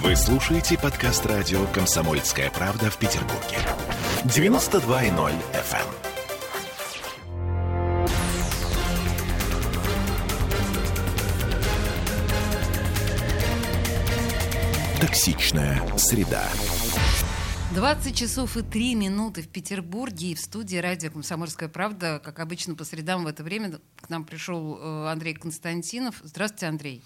Вы 0.00 0.16
слушаете 0.16 0.78
подкаст 0.78 1.26
радио 1.26 1.66
«Комсомольская 1.66 2.50
правда» 2.50 2.90
в 2.90 2.96
Петербурге. 2.96 3.58
92.0 4.24 5.34
FM. 5.52 5.86
Токсичная 14.98 15.98
среда. 15.98 16.48
20 17.74 18.16
часов 18.16 18.56
и 18.56 18.62
3 18.62 18.94
минуты 18.94 19.42
в 19.42 19.48
Петербурге 19.48 20.28
и 20.28 20.34
в 20.34 20.40
студии 20.40 20.78
радио 20.78 21.10
«Комсомольская 21.10 21.68
правда». 21.68 22.18
Как 22.24 22.40
обычно, 22.40 22.74
по 22.74 22.84
средам 22.84 23.24
в 23.24 23.26
это 23.26 23.42
время 23.42 23.78
к 24.00 24.08
нам 24.08 24.24
пришел 24.24 24.78
э, 24.80 25.08
Андрей 25.10 25.34
Константинов. 25.34 26.14
Здравствуйте, 26.22 26.66
Андрей. 26.66 27.04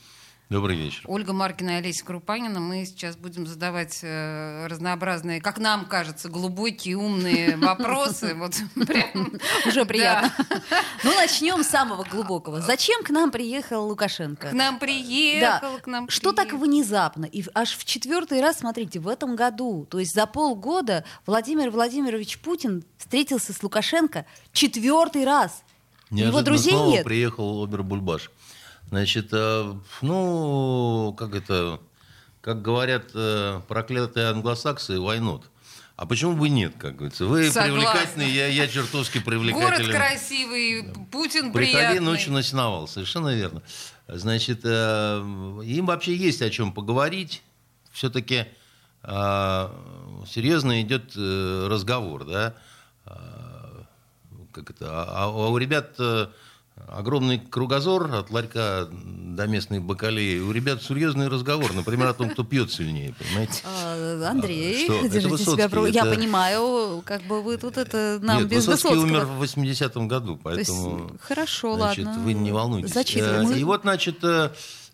Добрый 0.48 0.76
вечер. 0.76 1.02
Ольга 1.06 1.32
Маркина 1.32 1.70
и 1.70 1.74
Олеся 1.74 2.04
Крупанина. 2.04 2.60
Мы 2.60 2.84
сейчас 2.84 3.16
будем 3.16 3.48
задавать 3.48 3.98
э, 4.02 4.68
разнообразные, 4.68 5.40
как 5.40 5.58
нам 5.58 5.86
кажется, 5.86 6.28
глубокие, 6.28 6.96
умные 6.96 7.56
вопросы. 7.56 8.32
Вот 8.36 8.54
прям 8.86 9.32
Уже 9.66 9.84
приятно. 9.84 10.32
Ну, 11.02 11.12
начнем 11.16 11.64
с 11.64 11.66
самого 11.66 12.04
глубокого. 12.10 12.60
Зачем 12.60 13.02
к 13.02 13.10
нам 13.10 13.32
приехал 13.32 13.88
Лукашенко? 13.88 14.50
К 14.50 14.52
нам 14.52 14.78
приехал, 14.78 15.78
к 15.82 15.88
нам 15.88 16.08
Что 16.08 16.32
так 16.32 16.52
внезапно? 16.52 17.24
И 17.24 17.44
аж 17.52 17.76
в 17.76 17.84
четвертый 17.84 18.40
раз, 18.40 18.60
смотрите, 18.60 19.00
в 19.00 19.08
этом 19.08 19.34
году, 19.34 19.84
то 19.90 19.98
есть 19.98 20.14
за 20.14 20.28
полгода 20.28 21.04
Владимир 21.26 21.70
Владимирович 21.70 22.38
Путин 22.38 22.84
встретился 22.98 23.52
с 23.52 23.64
Лукашенко 23.64 24.24
четвертый 24.52 25.24
раз. 25.24 25.64
Неожиданно 26.10 26.42
друзей 26.44 26.72
снова 26.72 26.90
нет. 26.92 27.04
приехал 27.04 27.64
Обер 27.64 27.82
Бульбаш. 27.82 28.30
Значит, 28.88 29.28
э, 29.32 29.74
ну, 30.02 31.14
как 31.18 31.34
это, 31.34 31.80
как 32.40 32.62
говорят 32.62 33.10
э, 33.14 33.60
проклятые 33.68 34.28
англосаксы, 34.28 35.00
войнот. 35.00 35.50
А 35.96 36.04
почему 36.06 36.34
бы 36.36 36.48
нет, 36.48 36.74
как 36.78 36.96
говорится? 36.96 37.24
Вы 37.26 37.50
Согласна. 37.50 37.72
привлекательный, 37.74 38.30
я, 38.30 38.46
я 38.48 38.68
чертовски 38.68 39.18
Город 39.18 39.24
привлекателен. 39.40 39.96
красивый, 39.96 40.94
Путин 41.10 41.52
Приходи 41.52 41.72
приятный. 41.76 42.00
ночью 42.00 42.32
на 42.32 42.42
сеновал, 42.42 42.86
совершенно 42.86 43.34
верно. 43.34 43.62
Значит, 44.06 44.60
э, 44.64 45.18
им 45.64 45.86
вообще 45.86 46.14
есть 46.14 46.42
о 46.42 46.50
чем 46.50 46.72
поговорить. 46.72 47.42
Все-таки 47.92 48.46
серьезно 50.28 50.82
идет 50.82 51.12
э, 51.16 51.68
разговор, 51.70 52.24
да. 52.24 52.54
А, 53.04 53.84
Как 54.52 54.70
это? 54.70 54.86
А, 54.90 55.24
а 55.24 55.28
у 55.48 55.56
ребят 55.58 55.94
э, 55.98 56.26
огромный 56.88 57.38
кругозор 57.38 58.12
от 58.14 58.30
ларька 58.30 58.88
до 58.92 59.46
местной 59.46 59.80
бакалеи. 59.80 60.38
У 60.40 60.52
ребят 60.52 60.82
серьезный 60.82 61.28
разговор, 61.28 61.72
например, 61.72 62.08
о 62.08 62.14
том, 62.14 62.30
кто 62.30 62.44
пьет 62.44 62.70
сильнее, 62.72 63.14
понимаете? 63.18 63.62
А, 63.64 64.28
Андрей, 64.30 64.84
Что? 64.84 64.94
Это 64.94 65.08
держите 65.08 65.44
себя. 65.44 65.68
про- 65.68 65.86
Я 65.86 66.04
понимаю, 66.04 67.02
как 67.04 67.22
бы 67.22 67.42
вы 67.42 67.56
тут 67.56 67.76
это 67.76 68.18
нам 68.22 68.40
Нет, 68.40 68.48
без 68.48 68.66
Высоцкий 68.66 68.88
Высоцкого. 68.94 69.04
умер 69.04 69.26
в 69.26 69.42
80-м 69.42 70.08
году, 70.08 70.32
есть, 70.32 70.42
поэтому... 70.44 71.10
хорошо, 71.20 71.76
Значит, 71.76 72.06
ладно. 72.06 72.22
вы 72.22 72.34
не 72.34 72.52
волнуйтесь. 72.52 72.92
Зачитываем. 72.94 73.50
Э, 73.50 73.58
И 73.58 73.64
вот, 73.64 73.82
значит, 73.82 74.18
э, 74.22 74.50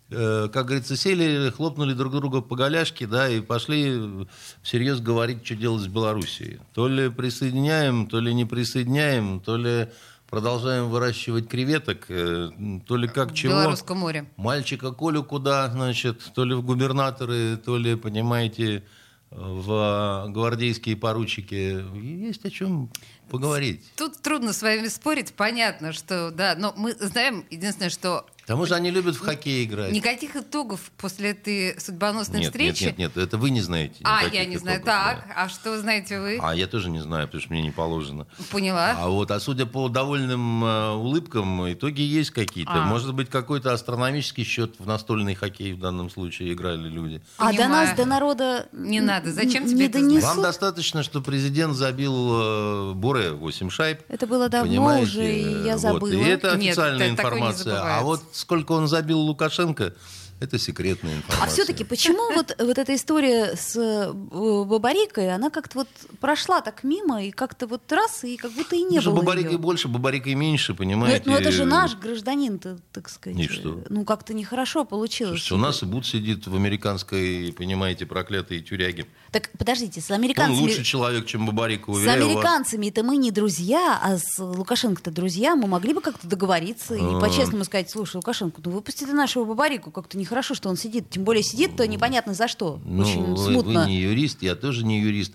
э, 0.09 0.49
как 0.51 0.65
говорится, 0.65 0.95
сели, 0.95 1.49
хлопнули 1.51 1.93
друг 1.93 2.13
друга 2.13 2.41
по 2.41 2.55
голяшке, 2.55 3.07
да, 3.07 3.29
и 3.29 3.41
пошли 3.41 4.25
всерьез 4.61 4.99
говорить, 4.99 5.45
что 5.45 5.55
делать 5.55 5.81
с 5.83 5.87
Белоруссией. 5.87 6.59
То 6.73 6.87
ли 6.87 7.09
присоединяем, 7.09 8.07
то 8.07 8.19
ли 8.19 8.33
не 8.33 8.45
присоединяем, 8.45 9.39
то 9.41 9.57
ли 9.57 9.89
продолжаем 10.33 10.89
выращивать 10.89 11.47
креветок, 11.47 12.05
э, 12.09 12.49
то 12.87 12.95
ли 12.95 13.07
как 13.07 13.33
В 13.33 13.35
чего. 13.35 13.53
Белорусском 13.53 13.99
море. 13.99 14.25
Мальчика 14.35 14.91
Колю 14.91 15.23
куда, 15.23 15.69
значит, 15.69 16.31
то 16.33 16.43
ли 16.43 16.55
в 16.55 16.63
губернаторы, 16.63 17.55
то 17.57 17.77
ли, 17.77 17.95
понимаете, 17.95 18.83
в 19.29 20.25
гвардейские 20.29 20.97
поручики. 20.97 21.85
Есть 21.95 22.45
о 22.45 22.49
чем 22.49 22.89
поговорить. 23.29 23.83
Тут 23.95 24.23
трудно 24.23 24.53
с 24.53 24.63
вами 24.63 24.87
спорить, 24.87 25.33
понятно, 25.33 25.93
что 25.93 26.31
да, 26.31 26.55
но 26.57 26.73
мы 26.75 26.93
знаем, 26.93 27.45
единственное, 27.51 27.91
что 27.91 28.25
К 28.43 28.45
тому 28.45 28.65
же 28.65 28.75
они 28.75 28.91
любят 28.91 29.15
в 29.15 29.19
хоккей 29.21 29.63
играть. 29.63 29.91
никаких 29.93 30.35
итогов 30.35 30.91
после 30.97 31.29
этой 31.31 31.79
судьбоносной 31.79 32.39
Нет, 32.41 32.51
встречи. 32.51 32.83
нет, 32.83 32.97
нет, 32.97 33.15
нет, 33.15 33.25
это 33.25 33.37
вы 33.37 33.51
не 33.51 33.61
знаете. 33.61 33.95
А, 34.03 34.23
я 34.25 34.43
не 34.45 34.57
знаю. 34.57 34.79
итогов, 34.79 34.93
Так, 34.95 35.25
да. 35.29 35.33
а 35.43 35.49
что 35.49 35.79
знаете 35.79 36.19
вы? 36.19 36.39
А 36.41 36.53
я 36.53 36.67
тоже 36.67 36.89
не 36.89 36.99
знаю, 36.99 37.27
потому 37.27 37.41
что 37.41 37.53
мне 37.53 37.61
не 37.61 37.71
положено. 37.71 38.27
Поняла. 38.51 38.95
А 38.99 39.07
вот, 39.07 39.31
а 39.31 39.39
судя 39.39 39.65
по 39.65 39.87
довольным 39.87 40.63
э, 40.63 40.89
улыбкам, 40.91 41.71
итоги 41.71 42.01
есть 42.01 42.31
какие-то. 42.31 42.73
А. 42.83 42.85
Может 42.85 43.13
быть, 43.13 43.29
какой-то 43.29 43.71
астрономический 43.71 44.43
счет 44.43 44.75
в 44.77 44.85
настольный 44.85 45.35
хоккей 45.35 45.71
в 45.73 45.79
данном 45.79 46.09
случае 46.09 46.51
играли 46.51 46.89
люди. 46.89 47.21
А 47.37 47.53
до 47.53 47.69
нас, 47.69 47.95
до 47.95 48.03
народа... 48.05 48.67
Не 48.73 48.99
надо. 48.99 49.31
Зачем 49.31 49.65
тебе 49.65 49.75
не 49.77 49.85
это 49.85 49.99
донесут? 49.99 50.23
Вам 50.29 50.41
достаточно, 50.41 51.01
что 51.03 51.21
президент 51.21 51.75
забил 51.75 52.13
э, 52.13 52.93
Буре 52.93 53.31
8 53.31 53.69
шайб. 53.69 54.01
Это 54.09 54.27
было 54.27 54.49
давно 54.49 54.69
Понимаете? 54.69 55.03
уже, 55.07 55.33
и 55.33 55.63
я 55.63 55.73
Вот. 55.73 55.81
забыла. 55.81 56.11
И 56.11 56.23
это 56.25 56.57
Нет, 56.57 56.71
официальная 56.71 57.07
это 57.07 57.15
такое 57.17 57.31
не 57.31 57.37
информация. 57.47 57.79
А 57.97 58.01
вот 58.01 58.21
сколько 58.35 58.73
он 58.73 58.87
забил 58.87 59.19
Лукашенко, 59.19 59.93
это 60.43 60.59
секретная 60.59 61.15
информация. 61.17 61.43
А 61.43 61.47
все-таки 61.47 61.83
почему 61.83 62.33
вот, 62.35 62.55
вот 62.59 62.77
эта 62.77 62.93
история 62.95 63.55
с 63.55 63.75
э, 63.75 64.11
Бабарикой, 64.13 65.33
она 65.33 65.49
как-то 65.49 65.79
вот 65.79 65.87
прошла 66.19 66.61
так 66.61 66.83
мимо, 66.83 67.23
и 67.23 67.31
как-то 67.31 67.67
вот 67.67 67.89
раз, 67.91 68.23
и 68.23 68.37
как 68.37 68.51
будто 68.51 68.75
и 68.75 68.83
не 68.83 68.99
что 69.01 69.11
было 69.11 69.21
бабарикой 69.21 69.51
её. 69.53 69.59
больше, 69.59 69.87
бабарикой 69.87 70.35
меньше, 70.35 70.71
Ну, 70.73 70.77
понимаете? 70.77 71.17
это- 71.17 71.29
ну, 71.29 71.35
это 71.37 71.51
же 71.51 71.65
наш 71.65 71.95
гражданин-то, 71.95 72.77
так 72.91 73.09
сказать. 73.09 73.39
И 73.39 73.47
что? 73.47 73.81
Ну, 73.89 74.05
как-то 74.05 74.33
нехорошо 74.33 74.85
получилось. 74.85 75.39
Слушайте, 75.41 75.55
у 75.55 75.57
нас 75.57 75.81
и 75.83 75.85
Буд 75.85 76.05
сидит 76.05 76.47
в 76.47 76.55
американской, 76.55 77.53
понимаете, 77.57 78.05
проклятой 78.05 78.61
тюряге. 78.61 79.05
Так, 79.31 79.49
подождите, 79.57 79.99
с 80.01 80.11
Он 80.11 80.17
американцами... 80.17 80.59
лучший 80.59 80.83
человек, 80.83 81.25
чем 81.25 81.45
Бабарика, 81.47 81.91
С 81.91 81.95
уверяю 81.95 82.25
американцами-то 82.25 83.03
мы 83.03 83.17
не 83.17 83.31
друзья, 83.31 83.99
а 84.03 84.17
с 84.17 84.37
Лукашенко-то 84.37 85.09
друзья. 85.11 85.55
Мы 85.55 85.67
могли 85.67 85.93
бы 85.93 86.01
как-то 86.01 86.27
договориться 86.27 86.95
и 86.95 87.01
А. 87.01 87.19
по-честному 87.19 87.63
сказать, 87.63 87.89
слушай, 87.89 88.17
Лукашенко, 88.17 88.61
ну 88.63 88.71
выпусти 88.71 89.05
ты 89.05 89.13
нашего 89.13 89.45
Бабарику, 89.45 89.89
как-то 89.91 90.17
нехорошо, 90.17 90.32
что 90.41 90.69
он 90.69 90.77
сидит. 90.77 91.09
Тем 91.09 91.23
более 91.23 91.43
сидит-то 91.43 91.87
непонятно 91.87 92.33
за 92.33 92.47
что. 92.47 92.79
Ну, 92.85 93.03
Очень 93.03 93.23
вы, 93.35 93.37
смутно. 93.37 93.81
вы 93.81 93.87
не 93.87 93.97
юрист, 94.01 94.41
я 94.41 94.55
тоже 94.55 94.83
не 94.85 94.99
юрист. 95.01 95.33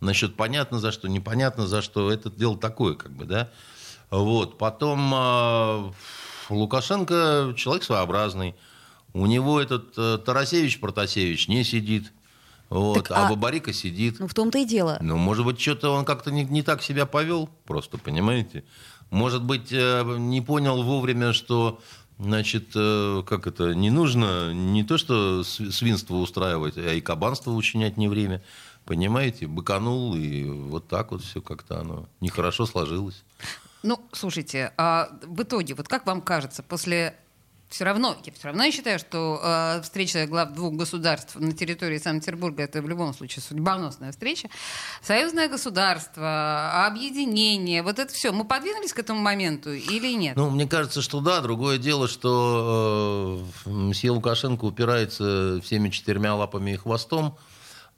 Насчет 0.00 0.36
понятно 0.36 0.78
за 0.78 0.92
что, 0.92 1.08
непонятно 1.08 1.66
за 1.66 1.80
что, 1.82 2.12
это 2.12 2.30
дело 2.30 2.56
такое, 2.58 2.94
как 2.94 3.12
бы, 3.12 3.24
да. 3.24 3.50
Вот. 4.10 4.58
Потом 4.58 5.10
а, 5.14 5.92
Лукашенко 6.50 7.54
человек 7.56 7.82
своеобразный. 7.82 8.54
У 9.12 9.24
него 9.26 9.60
этот 9.60 9.94
э, 9.96 10.18
Тарасевич 10.18 10.78
Протасевич 10.78 11.48
не 11.48 11.64
сидит. 11.64 12.12
Вот, 12.68 13.04
Так, 13.08 13.10
а, 13.12 13.26
а- 13.26 13.30
Бабарика 13.30 13.72
сидит. 13.72 14.18
Ну, 14.18 14.26
в 14.28 14.34
том-то 14.34 14.58
и 14.58 14.64
дело. 14.64 14.98
Ну, 15.00 15.16
может 15.16 15.44
быть, 15.44 15.60
что-то 15.60 15.90
он 15.90 16.04
как-то 16.04 16.30
не, 16.30 16.44
не 16.44 16.62
так 16.62 16.82
себя 16.82 17.06
повел, 17.06 17.48
просто, 17.64 17.96
понимаете? 17.96 18.64
Может 19.10 19.42
быть, 19.44 19.68
э, 19.72 20.02
не 20.18 20.40
понял 20.40 20.82
вовремя, 20.82 21.32
что, 21.32 21.80
значит, 22.18 22.68
э, 22.74 23.22
как 23.26 23.46
это, 23.46 23.74
не 23.74 23.90
нужно 23.90 24.52
не 24.52 24.84
то, 24.84 24.98
что 24.98 25.42
св- 25.44 25.72
свинство 25.74 26.16
устраивать, 26.16 26.76
а 26.76 26.92
и 26.92 27.00
кабанство 27.00 27.50
учинять 27.52 27.96
не 27.96 28.08
время. 28.08 28.42
Понимаете? 28.84 29.46
Быканул, 29.48 30.14
и 30.14 30.44
вот 30.44 30.86
так 30.88 31.10
вот 31.10 31.22
все 31.22 31.40
как-то 31.40 31.80
оно 31.80 32.08
нехорошо 32.20 32.66
сложилось. 32.66 33.24
Ну, 33.82 34.00
слушайте, 34.12 34.72
а 34.76 35.10
в 35.22 35.42
итоге, 35.42 35.74
вот 35.74 35.88
как 35.88 36.06
вам 36.06 36.20
кажется, 36.20 36.62
после 36.62 37.16
все 37.76 37.84
равно, 37.84 38.16
я 38.24 38.32
все 38.32 38.48
равно 38.48 38.64
я 38.64 38.72
считаю, 38.72 38.98
что 38.98 39.38
э, 39.42 39.82
встреча 39.82 40.26
глав 40.26 40.54
двух 40.54 40.72
государств 40.72 41.36
на 41.36 41.52
территории 41.52 41.98
Санкт-Петербурга 41.98 42.62
это 42.62 42.80
в 42.80 42.88
любом 42.88 43.12
случае 43.12 43.42
судьбоносная 43.42 44.12
встреча. 44.12 44.48
Союзное 45.02 45.46
государство, 45.50 46.86
объединение, 46.86 47.82
вот 47.82 47.98
это 47.98 48.10
все. 48.14 48.32
Мы 48.32 48.46
подвинулись 48.46 48.94
к 48.94 48.98
этому 48.98 49.20
моменту 49.20 49.74
или 49.74 50.14
нет? 50.14 50.36
Ну, 50.36 50.48
мне 50.48 50.66
кажется, 50.66 51.02
что 51.02 51.20
да. 51.20 51.42
Другое 51.42 51.76
дело, 51.76 52.08
что 52.08 53.44
э, 53.66 53.68
мсье 53.68 54.10
Лукашенко 54.10 54.64
упирается 54.64 55.60
всеми 55.62 55.90
четырьмя 55.90 56.34
лапами 56.34 56.70
и 56.70 56.76
хвостом, 56.76 57.36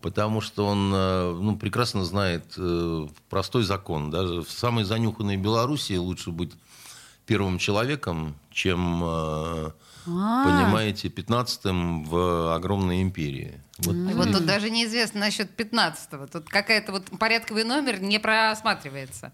потому 0.00 0.40
что 0.40 0.66
он 0.66 0.92
э, 0.92 1.38
ну, 1.40 1.56
прекрасно 1.56 2.04
знает 2.04 2.52
э, 2.56 3.06
простой 3.30 3.62
закон. 3.62 4.10
Даже 4.10 4.42
в 4.42 4.50
самой 4.50 4.82
занюханной 4.82 5.36
Белоруссии 5.36 5.96
лучше 5.96 6.32
быть 6.32 6.50
первым 7.28 7.58
человеком, 7.58 8.34
чем, 8.50 9.02
э, 9.04 9.70
А. 10.06 10.44
понимаете, 10.44 11.10
пятнадцатым 11.10 12.04
в 12.04 12.54
огромной 12.54 13.02
империи. 13.02 13.60
Вот 13.80 13.94
И 13.94 14.14
вот 14.14 14.32
тут 14.32 14.46
даже 14.46 14.70
неизвестно 14.70 15.20
насчет 15.20 15.48
15-го. 15.54 16.26
Тут 16.26 16.48
какая-то 16.48 16.92
вот 16.92 17.04
порядковый 17.18 17.64
номер 17.64 18.00
не 18.00 18.18
просматривается. 18.18 19.30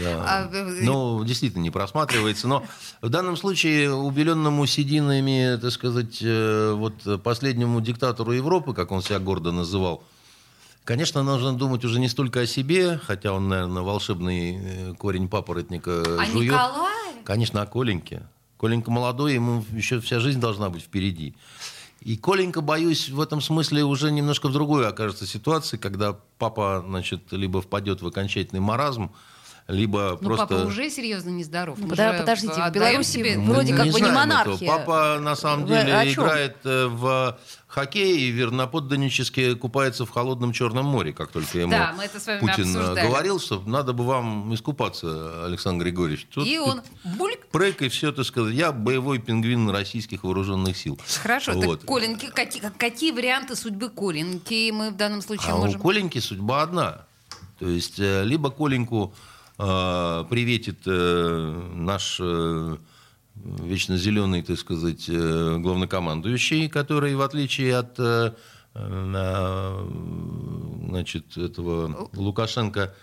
Да. 0.00 0.24
А, 0.26 0.50
э, 0.50 0.80
Ну, 0.82 1.22
действительно, 1.24 1.62
не 1.62 1.70
просматривается. 1.70 2.48
Но 2.48 2.64
в 3.02 3.08
данном 3.10 3.36
случае 3.36 3.92
убеленному 3.92 4.66
сединами, 4.66 5.58
так 5.60 5.72
сказать, 5.72 6.18
э, 6.22 6.72
вот 6.74 7.22
последнему 7.22 7.80
диктатору 7.80 8.32
Европы, 8.32 8.72
как 8.72 8.92
он 8.92 9.02
себя 9.02 9.18
гордо 9.18 9.52
называл, 9.52 10.02
конечно, 10.84 11.22
нужно 11.22 11.52
думать 11.52 11.84
уже 11.84 11.98
не 12.00 12.08
столько 12.08 12.40
о 12.40 12.46
себе, 12.46 12.98
хотя 13.06 13.32
он, 13.32 13.48
наверное, 13.48 13.82
волшебный 13.82 14.56
э, 14.56 14.94
корень 14.94 15.28
папоротника 15.28 16.02
А 16.20 16.24
жует. 16.26 16.52
Николай? 16.52 16.93
Конечно, 17.24 17.62
о 17.62 17.66
Коленьке. 17.66 18.22
Коленька 18.58 18.90
молодой, 18.90 19.34
ему 19.34 19.64
еще 19.72 20.00
вся 20.00 20.20
жизнь 20.20 20.40
должна 20.40 20.70
быть 20.70 20.82
впереди. 20.82 21.34
И 22.00 22.16
Коленька, 22.16 22.60
боюсь, 22.60 23.08
в 23.08 23.20
этом 23.20 23.40
смысле 23.40 23.84
уже 23.84 24.12
немножко 24.12 24.48
в 24.48 24.52
другой 24.52 24.86
окажется 24.86 25.26
ситуации, 25.26 25.78
когда 25.78 26.18
папа, 26.38 26.84
значит, 26.86 27.32
либо 27.32 27.62
впадет 27.62 28.02
в 28.02 28.06
окончательный 28.06 28.60
маразм, 28.60 29.10
либо 29.66 30.18
Ну, 30.20 30.28
просто... 30.28 30.46
папа 30.46 30.66
уже 30.66 30.90
серьезно 30.90 31.30
нездоров. 31.30 31.78
Ну, 31.78 31.86
Мы 31.86 31.94
подо- 31.94 32.12
же 32.12 32.18
подождите, 32.18 32.52
в 32.68 32.70
Беларуси 32.72 33.10
себе- 33.12 33.38
вроде 33.38 33.74
как 33.74 33.86
бы 33.88 34.00
не 34.00 34.10
монархия. 34.10 34.54
этого. 34.56 34.68
Папа, 34.78 35.18
на 35.20 35.34
самом 35.36 35.66
Вы 35.66 35.76
деле, 35.76 36.12
играет 36.12 36.56
э, 36.64 36.86
в 36.86 37.38
хоккей 37.66 38.18
и 38.18 38.30
верноподданнически 38.30 39.54
купается 39.54 40.04
в 40.04 40.10
холодном 40.10 40.52
Черном 40.52 40.84
море, 40.86 41.12
как 41.12 41.30
только 41.30 41.58
ему 41.58 41.70
Да, 41.72 41.94
мы 41.96 42.04
это 42.04 42.20
с 42.20 42.26
вами 42.26 42.40
Путин 42.40 42.76
э, 42.76 42.78
обсуждали. 42.80 43.06
говорил, 43.06 43.40
что 43.40 43.62
надо 43.66 43.92
бы 43.94 44.04
вам 44.04 44.54
искупаться, 44.54 45.44
Александр 45.46 45.84
Григорьевич. 45.84 46.26
Тут 46.32 46.46
И 46.46 46.58
он 46.58 46.82
бульк. 47.16 47.46
Прыг 47.50 47.80
и 47.82 47.88
все, 47.88 48.12
так 48.12 48.26
сказать. 48.26 48.54
Я 48.54 48.70
боевой 48.70 49.18
пингвин 49.18 49.70
российских 49.70 50.24
вооруженных 50.24 50.76
сил. 50.76 50.98
Хорошо, 51.22 51.52
Вот. 51.52 51.80
так 51.80 51.88
Коленьки, 51.88 52.26
какие, 52.26 52.62
какие 52.76 53.12
варианты 53.12 53.56
судьбы 53.56 53.88
Коленьки 53.88 54.70
мы 54.72 54.90
в 54.90 54.96
данном 54.96 55.22
случае 55.22 55.52
А 55.52 55.56
у 55.56 55.60
можем... 55.64 55.80
Коленьки 55.80 56.18
судьба 56.18 56.62
одна. 56.62 57.06
То 57.58 57.68
есть 57.68 57.98
э, 57.98 58.24
либо 58.24 58.50
Коленьку 58.50 59.14
э, 59.58 60.24
приветит 60.30 60.78
э, 60.86 61.70
наш 61.74 62.18
э, 62.20 62.76
вечно 63.34 63.96
зеленый, 63.96 64.42
так 64.42 64.58
сказать, 64.58 65.06
э, 65.08 65.56
главнокомандующий, 65.58 66.68
который, 66.68 67.14
в 67.14 67.22
отличие 67.22 67.76
от 67.76 67.94
э, 67.98 68.32
э, 68.74 69.88
значит, 70.88 71.36
этого 71.36 72.08
Лукашенко, 72.14 72.94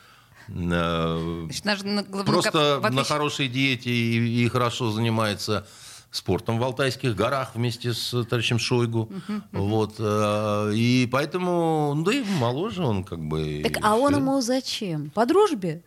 э, 0.47 1.43
Значит, 1.45 1.65
наш 1.65 1.83
на- 1.83 2.03
главноко- 2.03 2.25
просто 2.25 2.77
в 2.79 2.81
на 2.81 2.87
отличие- 2.87 3.05
хорошей 3.05 3.47
диете 3.47 3.89
и, 3.89 4.43
и 4.43 4.47
хорошо 4.49 4.91
занимается 4.91 5.65
спортом 6.09 6.59
в 6.59 6.63
Алтайских 6.63 7.15
горах 7.15 7.51
вместе 7.55 7.93
с 7.93 8.09
товарищем 8.25 8.59
Шойгу. 8.59 9.09
Вот. 9.53 9.95
э, 9.99 10.71
И 10.75 11.07
поэтому, 11.09 11.93
ну, 11.95 12.03
да 12.03 12.13
и 12.13 12.21
моложе 12.39 12.83
он 12.83 13.03
как 13.05 13.19
бы. 13.19 13.61
Так, 13.63 13.77
а 13.81 13.95
он 13.95 14.15
ему 14.17 14.41
зачем? 14.41 15.09
По 15.11 15.25
дружбе? 15.25 15.83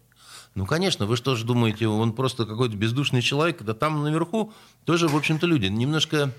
Ну, 0.54 0.66
конечно, 0.66 1.06
вы 1.06 1.16
что 1.16 1.34
же 1.34 1.44
думаете, 1.44 1.88
он 1.88 2.12
просто 2.12 2.46
какой-то 2.46 2.76
бездушный 2.76 3.22
человек, 3.22 3.62
да 3.62 3.74
там 3.74 4.02
наверху 4.04 4.52
тоже, 4.84 5.08
в 5.08 5.16
общем-то, 5.16 5.46
люди, 5.46 5.66
немножко 5.66 6.32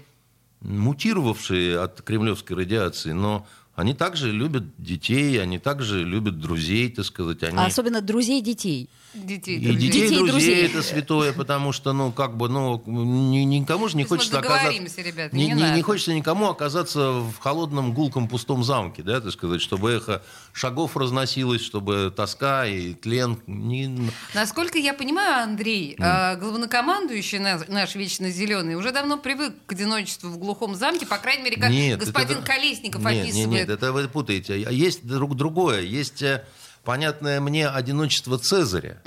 мутировавшие 0.61 1.79
от 1.79 2.01
кремлевской 2.01 2.55
радиации, 2.55 3.11
но 3.11 3.45
они 3.75 3.93
также 3.93 4.31
любят 4.31 4.63
детей, 4.77 5.41
они 5.41 5.59
также 5.59 6.03
любят 6.03 6.39
друзей, 6.39 6.89
так 6.89 7.05
сказать. 7.05 7.43
Они... 7.43 7.57
А 7.57 7.65
особенно 7.65 8.01
друзей 8.01 8.41
детей. 8.41 8.89
Детей, 9.13 9.55
И 9.57 9.59
детей, 9.59 9.77
Детей, 9.77 10.17
друзей, 10.17 10.27
друзей. 10.31 10.65
это 10.65 10.81
святое, 10.83 11.31
потому 11.31 11.71
что, 11.71 11.93
ну, 11.93 12.11
как 12.11 12.35
бы, 12.35 12.49
ну, 12.49 12.83
ни- 12.85 13.45
никому 13.45 13.87
же 13.87 13.95
не 13.95 14.03
То 14.03 14.09
хочется 14.09 14.39
оказаться... 14.39 14.65
договоримся, 14.65 15.01
ребята, 15.01 15.33
не, 15.35 15.47
не 15.51 15.71
не- 15.71 15.81
хочется 15.83 16.13
никому 16.13 16.49
оказаться 16.49 17.11
в 17.13 17.33
холодном, 17.39 17.93
гулком, 17.93 18.27
пустом 18.27 18.65
замке, 18.65 19.03
да, 19.03 19.21
так 19.21 19.31
сказать, 19.31 19.61
чтобы 19.61 19.91
эхо 19.93 20.21
шагов 20.51 20.97
разносилось, 20.97 21.61
чтобы 21.61 22.13
тоска 22.13 22.67
и 22.67 22.93
тлен... 22.93 23.39
не- 23.47 24.09
Насколько 24.33 24.79
я 24.79 24.93
понимаю, 24.93 25.43
Андрей, 25.43 25.95
а, 25.97 26.35
главнокомандующий 26.35 27.39
наш, 27.39 27.67
наш 27.69 27.95
вечно 27.95 28.29
зеленый 28.29 28.75
уже 28.75 28.91
давно 28.91 29.17
привык 29.17 29.53
к 29.65 29.71
одиночеству 29.71 30.29
в 30.29 30.37
глухом 30.37 30.75
замке, 30.75 31.05
по 31.05 31.17
крайней 31.19 31.43
мере, 31.43 31.55
как 31.57 31.69
Нет, 31.71 31.99
господин 31.99 32.39
это- 32.39 32.45
Колесников 32.47 33.01
нет, 33.01 33.23
описывает. 33.23 33.47
Нет, 33.47 33.59
нет, 33.59 33.64
это 33.73 33.91
вы 33.91 34.07
путаете. 34.07 34.53
А 34.67 34.71
Есть 34.71 35.05
друг 35.05 35.35
другое. 35.35 35.81
Есть 35.81 36.21
э, 36.21 36.45
понятное 36.83 37.39
мне 37.41 37.67
одиночество 37.67 38.37
Цезаря. 38.37 39.01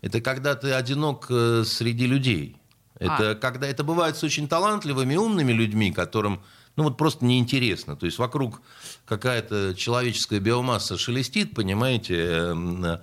Это 0.00 0.20
когда 0.20 0.54
ты 0.54 0.72
одинок 0.72 1.26
э, 1.30 1.64
среди 1.66 2.06
людей. 2.06 2.56
Это 2.98 3.30
А. 3.30 3.34
когда 3.34 3.66
это 3.66 3.82
бывает 3.84 4.16
с 4.16 4.22
очень 4.22 4.46
талантливыми, 4.48 5.16
умными 5.16 5.52
людьми, 5.52 5.90
которым 5.92 6.42
ну 6.76 6.84
вот 6.84 6.96
просто 6.96 7.24
неинтересно. 7.24 7.96
То 7.96 8.06
есть 8.06 8.18
вокруг 8.18 8.62
какая-то 9.06 9.74
человеческая 9.76 10.40
биомасса 10.40 10.96
шелестит, 10.96 11.54
понимаете, 11.54 12.14
эм, 12.16 12.98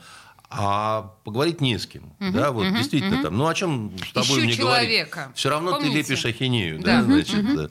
а 0.49 1.13
поговорить 1.23 1.61
не 1.61 1.77
с 1.77 1.85
кем. 1.85 2.11
да, 2.19 2.51
вот 2.51 2.73
действительно 2.73 3.21
там. 3.21 3.37
Ну 3.37 3.45
о 3.47 3.53
чем 3.53 3.91
с 3.99 4.11
тобой 4.13 4.39
Ищу 4.39 4.45
мне 4.45 4.53
человека. 4.53 5.15
говорить? 5.15 5.37
Все 5.37 5.49
равно 5.49 5.71
Помните? 5.73 5.91
ты 5.91 5.97
лепишь 5.99 6.25
ахинею, 6.25 6.79
Да. 6.79 6.97
да, 6.97 7.03
значит, 7.03 7.45
э, 7.57 7.69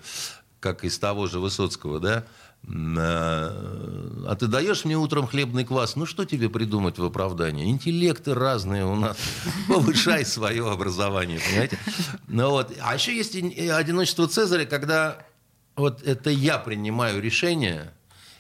как 0.61 0.85
из 0.85 0.97
того 0.99 1.27
же 1.27 1.41
Высоцкого, 1.41 1.99
да. 1.99 2.25
Э, 2.67 4.25
А 4.27 4.37
ты 4.39 4.47
даешь 4.47 4.85
мне 4.85 4.97
утром 4.97 5.27
хлебный 5.27 5.65
квас, 5.65 5.97
ну 5.97 6.05
что 6.05 6.25
тебе 6.25 6.51
придумать 6.51 6.99
в 6.99 7.05
оправдание? 7.05 7.71
Интеллекты 7.71 8.35
разные 8.35 8.85
у 8.85 8.95
нас. 8.95 9.17
Повышай 9.69 10.27
свое 10.27 10.71
образование, 10.71 11.41
понимаете? 11.41 11.79
Ну 12.27 12.51
вот. 12.51 12.73
А 12.81 12.95
еще 12.95 13.17
есть 13.17 13.35
одиночество 13.35 14.29
Цезаря, 14.29 14.67
когда 14.67 15.25
вот 15.77 16.03
это 16.03 16.31
я 16.31 16.59
принимаю 16.59 17.23
решение, 17.23 17.95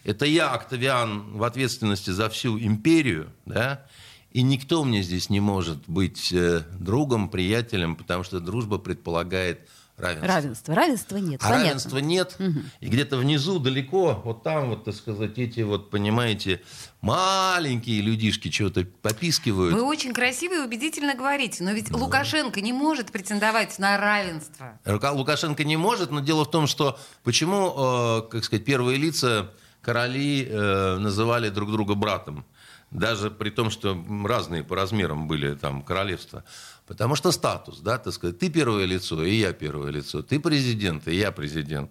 это 0.04 0.26
я, 0.26 0.50
Октавиан, 0.50 1.36
в 1.36 1.42
ответственности 1.44 2.10
за 2.10 2.28
всю 2.28 2.58
империю, 2.58 3.30
да, 3.46 3.86
и 4.32 4.42
никто 4.42 4.84
мне 4.84 5.02
здесь 5.02 5.30
не 5.30 5.40
может 5.40 5.78
быть 5.86 6.32
э, 6.32 6.62
другом, 6.78 7.28
приятелем, 7.28 7.96
потому 7.96 8.24
что 8.24 8.40
дружба 8.40 8.78
предполагает 8.78 9.68
равенство. 9.98 10.26
Равенство. 10.28 10.74
Равенства 10.74 11.16
нет. 11.16 11.40
А 11.42 11.44
понятно. 11.48 11.64
равенства 11.66 11.98
нет. 11.98 12.36
И 12.80 12.88
где-то 12.88 13.16
внизу, 13.16 13.58
далеко, 13.58 14.20
вот 14.24 14.42
там, 14.42 14.70
вот, 14.70 14.84
так 14.84 14.94
сказать, 14.94 15.38
эти 15.38 15.60
вот, 15.60 15.90
понимаете, 15.90 16.62
маленькие 17.00 18.00
людишки 18.00 18.50
что-то 18.50 18.84
попискивают. 19.02 19.74
Вы 19.74 19.82
очень 19.82 20.12
красиво 20.12 20.54
и 20.54 20.58
убедительно 20.58 21.14
говорите, 21.14 21.64
но 21.64 21.72
ведь 21.72 21.90
Лукашенко 21.90 22.60
не 22.60 22.72
может 22.72 23.10
претендовать 23.12 23.78
на 23.78 23.96
равенство. 23.98 24.78
Рука- 24.84 25.12
Лукашенко 25.12 25.64
не 25.64 25.76
может, 25.76 26.10
но 26.10 26.20
дело 26.20 26.44
в 26.44 26.50
том, 26.50 26.66
что 26.66 26.98
почему, 27.24 27.74
э, 27.76 28.22
как 28.30 28.44
сказать, 28.44 28.64
первые 28.64 28.98
лица 28.98 29.50
короли 29.80 30.46
э, 30.48 30.96
называли 30.98 31.48
друг 31.48 31.70
друга 31.72 31.94
братом, 31.94 32.44
даже 32.90 33.30
при 33.30 33.50
том, 33.50 33.70
что 33.70 33.96
разные 34.26 34.64
по 34.64 34.74
размерам 34.76 35.28
были 35.28 35.54
там 35.54 35.82
королевства. 35.82 36.44
Потому 36.88 37.14
что 37.16 37.32
статус, 37.32 37.80
да, 37.80 37.98
так 37.98 38.14
сказать, 38.14 38.38
ты 38.38 38.48
первое 38.48 38.86
лицо, 38.86 39.22
и 39.22 39.34
я 39.34 39.52
первое 39.52 39.90
лицо, 39.90 40.22
ты 40.22 40.40
президент, 40.40 41.06
и 41.06 41.14
я 41.14 41.30
президент. 41.32 41.90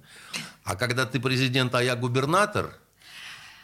А 0.64 0.76
когда 0.76 1.06
ты 1.06 1.20
президент, 1.20 1.76
а 1.76 1.84
я 1.84 1.96
губернатор, 1.96 2.74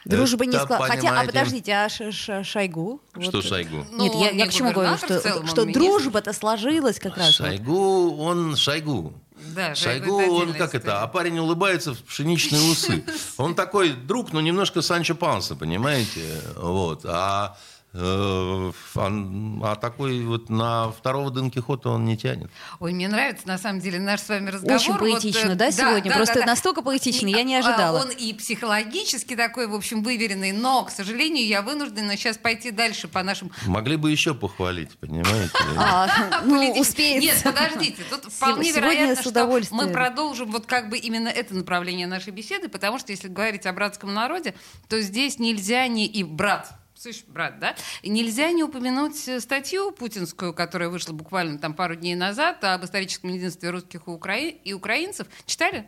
Дружба 0.05 0.45
не 0.45 0.55
это, 0.55 0.65
склад. 0.65 0.91
Хотя, 0.91 1.21
а 1.21 1.25
подождите, 1.25 1.71
а 1.71 1.87
Ш- 1.89 2.11
Ш- 2.11 2.43
Шойгу? 2.43 3.01
Что 3.21 3.37
Вот. 3.37 3.45
Шойгу? 3.45 3.87
Ну, 3.89 4.03
Нет, 4.03 4.13
я, 4.15 4.29
я 4.31 4.45
не 4.45 4.49
к 4.49 4.53
чему 4.53 4.71
говорю, 4.73 4.97
что, 4.97 5.19
целом 5.19 5.47
что 5.47 5.65
дружба-то 5.65 6.33
сложилась 6.33 6.99
как 6.99 7.17
раз. 7.17 7.39
вот. 7.39 7.47
Шойгу, 7.47 8.17
он 8.17 8.55
Шойгу. 8.57 9.13
Да, 9.55 9.73
Шойгу, 9.75 10.13
он 10.13 10.53
как 10.53 10.75
история. 10.75 10.83
это, 10.83 11.01
а 11.03 11.07
парень 11.07 11.39
улыбается 11.39 11.93
в 11.93 12.03
пшеничные 12.03 12.61
усы. 12.71 13.03
Он 13.37 13.55
такой 13.55 13.91
друг, 13.93 14.31
но 14.31 14.39
немножко 14.41 14.81
Санчо 14.81 15.15
Панса, 15.15 15.55
понимаете? 15.55 16.41
Вот. 16.55 17.01
А, 17.05 17.57
э, 17.57 17.72
а, 17.95 18.71
а 18.95 19.75
такой 19.75 20.23
вот 20.23 20.49
на 20.49 20.91
второго 20.91 21.29
Дон 21.29 21.51
Кихота 21.51 21.89
он 21.89 22.05
не 22.05 22.17
тянет. 22.17 22.49
Ой, 22.79 22.93
мне 22.93 23.07
нравится, 23.07 23.47
на 23.47 23.57
самом 23.57 23.79
деле, 23.79 23.99
наш 23.99 24.21
с 24.21 24.29
вами 24.29 24.49
разговор. 24.49 24.77
Очень 24.77 24.93
Вот, 24.93 24.99
поэтично, 24.99 25.51
э, 25.51 25.55
да, 25.55 25.71
сегодня? 25.71 26.11
Просто 26.11 26.45
настолько 26.45 26.81
поэтично, 26.81 27.27
я 27.27 27.43
не 27.43 27.55
а, 27.55 27.59
ожидала. 27.59 28.01
Он 28.01 28.09
и 28.09 28.33
психологически 28.33 29.35
такой, 29.35 29.67
в 29.67 29.75
общем, 29.75 30.01
выверенный, 30.01 30.51
но, 30.51 30.83
к 30.83 30.89
сожалению, 30.89 31.45
я 31.45 31.61
вынуждена 31.61 32.17
сейчас 32.17 32.37
пойти 32.37 32.71
дальше 32.71 33.07
по 33.07 33.21
нашим 33.21 33.51
Могли 33.65 33.95
бы 33.95 34.09
еще 34.09 34.33
похвалить, 34.33 34.97
понимаете? 34.99 35.53
А, 35.77 36.41
ну, 36.45 36.71
успеет. 36.71 37.21
Нет, 37.21 37.41
подождите, 37.43 38.03
тут 38.09 38.31
вполне 38.31 38.71
вероятно, 38.71 39.21
что 39.21 39.61
мы 39.71 39.87
продолжим 39.89 40.51
вот 40.51 40.65
как 40.65 40.89
бы 40.89 40.97
именно 40.97 41.27
это 41.27 41.53
направление 41.53 42.07
нашей 42.07 42.31
беседы, 42.31 42.69
потому 42.69 42.97
что 42.99 43.11
если 43.11 43.27
говорить 43.27 43.65
о 43.65 43.73
братском 43.73 44.13
народе, 44.13 44.55
то 44.89 44.99
здесь 45.01 45.39
нельзя 45.39 45.87
не 45.87 46.07
и 46.07 46.23
брат, 46.23 46.71
слышь, 47.03 47.23
брат, 47.27 47.59
да? 47.59 47.75
И 48.01 48.09
нельзя 48.09 48.51
не 48.51 48.63
упомянуть 48.63 49.27
э, 49.27 49.41
статью 49.41 49.91
путинскую, 49.91 50.53
которая 50.53 50.87
вышла 50.89 51.11
буквально 51.11 51.59
там 51.59 51.73
пару 51.73 51.95
дней 51.95 52.15
назад 52.15 52.63
об 52.63 52.85
историческом 52.85 53.29
единстве 53.29 53.69
русских 53.71 54.07
и, 54.07 54.09
укра- 54.09 54.37
и 54.39 54.71
украинцев. 54.73 55.27
Читали? 55.45 55.85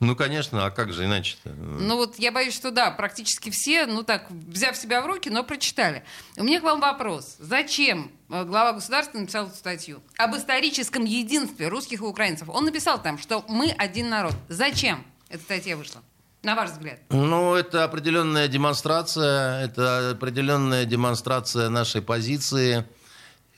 Ну, 0.00 0.16
конечно, 0.16 0.64
а 0.64 0.70
как 0.70 0.94
же 0.94 1.04
иначе-то? 1.04 1.50
Ну 1.50 1.96
вот 1.96 2.18
я 2.18 2.32
боюсь, 2.32 2.54
что 2.54 2.70
да, 2.70 2.90
практически 2.90 3.50
все, 3.50 3.84
ну 3.84 4.02
так, 4.02 4.30
взяв 4.30 4.74
себя 4.78 5.02
в 5.02 5.06
руки, 5.06 5.28
но 5.28 5.44
прочитали. 5.44 6.04
У 6.38 6.42
меня 6.44 6.58
к 6.60 6.62
вам 6.62 6.80
вопрос. 6.80 7.36
Зачем 7.38 8.10
э, 8.30 8.44
глава 8.44 8.72
государства 8.72 9.18
написал 9.18 9.48
эту 9.48 9.56
статью 9.56 10.02
об 10.16 10.34
историческом 10.34 11.04
единстве 11.04 11.68
русских 11.68 12.00
и 12.00 12.04
украинцев? 12.04 12.48
Он 12.48 12.64
написал 12.64 13.02
там, 13.02 13.18
что 13.18 13.44
мы 13.46 13.72
один 13.76 14.08
народ. 14.08 14.32
Зачем 14.48 15.04
эта 15.28 15.42
статья 15.42 15.76
вышла? 15.76 16.02
На 16.42 16.54
ваш 16.54 16.70
взгляд. 16.70 17.00
Ну, 17.10 17.54
это 17.54 17.84
определенная 17.84 18.48
демонстрация, 18.48 19.64
это 19.64 20.10
определенная 20.10 20.86
демонстрация 20.86 21.68
нашей 21.68 22.00
позиции, 22.00 22.84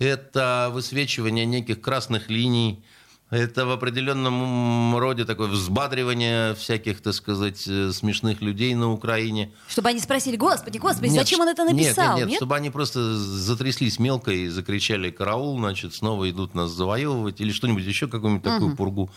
это 0.01 0.69
высвечивание 0.73 1.47
неких 1.47 1.81
красных 1.81 2.29
линий, 2.29 2.85
это 3.31 3.65
в 3.65 3.71
определенном 3.71 4.99
роде 4.99 5.25
такое 5.25 5.47
взбадривание 5.47 6.55
всяких, 6.55 7.01
так 7.01 7.15
сказать, 7.15 7.67
э, 7.67 7.91
смешных 7.93 8.43
людей 8.43 8.75
на 8.75 8.93
Украине. 8.93 9.53
Чтобы 9.69 9.89
они 9.89 10.01
спросили, 10.01 10.37
господи, 10.37 10.77
господи, 10.79 11.09
Нет, 11.09 11.21
зачем 11.21 11.41
он 11.41 11.49
это 11.49 11.63
нет, 11.63 11.73
написал? 11.73 12.19
Нет, 12.19 12.29
нет, 12.29 12.37
чтобы 12.37 12.57
они 12.57 12.69
просто 12.69 13.17
затряслись 13.17 13.99
мелко 13.99 14.33
и 14.33 14.49
закричали 14.49 15.11
«караул», 15.11 15.57
значит, 15.57 15.95
снова 15.95 16.29
идут 16.29 16.55
нас 16.55 16.73
завоевывать 16.73 17.41
или 17.41 17.53
что-нибудь 17.53 17.85
еще, 17.85 18.07
какую-нибудь 18.07 18.45
такую 18.45 18.77
пургу. 18.77 19.11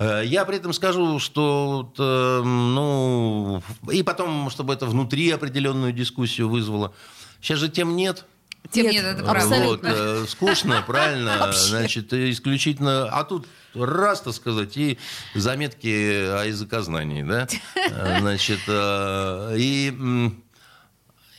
Э, 0.00 0.22
Я 0.24 0.44
при 0.44 0.56
этом 0.56 0.72
скажу, 0.72 1.18
что, 1.20 1.70
вот, 1.84 1.96
э, 1.98 2.42
ну, 2.42 3.62
и 3.92 4.02
потом, 4.02 4.50
чтобы 4.50 4.72
это 4.74 4.86
внутри 4.86 5.30
определенную 5.30 5.92
дискуссию 5.92 6.48
вызвало. 6.48 6.92
Сейчас 7.40 7.58
же 7.60 7.68
тем 7.68 7.94
нет. 7.94 8.24
Тем 8.70 8.84
Нет, 8.86 8.94
нет, 8.96 9.04
это 9.04 9.22
Вот, 9.22 9.30
правда. 9.30 9.54
абсолютно. 9.56 9.88
э, 9.88 10.24
скучно, 10.28 10.82
правильно, 10.86 11.52
значит, 11.52 12.12
исключительно, 12.12 13.08
а 13.10 13.24
тут 13.24 13.46
раз, 13.74 14.20
так 14.20 14.34
сказать, 14.34 14.76
и 14.76 14.98
заметки 15.34 15.86
о 15.88 16.44
языкознании, 16.44 17.22
да, 17.22 17.46
Э, 17.90 18.18
значит, 18.20 18.60
э, 18.68 19.54
и 19.58 20.30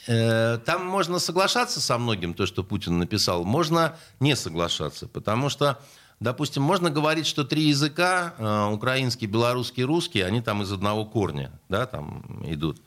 э, 0.07 0.57
там 0.65 0.85
можно 0.85 1.19
соглашаться 1.19 1.79
со 1.79 1.97
многим, 1.97 2.33
то, 2.33 2.45
что 2.45 2.63
Путин 2.63 2.97
написал, 2.99 3.43
можно 3.43 3.95
не 4.19 4.35
соглашаться, 4.35 5.07
потому 5.07 5.49
что, 5.49 5.79
допустим, 6.21 6.63
можно 6.63 6.89
говорить, 6.89 7.27
что 7.27 7.43
три 7.43 7.63
языка, 7.63 8.35
э, 8.37 8.69
украинский, 8.71 9.25
белорусский, 9.25 9.83
русский, 9.83 10.21
они 10.21 10.41
там 10.41 10.61
из 10.61 10.71
одного 10.71 11.03
корня, 11.03 11.51
да, 11.67 11.85
там 11.85 12.23
идут. 12.45 12.81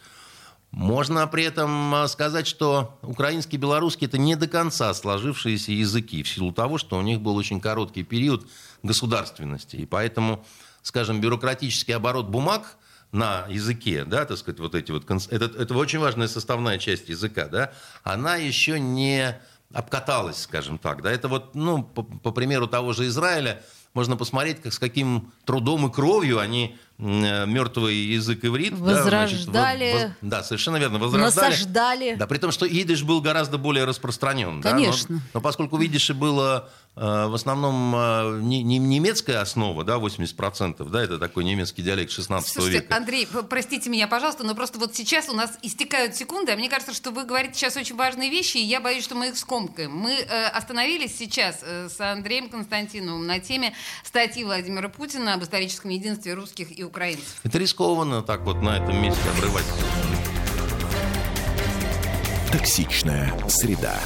Можно 0.71 1.27
при 1.27 1.45
этом 1.45 1.95
э, 1.95 2.09
сказать, 2.09 2.47
что 2.47 2.97
украинский 3.03 3.59
белорусский 3.59 4.07
это 4.07 4.19
не 4.19 4.37
до 4.37 4.47
конца 4.47 4.95
сложившиеся 4.95 5.73
языки, 5.73 6.23
в 6.23 6.29
силу 6.29 6.53
того, 6.53 6.79
что 6.79 6.97
у 6.97 7.03
них 7.03 7.21
был 7.21 7.37
очень 7.37 7.61
короткий 7.61 8.05
период 8.05 8.47
государственности. 8.85 9.77
И 9.77 9.87
поэтому, 9.87 10.45
скажем, 10.83 11.21
бюрократический 11.21 11.95
оборот 11.95 12.29
бумаг 12.29 12.77
на 13.11 13.47
языке, 13.49 14.05
да, 14.05 14.25
так 14.25 14.39
сказать, 14.39 14.61
вот 14.61 14.75
эти 14.77 14.93
вот, 14.93 15.09
это, 15.11 15.45
это 15.45 15.75
очень 15.75 15.99
важная 15.99 16.29
составная 16.29 16.79
часть 16.79 17.09
языка, 17.09 17.47
да, 17.47 17.73
она 18.03 18.37
еще 18.37 18.81
не 18.81 19.41
обкаталась, 19.75 20.43
скажем 20.43 20.79
так, 20.79 21.03
да, 21.03 21.11
это 21.11 21.29
вот, 21.29 21.55
ну, 21.55 21.83
по, 21.83 22.03
по 22.03 22.31
примеру 22.31 22.67
того 22.67 22.93
же 22.93 23.07
Израиля, 23.07 23.63
можно 23.93 24.17
посмотреть, 24.17 24.61
как, 24.63 24.73
с 24.73 24.79
каким 24.79 25.33
трудом 25.45 25.87
и 25.87 25.93
кровью 25.93 26.41
они 26.41 26.77
э, 26.99 27.47
мертвый 27.47 27.95
язык 27.95 28.45
иврит 28.45 28.73
да, 28.73 29.03
значит, 29.05 29.47
Возрождали. 29.47 29.93
воз- 29.93 30.13
да, 30.21 30.43
совершенно 30.43 30.77
верно, 30.79 30.99
возрождали. 30.99 31.51
Насаждали. 31.51 32.15
Да, 32.17 32.27
при 32.27 32.39
том, 32.39 32.51
что 32.51 32.67
идиш 32.67 33.03
был 33.05 33.21
гораздо 33.21 33.57
более 33.59 33.85
распространен. 33.85 34.61
да, 34.61 34.71
но- 34.71 34.77
Конечно. 34.77 35.21
но, 35.33 35.41
поскольку 35.41 35.77
в 35.77 35.85
идише 35.87 36.13
было 36.15 36.71
в 36.97 37.35
основном 37.35 37.93
э, 37.97 38.39
не- 38.43 38.63
не- 38.63 38.79
немецкая 38.79 39.41
основа, 39.41 39.83
да, 39.83 39.97
80%, 39.99 40.89
да, 40.91 41.03
это 41.03 41.19
такой 41.19 41.43
немецкий 41.45 41.83
диалект 41.83 42.13
16 42.13 42.53
Слушайте, 42.53 42.79
века. 42.83 42.97
Андрей, 42.97 43.27
простите 43.49 43.91
меня, 43.91 44.07
пожалуйста, 44.07 44.45
но 44.45 44.55
просто 44.55 44.79
вот 44.79 44.95
сейчас 44.95 45.29
у 45.29 45.33
нас 45.33 45.59
истекают 45.63 46.15
секунды, 46.15 46.53
а 46.53 46.57
мне 46.57 46.69
кажется, 46.69 46.95
что 46.95 47.11
вы 47.11 47.25
говорите 47.25 47.55
сейчас 47.55 47.77
очень 47.77 47.97
важные 47.97 48.31
вещи, 48.31 48.59
и 48.59 48.63
я 48.65 48.81
боюсь, 48.81 49.03
что 49.03 49.17
мы 49.17 49.29
их 49.31 49.37
скомкаем. 49.39 49.91
Мы 49.91 50.13
э, 50.13 50.47
остановились 50.47 51.17
сейчас 51.19 51.59
э, 51.63 51.89
с 51.89 52.01
Андреем 52.01 52.49
Константиновым 52.49 53.27
на 53.27 53.41
теме 53.41 53.75
статьи 54.05 54.45
Владимира 54.45 54.89
Путина 54.89 55.35
об 55.35 55.43
историческом 55.43 55.91
единстве 55.91 56.35
русских 56.35 56.79
и 56.79 56.85
украинцев. 56.85 57.41
Это 57.43 57.59
рискованно 57.59 58.23
так 58.23 58.43
вот 58.43 58.63
на 58.63 58.77
этом 58.77 59.03
месте 59.03 59.21
обрывать. 59.37 59.65
Токсичная 62.53 63.33
среда. 63.49 63.99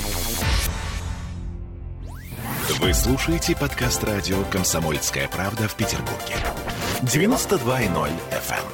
Вы 2.80 2.94
слушаете 2.94 3.56
подкаст 3.56 4.04
радио 4.04 4.44
«Комсомольская 4.52 5.26
правда» 5.26 5.66
в 5.66 5.74
Петербурге. 5.74 6.36
92.0 7.02 8.12
FM. 8.30 8.64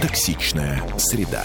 Токсичная 0.00 0.82
среда. 0.98 1.44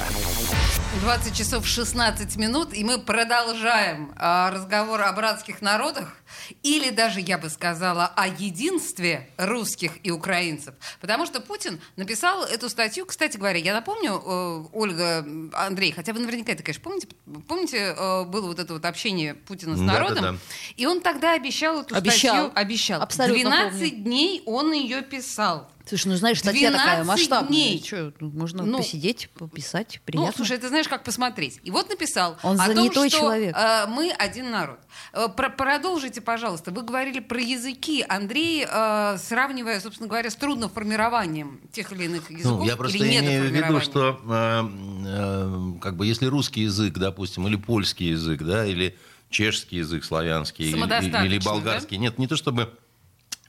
20 1.02 1.38
часов 1.38 1.68
16 1.68 2.36
минут, 2.38 2.74
и 2.74 2.84
мы 2.84 3.00
продолжаем 3.00 4.12
а, 4.16 4.50
разговор 4.50 5.04
о 5.04 5.14
братских 5.14 5.62
народах, 5.62 6.16
или 6.64 6.90
даже, 6.90 7.20
я 7.20 7.38
бы 7.38 7.50
сказала, 7.50 8.08
о 8.16 8.28
единстве 8.28 9.30
русских 9.38 9.94
и 10.04 10.12
украинцев. 10.12 10.76
Потому 11.02 11.26
что 11.26 11.40
Путин 11.42 11.80
написал 11.96 12.44
эту 12.44 12.70
статью, 12.70 13.06
кстати 13.06 13.38
говоря, 13.38 13.60
я 13.60 13.74
напомню, 13.74 14.22
э, 14.26 14.66
Ольга, 14.74 15.26
Андрей, 15.54 15.92
хотя 15.92 16.14
вы 16.14 16.20
наверняка 16.20 16.52
это, 16.52 16.64
конечно, 16.64 16.84
помните, 16.84 17.08
помните, 17.48 17.96
э, 17.98 18.24
было 18.26 18.48
вот 18.48 18.60
это 18.60 18.74
вот 18.74 18.86
общение 18.86 19.34
Путина 19.36 19.76
с 19.76 19.80
народом, 19.80 20.40
и 20.76 20.86
он 20.86 21.02
тогда 21.02 21.34
обещал 21.34 21.82
эту 21.82 21.96
Обещал. 21.96 22.36
статью, 22.48 22.52
обещал. 22.56 23.02
Абсолютно 23.02 23.50
12 23.50 23.80
помню. 23.92 24.04
дней 24.04 24.44
он 24.46 24.72
ее 24.74 25.02
писал. 25.02 25.70
Слушай, 25.88 26.08
ну 26.10 26.16
знаешь, 26.16 26.40
статья 26.40 26.72
такая 26.72 27.04
12 27.04 27.08
масштабная. 27.08 27.48
дней. 27.50 27.80
Чё, 27.82 28.12
ну, 28.20 28.30
можно 28.32 28.64
Ну, 28.64 28.78
посидеть, 28.80 29.30
пописать, 29.38 30.02
приятно. 30.06 30.28
Ну, 30.32 30.34
слушай, 30.36 30.58
ты 30.58 30.68
знаешь, 30.68 30.88
как 30.88 31.04
посмотреть. 31.04 31.60
И 31.64 31.72
вот 31.72 31.90
написал 31.90 32.38
Он 32.44 32.60
о 32.60 32.74
том, 32.74 32.92
что 32.92 33.10
человек. 33.10 33.56
э, 33.58 33.86
мы 33.88 34.12
один 34.12 34.52
народ. 34.52 34.80
Э, 35.14 35.28
про- 35.30 35.50
продолжите, 35.50 36.22
пожалуйста. 36.22 36.72
Вы 36.72 36.82
говорили 36.84 37.20
про 37.20 37.40
языки. 37.40 38.06
Андрей, 38.08 38.66
э, 38.70 39.18
сравнивая, 39.18 39.80
собственно 39.80 40.10
говоря, 40.10 40.30
с 40.30 40.36
трудноформированием 40.36 41.62
тех 41.72 41.92
или 41.92 42.06
иных 42.06 42.30
языков 42.32 42.60
Ну, 42.60 42.66
я 42.66 42.76
просто 42.76 42.98
или 42.98 43.20
имею 43.20 43.50
в 43.50 43.54
виду, 43.54 43.80
что 43.82 44.20
э, 44.28 44.70
э, 45.08 45.80
как 45.82 45.96
бы 45.96 46.06
если 46.06 46.26
русский 46.26 46.62
язык, 46.62 46.98
допустим, 46.98 47.48
или 47.48 47.56
польский 47.56 48.10
язык, 48.10 48.42
да, 48.44 48.66
или 48.66 48.98
чешский 49.30 49.78
язык, 49.78 50.04
славянский, 50.06 50.66
или, 50.70 51.26
или 51.26 51.40
болгарский, 51.40 51.98
нет, 51.98 52.18
не 52.18 52.28
то 52.28 52.36
чтобы, 52.36 52.74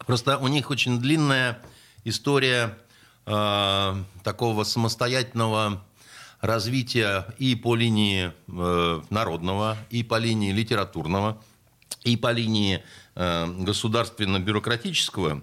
просто 0.06 0.38
у 0.38 0.48
них 0.48 0.70
очень 0.70 0.98
длинная 1.00 1.58
история 2.04 2.78
э, 3.26 3.94
такого 4.22 4.64
самостоятельного 4.64 5.82
развития 6.40 7.26
и 7.38 7.54
по 7.54 7.74
линии 7.74 8.32
э, 8.48 9.02
народного, 9.10 9.76
и 9.90 10.02
по 10.02 10.18
линии 10.18 10.52
литературного, 10.52 11.42
и 12.04 12.16
по 12.16 12.30
линии 12.32 12.82
э, 13.14 13.46
государственно-бюрократического, 13.46 15.42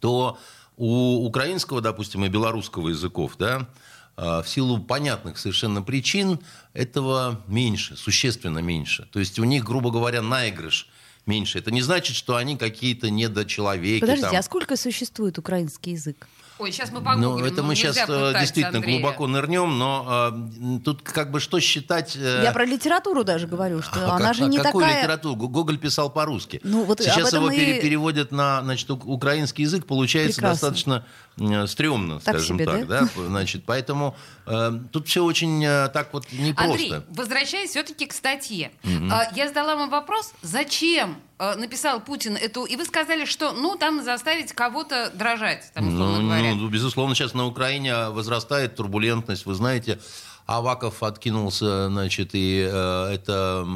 то 0.00 0.38
у 0.76 1.24
украинского, 1.24 1.80
допустим, 1.80 2.24
и 2.24 2.28
белорусского 2.28 2.88
языков, 2.88 3.36
да, 3.38 3.68
э, 4.16 4.42
в 4.42 4.48
силу 4.48 4.78
понятных 4.78 5.38
совершенно 5.38 5.82
причин 5.82 6.40
этого 6.74 7.42
меньше, 7.46 7.96
существенно 7.96 8.58
меньше. 8.58 9.08
То 9.12 9.20
есть 9.20 9.38
у 9.38 9.44
них, 9.44 9.64
грубо 9.64 9.90
говоря, 9.90 10.20
наигрыш 10.20 10.88
меньше. 11.26 11.58
Это 11.58 11.70
не 11.70 11.82
значит, 11.82 12.16
что 12.16 12.36
они 12.36 12.56
какие-то 12.56 13.10
недочеловеки. 13.10 14.00
Подождите, 14.00 14.28
там. 14.30 14.36
а 14.38 14.42
сколько 14.42 14.76
существует 14.76 15.38
украинский 15.38 15.92
язык? 15.92 16.26
Ой, 16.58 16.70
сейчас 16.70 16.92
мы 16.92 17.00
Ну, 17.00 17.04
погуглим. 17.04 17.44
это 17.46 17.62
ну, 17.62 17.68
мы 17.68 17.74
нельзя 17.74 17.92
сейчас 17.92 18.06
пытать 18.06 18.40
действительно 18.40 18.76
Андрея. 18.78 19.00
глубоко 19.00 19.26
нырнем, 19.26 19.76
но 19.76 20.30
э, 20.78 20.78
тут 20.84 21.02
как 21.02 21.32
бы 21.32 21.40
что 21.40 21.58
считать... 21.58 22.14
э, 22.14 22.42
Я 22.44 22.52
про 22.52 22.64
литературу 22.64 23.24
даже 23.24 23.48
говорю, 23.48 23.82
что 23.82 24.12
а 24.12 24.14
она 24.16 24.26
как- 24.28 24.36
же 24.36 24.44
а 24.44 24.46
не 24.46 24.58
какую 24.58 24.84
такая... 24.84 25.00
литературу? 25.02 25.34
Гоголь 25.48 25.78
писал 25.78 26.10
по-русски. 26.10 26.60
Ну, 26.62 26.84
вот 26.84 27.00
Сейчас 27.00 27.32
его 27.32 27.50
и- 27.50 27.56
пере- 27.56 27.80
переводят 27.80 28.30
на 28.30 28.62
значит, 28.62 28.88
ук- 28.88 29.04
украинский 29.04 29.64
язык, 29.64 29.84
получается 29.86 30.36
Прекрасно. 30.36 30.52
достаточно 30.68 30.92
э, 30.94 31.23
стрёмно, 31.66 32.20
Так 32.20 32.36
скажем 32.36 32.58
себе, 32.58 32.64
так. 32.66 32.86
да? 32.86 33.00
Да? 33.00 33.26
Значит, 33.26 33.64
поэтому 33.66 34.16
э, 34.46 34.72
тут 34.92 35.08
все 35.08 35.24
очень 35.24 35.64
э, 35.64 35.88
так 35.88 36.12
вот 36.12 36.26
непросто. 36.32 36.72
Андрей, 36.72 36.94
возвращаясь 37.08 37.70
все-таки 37.70 38.06
к 38.06 38.12
статье. 38.12 38.70
А, 39.10 39.28
Я 39.34 39.48
задала 39.48 39.74
вам 39.76 39.90
вопрос, 39.90 40.32
зачем 40.42 41.16
а, 41.38 41.56
написал 41.56 42.00
Путин 42.00 42.36
эту... 42.36 42.64
И 42.64 42.76
вы 42.76 42.84
сказали, 42.84 43.24
что, 43.24 43.52
ну, 43.52 43.76
там 43.76 44.02
заставить 44.04 44.52
кого-то 44.52 45.10
дрожать, 45.14 45.72
там, 45.74 45.88
условно 45.88 46.20
Ну, 46.20 46.28
говоря. 46.28 46.54
ну, 46.54 46.68
безусловно, 46.68 47.14
сейчас 47.14 47.34
на 47.34 47.46
Украине 47.46 48.10
возрастает 48.10 48.76
турбулентность. 48.76 49.44
Вы 49.46 49.54
знаете, 49.54 49.98
Аваков 50.46 51.02
откинулся, 51.02 51.88
значит, 51.88 52.30
и 52.34 52.68
э, 52.70 53.12
это 53.12 53.66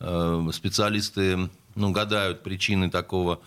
э, 0.00 0.48
специалисты 0.52 1.50
ну, 1.74 1.90
гадают 1.90 2.42
причины 2.42 2.90
такого 2.90 3.40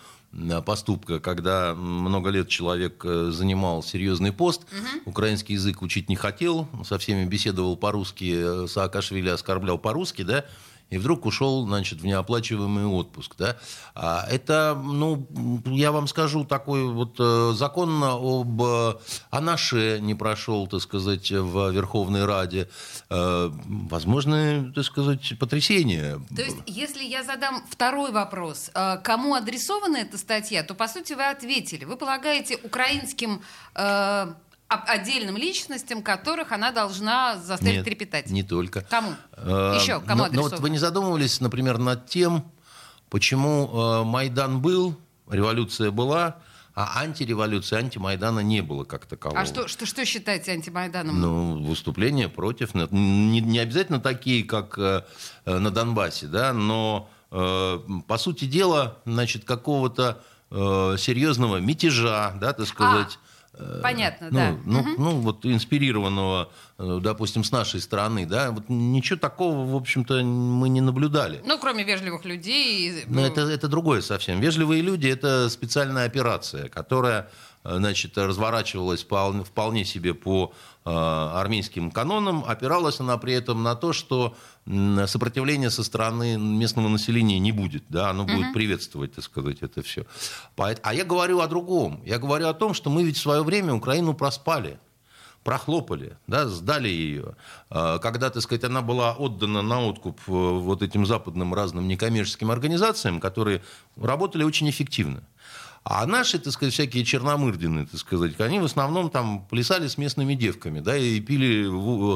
поступка, 0.64 1.18
когда 1.18 1.74
много 1.74 2.30
лет 2.30 2.48
человек 2.48 3.04
э, 3.04 3.30
занимал 3.32 3.82
серьезный 3.82 4.32
пост, 4.32 4.62
украинский 5.04 5.54
язык 5.54 5.82
учить 5.82 6.08
не 6.08 6.16
хотел, 6.16 6.68
со 6.84 6.98
всеми 6.98 7.26
беседовал 7.26 7.76
по-русски, 7.76 8.64
э, 8.64 8.66
Саакашвили 8.68 9.28
оскорблял 9.28 9.78
по-русски, 9.78 10.22
да, 10.22 10.44
и 10.90 10.98
вдруг 10.98 11.24
ушел, 11.24 11.64
значит, 11.66 12.00
в 12.00 12.06
неоплачиваемый 12.06 12.84
отпуск, 12.84 13.34
да. 13.38 13.56
А 13.94 14.26
это, 14.28 14.80
ну, 14.82 15.26
я 15.66 15.92
вам 15.92 16.08
скажу, 16.08 16.44
такой 16.44 16.84
вот 16.84 17.16
э, 17.18 17.52
закон 17.54 18.02
об 18.02 18.62
э, 18.62 18.94
Анаше 19.30 19.98
не 20.00 20.14
прошел, 20.14 20.66
так 20.66 20.80
сказать, 20.80 21.30
в 21.30 21.70
Верховной 21.70 22.24
Раде. 22.24 22.68
Э, 23.08 23.50
возможно, 23.50 24.72
так 24.74 24.84
сказать, 24.84 25.38
потрясение. 25.38 26.20
То 26.34 26.42
есть, 26.42 26.58
если 26.66 27.04
я 27.04 27.22
задам 27.22 27.62
второй 27.70 28.10
вопрос, 28.10 28.70
э, 28.74 28.98
кому 29.02 29.34
адресована 29.34 29.98
эта 29.98 30.18
статья, 30.18 30.64
то, 30.64 30.74
по 30.74 30.88
сути, 30.88 31.12
вы 31.12 31.26
ответили. 31.26 31.84
Вы 31.84 31.96
полагаете 31.96 32.58
украинским 32.62 33.42
э, 33.76 34.34
отдельным 34.76 35.36
личностям, 35.36 36.02
которых 36.02 36.52
она 36.52 36.70
должна 36.70 37.36
заставить 37.38 37.76
Нет, 37.78 37.84
трепетать? 37.84 38.30
не 38.30 38.42
только. 38.42 38.82
Кому? 38.82 39.14
Э, 39.32 39.76
Еще 39.80 40.00
кому 40.00 40.06
но- 40.06 40.16
но, 40.16 40.24
адресовано? 40.26 40.50
вот 40.50 40.60
вы 40.60 40.70
не 40.70 40.78
задумывались, 40.78 41.40
например, 41.40 41.78
над 41.78 42.06
тем, 42.06 42.44
почему 43.08 43.68
э, 43.72 44.04
Майдан 44.04 44.60
был, 44.60 44.96
революция 45.28 45.90
была, 45.90 46.36
А 46.72 47.00
антиреволюции, 47.00 47.76
антимайдана 47.76 48.40
не 48.40 48.62
было 48.62 48.84
как 48.84 49.04
такового. 49.04 49.40
А 49.40 49.44
что, 49.44 49.66
что, 49.66 49.86
что 49.86 50.04
считаете 50.04 50.52
антимайданом? 50.52 51.20
Ну, 51.20 51.62
выступления 51.64 52.28
против. 52.28 52.74
Не, 52.74 53.40
не 53.40 53.58
обязательно 53.58 54.00
такие, 54.00 54.44
как 54.44 54.78
э, 54.78 55.02
на 55.44 55.70
Донбассе, 55.72 56.26
да, 56.28 56.52
но, 56.52 57.10
э, 57.32 57.78
по 58.06 58.18
сути 58.18 58.44
дела, 58.44 58.98
значит, 59.04 59.44
какого-то 59.44 60.22
э, 60.52 60.94
серьезного 60.96 61.56
мятежа, 61.56 62.34
да, 62.40 62.52
так 62.52 62.66
сказать. 62.68 63.18
А, 63.20 63.29
понятно, 63.82 64.28
ну, 64.30 64.36
да. 64.36 64.56
Ну, 64.64 64.80
угу. 64.80 64.88
ну, 64.98 65.10
вот 65.20 65.46
инспирированного, 65.46 66.50
э, 66.78 66.98
допустим, 67.02 67.44
с 67.44 67.52
нашей 67.52 67.80
стороны, 67.80 68.26
да, 68.26 68.50
вот 68.50 68.64
ничего 68.68 69.18
такого, 69.18 69.70
в 69.70 69.76
общем-то, 69.76 70.22
мы 70.22 70.68
не 70.68 70.80
наблюдали. 70.80 71.40
Ну, 71.44 71.58
кроме 71.58 71.84
вежливых 71.84 72.24
людей. 72.24 73.04
Но 73.06 73.24
это, 73.24 73.42
это 73.42 73.68
другое 73.68 74.00
совсем. 74.00 74.40
Вежливые 74.40 74.82
люди– 74.82 75.06
это 75.08 75.48
специальная 75.50 76.06
операция, 76.06 76.68
которая 76.68 77.28
э, 77.64 77.76
значит, 77.76 78.16
разворачивалась 78.16 79.02
вполне, 79.02 79.44
вполне 79.44 79.84
себе 79.84 80.14
по 80.14 80.52
армейским 80.84 81.90
канонам. 81.90 82.44
Опиралась 82.46 83.00
она 83.00 83.16
при 83.18 83.34
этом 83.34 83.62
на 83.62 83.74
то, 83.74 83.92
что 83.92 84.34
сопротивления 85.06 85.70
со 85.70 85.84
стороны 85.84 86.38
местного 86.38 86.88
населения 86.88 87.38
не 87.38 87.52
будет. 87.52 87.84
Да? 87.88 88.10
Оно 88.10 88.24
будет 88.24 88.52
приветствовать, 88.52 89.14
так 89.14 89.24
сказать, 89.24 89.58
это 89.60 89.82
все. 89.82 90.06
А 90.56 90.94
я 90.94 91.04
говорю 91.04 91.40
о 91.40 91.48
другом. 91.48 92.02
Я 92.04 92.18
говорю 92.18 92.48
о 92.48 92.54
том, 92.54 92.74
что 92.74 92.90
мы 92.90 93.04
ведь 93.04 93.16
в 93.16 93.20
свое 93.20 93.42
время 93.42 93.74
Украину 93.74 94.14
проспали 94.14 94.78
прохлопали, 95.44 96.16
да, 96.26 96.46
сдали 96.48 96.88
ее. 96.88 97.34
А, 97.70 97.98
когда, 97.98 98.30
так 98.30 98.42
сказать, 98.42 98.64
она 98.64 98.82
была 98.82 99.14
отдана 99.14 99.62
на 99.62 99.82
откуп 99.82 100.20
э, 100.26 100.30
вот 100.30 100.82
этим 100.82 101.06
западным 101.06 101.54
разным 101.54 101.88
некоммерческим 101.88 102.50
организациям, 102.50 103.20
которые 103.20 103.62
работали 103.96 104.42
очень 104.42 104.68
эффективно. 104.68 105.22
А 105.82 106.04
наши, 106.06 106.38
так 106.38 106.52
сказать, 106.52 106.74
всякие 106.74 107.04
черномырдины, 107.04 107.86
так 107.86 107.98
сказать, 107.98 108.38
они 108.40 108.60
в 108.60 108.64
основном 108.64 109.08
там 109.08 109.46
плясали 109.48 109.88
с 109.88 109.96
местными 109.96 110.34
девками, 110.34 110.80
да, 110.80 110.96
и 110.96 111.20
пили 111.20 111.64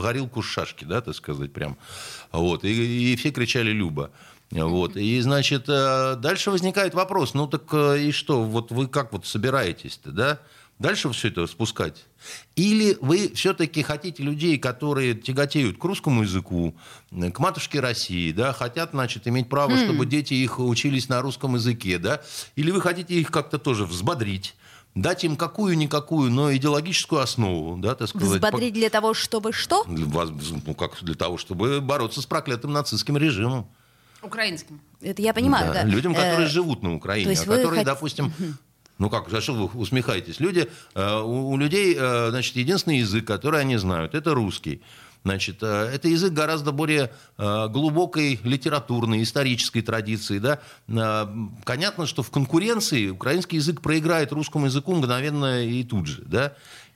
горилку 0.03 0.43
с 0.43 0.47
шашки, 0.47 0.85
да, 0.85 1.01
так 1.01 1.15
сказать, 1.15 1.53
прям. 1.53 1.79
Вот, 2.31 2.65
и, 2.65 3.13
и 3.13 3.17
все 3.17 3.31
кричали 3.31 3.71
«Люба». 3.71 4.11
Вот. 4.51 4.97
И, 4.97 5.21
значит, 5.21 5.65
э, 5.69 6.17
дальше 6.17 6.51
возникает 6.51 6.95
вопрос, 6.95 7.35
ну 7.35 7.49
так 7.49 7.63
э, 7.73 8.03
и 8.03 8.13
что, 8.13 8.45
вот 8.45 8.71
вы 8.71 8.87
как 8.87 9.13
вот 9.13 9.27
собираетесь-то, 9.27 10.13
да? 10.13 10.41
Дальше 10.85 11.11
все 11.13 11.29
это 11.29 11.47
спускать? 11.47 12.05
Или 12.57 12.99
вы 13.01 13.33
все-таки 13.35 13.83
хотите 13.83 14.23
людей, 14.23 14.59
которые 14.59 15.15
тяготеют 15.15 15.79
к 15.79 15.85
русскому 15.85 16.25
языку, 16.25 16.75
к 17.11 17.39
матушке 17.39 17.81
России, 17.81 18.33
да, 18.33 18.53
хотят, 18.53 18.91
значит, 18.91 19.27
иметь 19.27 19.49
право, 19.49 19.71
mm. 19.71 19.85
чтобы 19.87 20.05
дети 20.05 20.35
их 20.35 20.61
учились 20.61 21.09
на 21.09 21.23
русском 21.23 21.55
языке, 21.55 21.97
да? 21.97 22.21
Или 22.55 22.71
вы 22.71 22.83
хотите 22.83 23.15
их 23.15 23.31
как-то 23.31 23.59
тоже 23.59 23.87
взбодрить? 23.87 24.55
дать 24.95 25.25
им 25.25 25.37
какую-никакую, 25.37 26.31
но 26.31 26.55
идеологическую 26.55 27.21
основу, 27.21 27.79
да, 27.79 27.97
так 27.97 28.09
сказать. 28.09 28.41
Взбодрить 28.41 28.75
для 28.75 28.91
того, 28.91 29.13
чтобы 29.13 29.53
что? 29.53 29.85
Ну, 29.89 30.75
как 30.75 31.03
для 31.03 31.15
того, 31.15 31.37
чтобы 31.37 31.81
бороться 31.81 32.21
с 32.21 32.27
проклятым 32.27 32.73
нацистским 32.73 33.17
режимом. 33.17 33.67
Украинским. 34.23 34.81
Это 35.01 35.21
я 35.21 35.35
понимаю, 35.35 35.73
да. 35.73 35.83
да. 35.83 35.89
Людям, 35.89 36.15
которые 36.15 36.47
э, 36.47 36.51
живут 36.51 36.83
на 36.83 36.95
Украине, 36.95 37.33
а 37.33 37.37
которые, 37.37 37.79
хот... 37.79 37.85
допустим, 37.85 38.33
ну 38.99 39.11
как, 39.11 39.29
за 39.29 39.41
что 39.41 39.55
вы 39.55 39.81
усмехаетесь? 39.81 40.41
Люди, 40.41 40.71
э, 40.95 41.21
у, 41.21 41.57
людей, 41.57 41.97
э, 41.99 42.31
значит, 42.31 42.57
единственный 42.57 42.99
язык, 42.99 43.27
который 43.27 43.61
они 43.61 43.77
знают, 43.77 44.15
это 44.15 44.35
русский. 44.35 44.83
Значит, 45.25 45.63
э, 45.63 45.91
это 45.93 46.09
язык 46.09 46.33
гораздо 46.33 46.71
более 46.71 47.11
глубокой 47.37 48.39
литературной, 48.45 49.23
исторической 49.23 49.81
традиции. 49.81 50.39
Да? 50.39 50.61
Понятно, 51.65 52.07
что 52.07 52.23
в 52.23 52.31
конкуренции 52.31 53.09
украинский 53.09 53.57
язык 53.57 53.81
проиграет 53.81 54.33
русскому 54.33 54.67
языку 54.67 54.95
мгновенно 54.95 55.65
и 55.65 55.83
тут 55.83 56.07
же. 56.07 56.23
Да? 56.27 56.55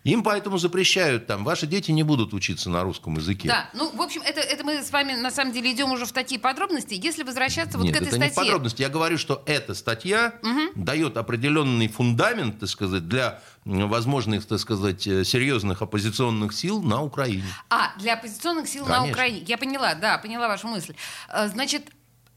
Им 0.08 0.22
поэтому 0.22 0.56
запрещают 0.56 1.26
там, 1.26 1.44
ваши 1.44 1.66
дети 1.66 1.90
не 1.90 2.02
будут 2.02 2.32
учиться 2.32 2.70
на 2.70 2.82
русском 2.82 3.16
языке. 3.16 3.46
Да, 3.46 3.68
ну, 3.74 3.94
в 3.94 4.00
общем, 4.00 4.22
это, 4.22 4.40
это 4.40 4.64
мы 4.64 4.82
с 4.82 4.90
вами 4.90 5.12
на 5.12 5.30
самом 5.30 5.52
деле 5.52 5.70
идем 5.70 5.92
уже 5.92 6.06
в 6.06 6.12
такие 6.12 6.40
подробности. 6.40 6.94
Если 6.94 7.24
возвращаться 7.24 7.76
вот 7.76 7.84
Нет, 7.84 7.92
к 7.92 7.96
этой 7.98 8.08
это 8.08 8.16
статье... 8.16 8.30
не 8.30 8.34
подробности. 8.34 8.80
Я 8.80 8.88
говорю, 8.88 9.18
что 9.18 9.42
эта 9.44 9.74
статья 9.74 10.32
угу. 10.42 10.72
дает 10.76 11.18
определенный 11.18 11.88
фундамент, 11.88 12.58
так 12.58 12.70
сказать, 12.70 13.06
для 13.06 13.42
возможных, 13.66 14.46
так 14.46 14.58
сказать, 14.60 15.06
э, 15.06 15.24
серьезных 15.24 15.82
оппозиционных 15.82 16.54
сил 16.54 16.80
на 16.80 17.02
Украине. 17.02 17.44
А, 17.68 17.92
для 17.98 18.14
оппозиционных 18.14 18.66
сил 18.66 18.86
Конечно. 18.86 19.04
на 19.04 19.12
Украине. 19.12 19.44
Я 19.46 19.58
поняла, 19.58 19.94
да, 19.94 20.16
поняла 20.16 20.48
вашу 20.48 20.68
мысль. 20.68 20.94
Э, 21.28 21.48
значит, 21.48 21.82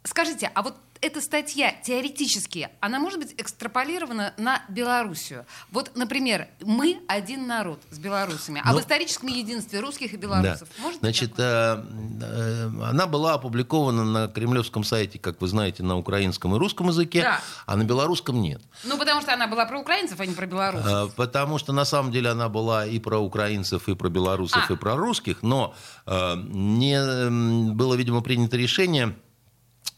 скажите, 0.04 0.52
а 0.54 0.62
вот 0.62 0.76
эта 1.02 1.20
статья 1.20 1.74
теоретически, 1.84 2.70
она 2.80 3.00
может 3.00 3.20
быть 3.20 3.34
экстраполирована 3.38 4.34
на 4.38 4.64
Белоруссию. 4.70 5.46
Вот, 5.72 5.92
например, 5.96 6.48
мы 6.62 7.00
один 7.08 7.48
народ 7.48 7.80
с 7.90 7.98
белорусами, 7.98 8.62
а 8.64 8.72
Но... 8.72 8.78
в 8.78 8.82
историческом 8.82 9.30
единстве 9.30 9.80
русских 9.80 10.14
и 10.14 10.18
белорусов. 10.18 10.70
Да. 10.78 10.84
Может 10.84 11.00
Значит, 11.00 11.34
э, 11.40 11.84
э, 12.22 12.70
она 12.84 13.08
была 13.08 13.34
опубликована 13.34 14.06
на 14.06 14.28
кремлевском 14.28 14.84
сайте, 14.84 15.18
как 15.18 15.42
вы 15.42 15.48
знаете, 15.48 15.82
на 15.82 15.98
украинском 15.98 16.56
и 16.56 16.60
русском 16.60 16.88
языке, 16.88 17.24
да. 17.24 17.42
а 17.66 17.76
на 17.76 17.84
белорусском 17.84 18.40
нет. 18.40 18.62
Ну, 18.84 18.98
потому 18.98 19.22
что 19.22 19.34
она 19.34 19.48
была 19.48 19.66
про 19.66 19.80
украинцев, 19.80 20.20
а 20.20 20.26
не 20.26 20.36
про 20.36 20.46
белорусов. 20.46 21.12
Э, 21.12 21.12
потому 21.16 21.58
что 21.58 21.74
на 21.74 21.86
самом 21.86 22.12
деле 22.12 22.30
она 22.30 22.48
была 22.48 22.86
и 22.86 23.00
про 23.00 23.18
украинцев, 23.18 23.90
и 23.90 23.96
про 23.96 24.10
белорусов, 24.10 24.70
а. 24.70 24.74
и 24.74 24.76
про 24.76 24.96
русских, 24.96 25.42
но 25.42 25.74
э, 26.06 26.36
не 26.36 27.74
было, 27.74 27.96
видимо, 27.96 28.22
принято 28.22 28.56
решение 28.56 29.16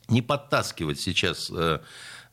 не 0.08 0.22
подтаскивать 0.22 1.00
сейчас 1.00 1.52
э, 1.54 1.80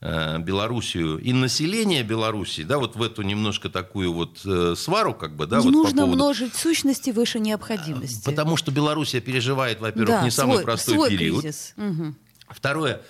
э, 0.01 0.39
Белоруссию 0.39 1.19
и 1.19 1.33
население 1.33 2.03
Белоруссии, 2.03 2.63
да, 2.63 2.79
вот 2.79 2.97
в 2.97 3.03
эту 3.03 3.23
немножко 3.23 3.69
такую 3.69 4.13
вот 4.13 4.41
э, 4.45 4.75
свару, 4.77 5.15
как 5.15 5.37
бы, 5.37 5.47
да, 5.47 5.59
не 5.59 5.65
вот 5.65 5.73
нужно 5.73 6.03
по 6.03 6.07
поводу... 6.07 6.17
множить 6.17 6.55
сущности 6.55 7.11
выше 7.11 7.39
необходимости. 7.39 8.25
Потому 8.25 8.57
что 8.57 8.71
Белоруссия 8.71 9.21
переживает, 9.21 9.81
во-первых, 9.81 10.09
да, 10.09 10.23
не 10.25 10.31
самый 10.31 10.55
свой, 10.55 10.65
простой 10.65 10.95
свой 10.95 11.11
период. 11.11 11.43
Кризис. 11.43 11.75
Угу. 11.77 12.15
Второе, 12.49 13.03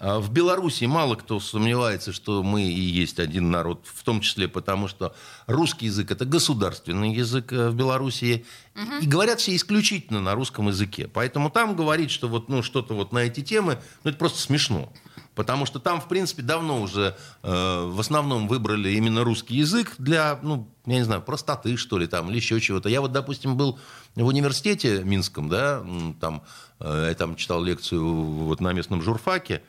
в 0.00 0.30
Беларуси 0.30 0.84
мало 0.84 1.16
кто 1.16 1.40
сомневается, 1.40 2.12
что 2.12 2.42
мы 2.42 2.62
и 2.62 2.80
есть 2.80 3.18
один 3.18 3.50
народ, 3.50 3.84
в 3.84 4.04
том 4.04 4.20
числе 4.20 4.46
потому, 4.46 4.86
что 4.86 5.14
русский 5.46 5.86
язык 5.86 6.10
это 6.10 6.24
государственный 6.24 7.12
язык 7.12 7.52
э, 7.52 7.68
в 7.68 7.74
Беларуси, 7.74 8.44
угу. 8.76 8.98
и 9.02 9.06
говорят 9.06 9.40
все 9.40 9.56
исключительно 9.56 10.20
на 10.20 10.34
русском 10.34 10.68
языке. 10.68 11.08
Поэтому 11.12 11.50
там 11.50 11.74
говорить, 11.74 12.10
что 12.10 12.28
вот 12.28 12.48
ну 12.48 12.62
что-то 12.62 12.94
вот 12.94 13.12
на 13.12 13.18
эти 13.18 13.40
темы, 13.40 13.78
ну 14.04 14.10
это 14.10 14.18
просто 14.18 14.40
смешно. 14.40 14.92
Потому 15.34 15.66
что 15.66 15.78
там, 15.78 16.00
в 16.00 16.08
принципе, 16.08 16.42
давно 16.42 16.80
уже 16.82 17.16
э, 17.44 17.84
в 17.86 18.00
основном 18.00 18.48
выбрали 18.48 18.90
именно 18.90 19.22
русский 19.22 19.54
язык 19.54 19.94
для, 19.98 20.40
ну, 20.42 20.68
я 20.84 20.96
не 20.96 21.04
знаю, 21.04 21.22
простоты, 21.22 21.76
что 21.76 21.98
ли, 21.98 22.08
там, 22.08 22.28
или 22.28 22.36
еще 22.36 22.60
чего-то. 22.60 22.88
Я 22.88 23.00
вот, 23.00 23.12
допустим, 23.12 23.56
был 23.56 23.78
в 24.16 24.26
университете 24.26 25.04
Минском, 25.04 25.48
да, 25.48 25.84
там, 26.20 26.42
э, 26.80 27.06
я 27.10 27.14
там 27.14 27.36
читал 27.36 27.62
лекцию 27.62 28.04
вот 28.04 28.60
на 28.60 28.72
местном 28.72 29.00
журфаке, 29.00 29.62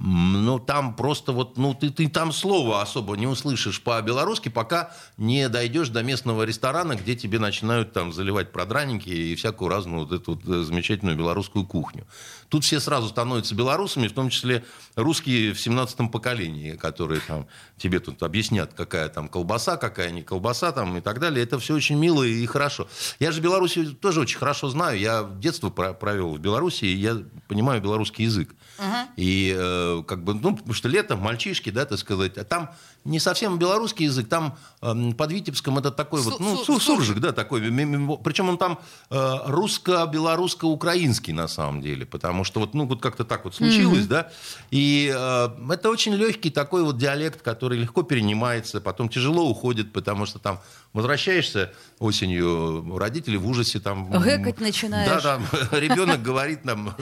ну, 0.00 0.60
там 0.60 0.94
просто 0.94 1.32
вот, 1.32 1.56
ну, 1.56 1.74
ты, 1.74 1.90
ты 1.90 2.08
там 2.08 2.32
слова 2.32 2.82
особо 2.82 3.16
не 3.16 3.26
услышишь 3.26 3.82
по-белорусски, 3.82 4.48
пока 4.48 4.92
не 5.16 5.48
дойдешь 5.48 5.88
до 5.88 6.04
местного 6.04 6.44
ресторана, 6.44 6.94
где 6.94 7.16
тебе 7.16 7.40
начинают 7.40 7.92
там 7.92 8.12
заливать 8.12 8.52
продраники 8.52 9.08
и 9.08 9.34
всякую 9.34 9.68
разную 9.68 10.06
вот 10.06 10.12
эту 10.12 10.34
вот 10.34 10.48
э, 10.48 10.62
замечательную 10.62 11.16
белорусскую 11.16 11.66
кухню. 11.66 12.06
Тут 12.48 12.64
все 12.64 12.80
сразу 12.80 13.08
становятся 13.08 13.54
белорусами, 13.54 14.08
в 14.08 14.12
том 14.12 14.30
числе 14.30 14.64
русские 14.96 15.52
в 15.52 15.58
17-м 15.58 16.08
поколении, 16.08 16.72
которые 16.72 17.20
там 17.20 17.46
тебе 17.76 18.00
тут 18.00 18.22
объяснят, 18.22 18.72
какая 18.74 19.08
там 19.08 19.28
колбаса, 19.28 19.76
какая 19.76 20.10
не 20.10 20.22
колбаса 20.22 20.72
там 20.72 20.96
и 20.96 21.00
так 21.00 21.20
далее. 21.20 21.44
Это 21.44 21.58
все 21.58 21.74
очень 21.74 21.96
мило 21.96 22.22
и 22.22 22.44
хорошо. 22.46 22.88
Я 23.20 23.32
же 23.32 23.40
Белоруссию 23.40 23.94
тоже 23.94 24.20
очень 24.20 24.38
хорошо 24.38 24.68
знаю. 24.70 24.98
Я 24.98 25.28
детство 25.38 25.70
провел 25.70 26.34
в 26.34 26.38
Беларуси, 26.38 26.86
и 26.86 26.96
я 26.96 27.22
понимаю 27.48 27.80
белорусский 27.82 28.24
язык. 28.24 28.54
Uh-huh. 28.78 29.06
И 29.16 29.54
э, 29.56 30.02
как 30.06 30.22
бы, 30.22 30.34
ну, 30.34 30.56
потому 30.56 30.72
что 30.72 30.88
летом 30.88 31.18
мальчишки, 31.20 31.70
да, 31.70 31.84
так 31.84 31.98
сказать, 31.98 32.38
а 32.38 32.44
там 32.44 32.70
не 33.04 33.18
совсем 33.18 33.58
белорусский 33.58 34.06
язык, 34.06 34.28
там 34.28 34.56
э, 34.82 35.12
под 35.16 35.32
Витебском 35.32 35.78
это 35.78 35.90
такой 35.90 36.22
Су- 36.22 36.30
вот, 36.30 36.40
ну, 36.40 36.56
су- 36.56 36.78
суржик, 36.78 37.18
да, 37.18 37.32
такой, 37.32 37.60
причем 37.60 38.48
он 38.48 38.58
там 38.58 38.78
э, 39.10 39.36
русско-белорусско-украинский 39.46 41.32
на 41.32 41.48
самом 41.48 41.80
деле, 41.80 42.06
потому 42.06 42.37
что 42.44 42.60
вот, 42.60 42.74
ну, 42.74 42.86
вот 42.86 43.00
как-то 43.00 43.24
так 43.24 43.44
вот 43.44 43.54
случилось, 43.54 44.04
mm-hmm. 44.04 44.08
да, 44.08 44.30
и 44.70 45.12
э, 45.14 45.72
это 45.72 45.90
очень 45.90 46.14
легкий 46.14 46.50
такой 46.50 46.82
вот 46.82 46.98
диалект, 46.98 47.42
который 47.42 47.78
легко 47.78 48.02
перенимается, 48.02 48.80
потом 48.80 49.08
тяжело 49.08 49.48
уходит, 49.48 49.92
потому 49.92 50.26
что 50.26 50.38
там 50.38 50.60
возвращаешься 50.92 51.72
осенью, 51.98 52.96
родители 52.98 53.36
в 53.36 53.46
ужасе 53.46 53.80
там... 53.80 54.10
Гэкать 54.10 54.60
начинаешь. 54.60 55.22
Да, 55.22 55.38
да, 55.38 55.78
ребенок 55.78 56.22
говорит 56.22 56.62
там 56.62 56.94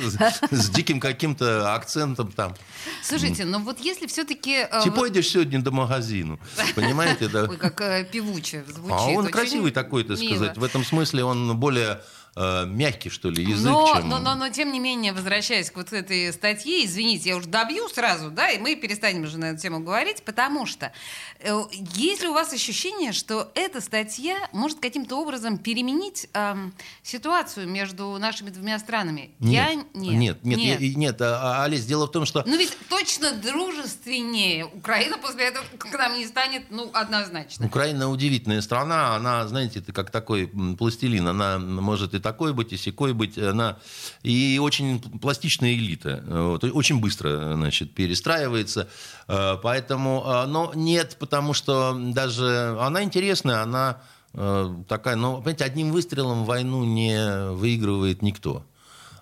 с 0.51 0.71
диким 0.71 1.01
каким-то 1.01 1.75
акцентом 1.75 2.33
там. 2.33 2.55
Слушайте, 3.03 3.45
но 3.45 3.59
вот 3.61 3.81
если 3.81 4.07
все-таки... 4.07 4.67
Ты 4.85 4.91
пойдешь 4.91 5.29
сегодня 5.29 5.63
до 5.63 5.71
магазину, 5.71 6.39
понимаете? 6.75 7.31
Ой, 7.35 7.57
как 7.57 7.81
э, 7.81 8.05
певуче 8.11 8.65
звучит. 8.69 8.99
А 8.99 9.07
он 9.07 9.29
красивый 9.29 9.71
такой, 9.71 10.05
так 10.05 10.19
сказать. 10.19 10.57
В 10.57 10.65
этом 10.65 10.85
смысле 10.85 11.25
он 11.25 11.57
более 11.57 12.01
э, 12.37 12.67
мягкий, 12.67 13.11
что 13.11 13.31
ли, 13.31 13.43
язык, 13.43 13.71
Но, 13.71 13.95
чем... 13.95 14.09
но, 14.09 14.19
но, 14.19 14.35
но, 14.35 14.49
тем 14.51 14.71
не 14.73 14.79
менее, 14.79 15.13
возвращаясь 15.13 15.71
к 15.71 15.77
вот 15.77 15.93
этой 15.93 16.33
статье, 16.33 16.85
извините, 16.85 17.31
я 17.31 17.37
уже 17.37 17.49
добью 17.49 17.89
сразу, 17.89 18.31
да, 18.31 18.51
и 18.51 18.59
мы 18.59 18.77
перестанем 18.77 19.23
уже 19.23 19.39
на 19.39 19.47
эту 19.47 19.61
тему 19.63 19.81
говорить, 19.81 20.23
потому 20.23 20.67
что 20.67 20.93
э, 21.41 21.59
есть 21.95 22.23
ли 22.23 22.29
у 22.29 22.35
вас 22.35 22.53
ощущение, 22.53 23.13
что 23.13 23.51
эта 23.55 23.81
статья 23.81 24.37
может 24.53 24.81
каким-то 24.81 25.17
образом 25.17 25.59
переменить 25.59 26.29
эм, 26.35 26.75
ситуацию 27.03 27.69
между 27.69 28.17
нашими 28.19 28.51
двумя 28.51 28.79
странами? 28.79 29.31
я 29.41 29.75
Нет, 29.75 29.87
нет, 29.95 30.45
нет, 30.45 30.59
нет, 30.59 30.81
я- 30.81 30.95
нет, 30.95 31.23
а, 31.23 31.61
а, 31.61 31.65
Олесь, 31.65 31.87
дело 31.87 32.07
в 32.07 32.11
том, 32.11 32.27
что... 32.27 32.45
Ну 32.47 32.57
ведь 32.57 32.77
точно 32.89 33.33
дружественнее 33.33 34.67
Украина 34.67 35.17
после 35.19 35.45
этого 35.47 35.65
к 35.79 35.93
нам 35.97 36.15
не 36.19 36.27
станет, 36.27 36.71
ну, 36.71 36.91
однозначно. 36.93 37.67
Украина 37.67 38.11
удивительная 38.11 38.61
страна, 38.61 39.17
она, 39.17 39.47
знаете, 39.49 39.79
это 39.79 39.93
как 39.93 40.11
такой 40.11 40.51
пластилин, 40.79 41.27
она 41.29 41.59
может 41.59 42.15
и 42.15 42.19
такой 42.27 42.53
быть, 42.53 42.73
и 42.73 42.77
секой 42.77 43.13
быть, 43.13 43.39
она 43.39 43.79
и 44.23 44.59
очень 44.61 45.01
пластичная 45.21 45.75
элита, 45.75 46.25
вот, 46.27 46.65
и 46.65 46.71
очень 46.71 47.01
быстро, 47.01 47.55
значит, 47.55 47.95
перестраивается, 47.95 48.89
Э, 49.29 49.57
поэтому, 49.63 50.25
э, 50.25 50.47
но 50.47 50.73
нет, 50.75 51.17
потому 51.19 51.53
что 51.53 51.97
даже 52.13 52.77
она 52.81 53.03
интересная, 53.03 53.63
она 53.63 54.01
э, 54.35 54.75
такая, 54.89 55.17
но, 55.17 55.37
понимаете, 55.39 55.65
одним 55.65 55.91
выстрелом 55.91 56.45
войну 56.45 56.85
не 56.85 57.51
выигрывает 57.53 58.23
никто. 58.23 58.65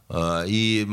А, 0.09 0.45
И 0.47 0.87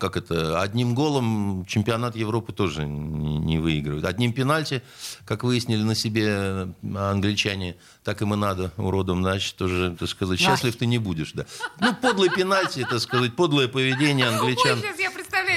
как 0.00 0.16
это, 0.16 0.60
одним 0.60 0.94
голом 0.94 1.64
чемпионат 1.66 2.16
Европы 2.16 2.52
тоже 2.52 2.86
не 2.86 3.58
выигрывает. 3.58 4.04
Одним 4.04 4.32
пенальти, 4.32 4.82
как 5.26 5.44
выяснили 5.44 5.82
на 5.82 5.94
себе 5.94 6.68
англичане, 6.96 7.76
так 8.02 8.22
им 8.22 8.32
и 8.32 8.36
надо, 8.36 8.72
уродом, 8.76 9.22
значит, 9.22 9.56
тоже, 9.56 9.94
так 9.98 10.08
сказать, 10.08 10.40
счастлив 10.40 10.74
ты 10.76 10.86
не 10.86 10.98
будешь. 10.98 11.32
Да. 11.32 11.44
Ну, 11.80 11.94
подлый 11.94 12.30
пенальти, 12.30 12.86
так 12.88 13.00
сказать, 13.00 13.36
подлое 13.36 13.68
поведение 13.68 14.26
англичан. 14.34 14.78
Ой, 14.78 14.82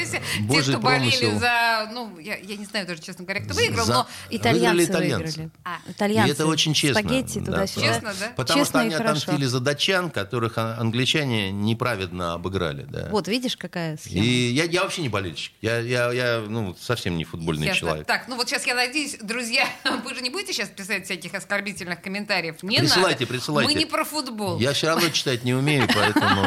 себе 0.06 0.22
те, 0.50 0.62
кто 0.62 0.80
болели 0.80 1.12
промысел. 1.20 1.40
за... 1.40 1.90
Ну, 1.92 2.18
я, 2.20 2.38
я 2.38 2.56
не 2.58 2.66
знаю 2.66 2.86
даже, 2.88 3.02
честно 3.02 3.24
говоря, 3.26 3.42
кто 3.44 3.54
выиграл, 3.54 3.86
За- 3.86 3.94
но... 3.94 4.08
Итальянцы 4.30 4.68
Выиграли 4.76 4.86
итальянцы. 4.86 5.26
выиграли. 5.40 5.50
А. 5.64 5.78
Итальянцы. 5.88 6.30
И 6.30 6.32
это 6.34 6.48
очень 6.48 6.74
честно. 6.74 7.02
Спагетти 7.02 7.40
Да, 7.40 7.46
туда-сюда. 7.46 7.88
Честно, 7.88 8.14
да? 8.20 8.28
Потому 8.36 8.60
Честно 8.60 8.72
что 8.72 8.80
они 8.80 8.92
хорошо. 8.96 9.10
отомстили 9.24 9.46
за 9.46 9.60
датчан, 9.60 10.10
которых 10.12 10.58
англичане 10.58 11.52
неправедно 11.52 12.34
обыграли. 12.34 12.84
Да. 12.90 13.08
Вот, 13.12 13.28
видишь, 13.28 13.58
какая 13.58 13.98
схема. 13.98 14.24
И 14.24 14.28
я, 14.52 14.64
я 14.66 14.84
вообще 14.84 15.02
не 15.02 15.10
болельщик. 15.10 15.54
Я, 15.62 15.80
я, 15.80 16.12
я 16.12 16.44
ну, 16.48 16.76
совсем 16.80 17.18
не 17.18 17.24
футбольный 17.24 17.68
Ясно. 17.68 17.80
человек. 17.80 18.08
Так, 18.08 18.28
ну 18.28 18.36
вот 18.36 18.48
сейчас 18.48 18.66
я 18.66 18.76
надеюсь, 18.76 19.18
друзья, 19.22 19.68
вы 20.06 20.14
же 20.16 20.22
не 20.22 20.30
будете 20.30 20.54
сейчас 20.54 20.70
писать 20.70 21.06
всяких 21.06 21.34
оскорбительных 21.34 22.02
комментариев? 22.02 22.62
Не 22.64 22.78
Присылайте, 22.80 23.22
надо. 23.22 23.34
присылайте. 23.34 23.74
Мы 23.74 23.80
не 23.80 23.86
про 23.86 24.04
футбол. 24.04 24.60
Я 24.60 24.74
все 24.74 24.88
равно 24.88 25.10
читать 25.10 25.44
не 25.44 25.54
умею, 25.54 25.88
поэтому... 25.94 26.42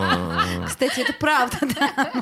э, 0.62 0.66
Кстати, 0.66 1.00
это 1.00 1.12
правда, 1.14 1.58
да. 1.60 2.12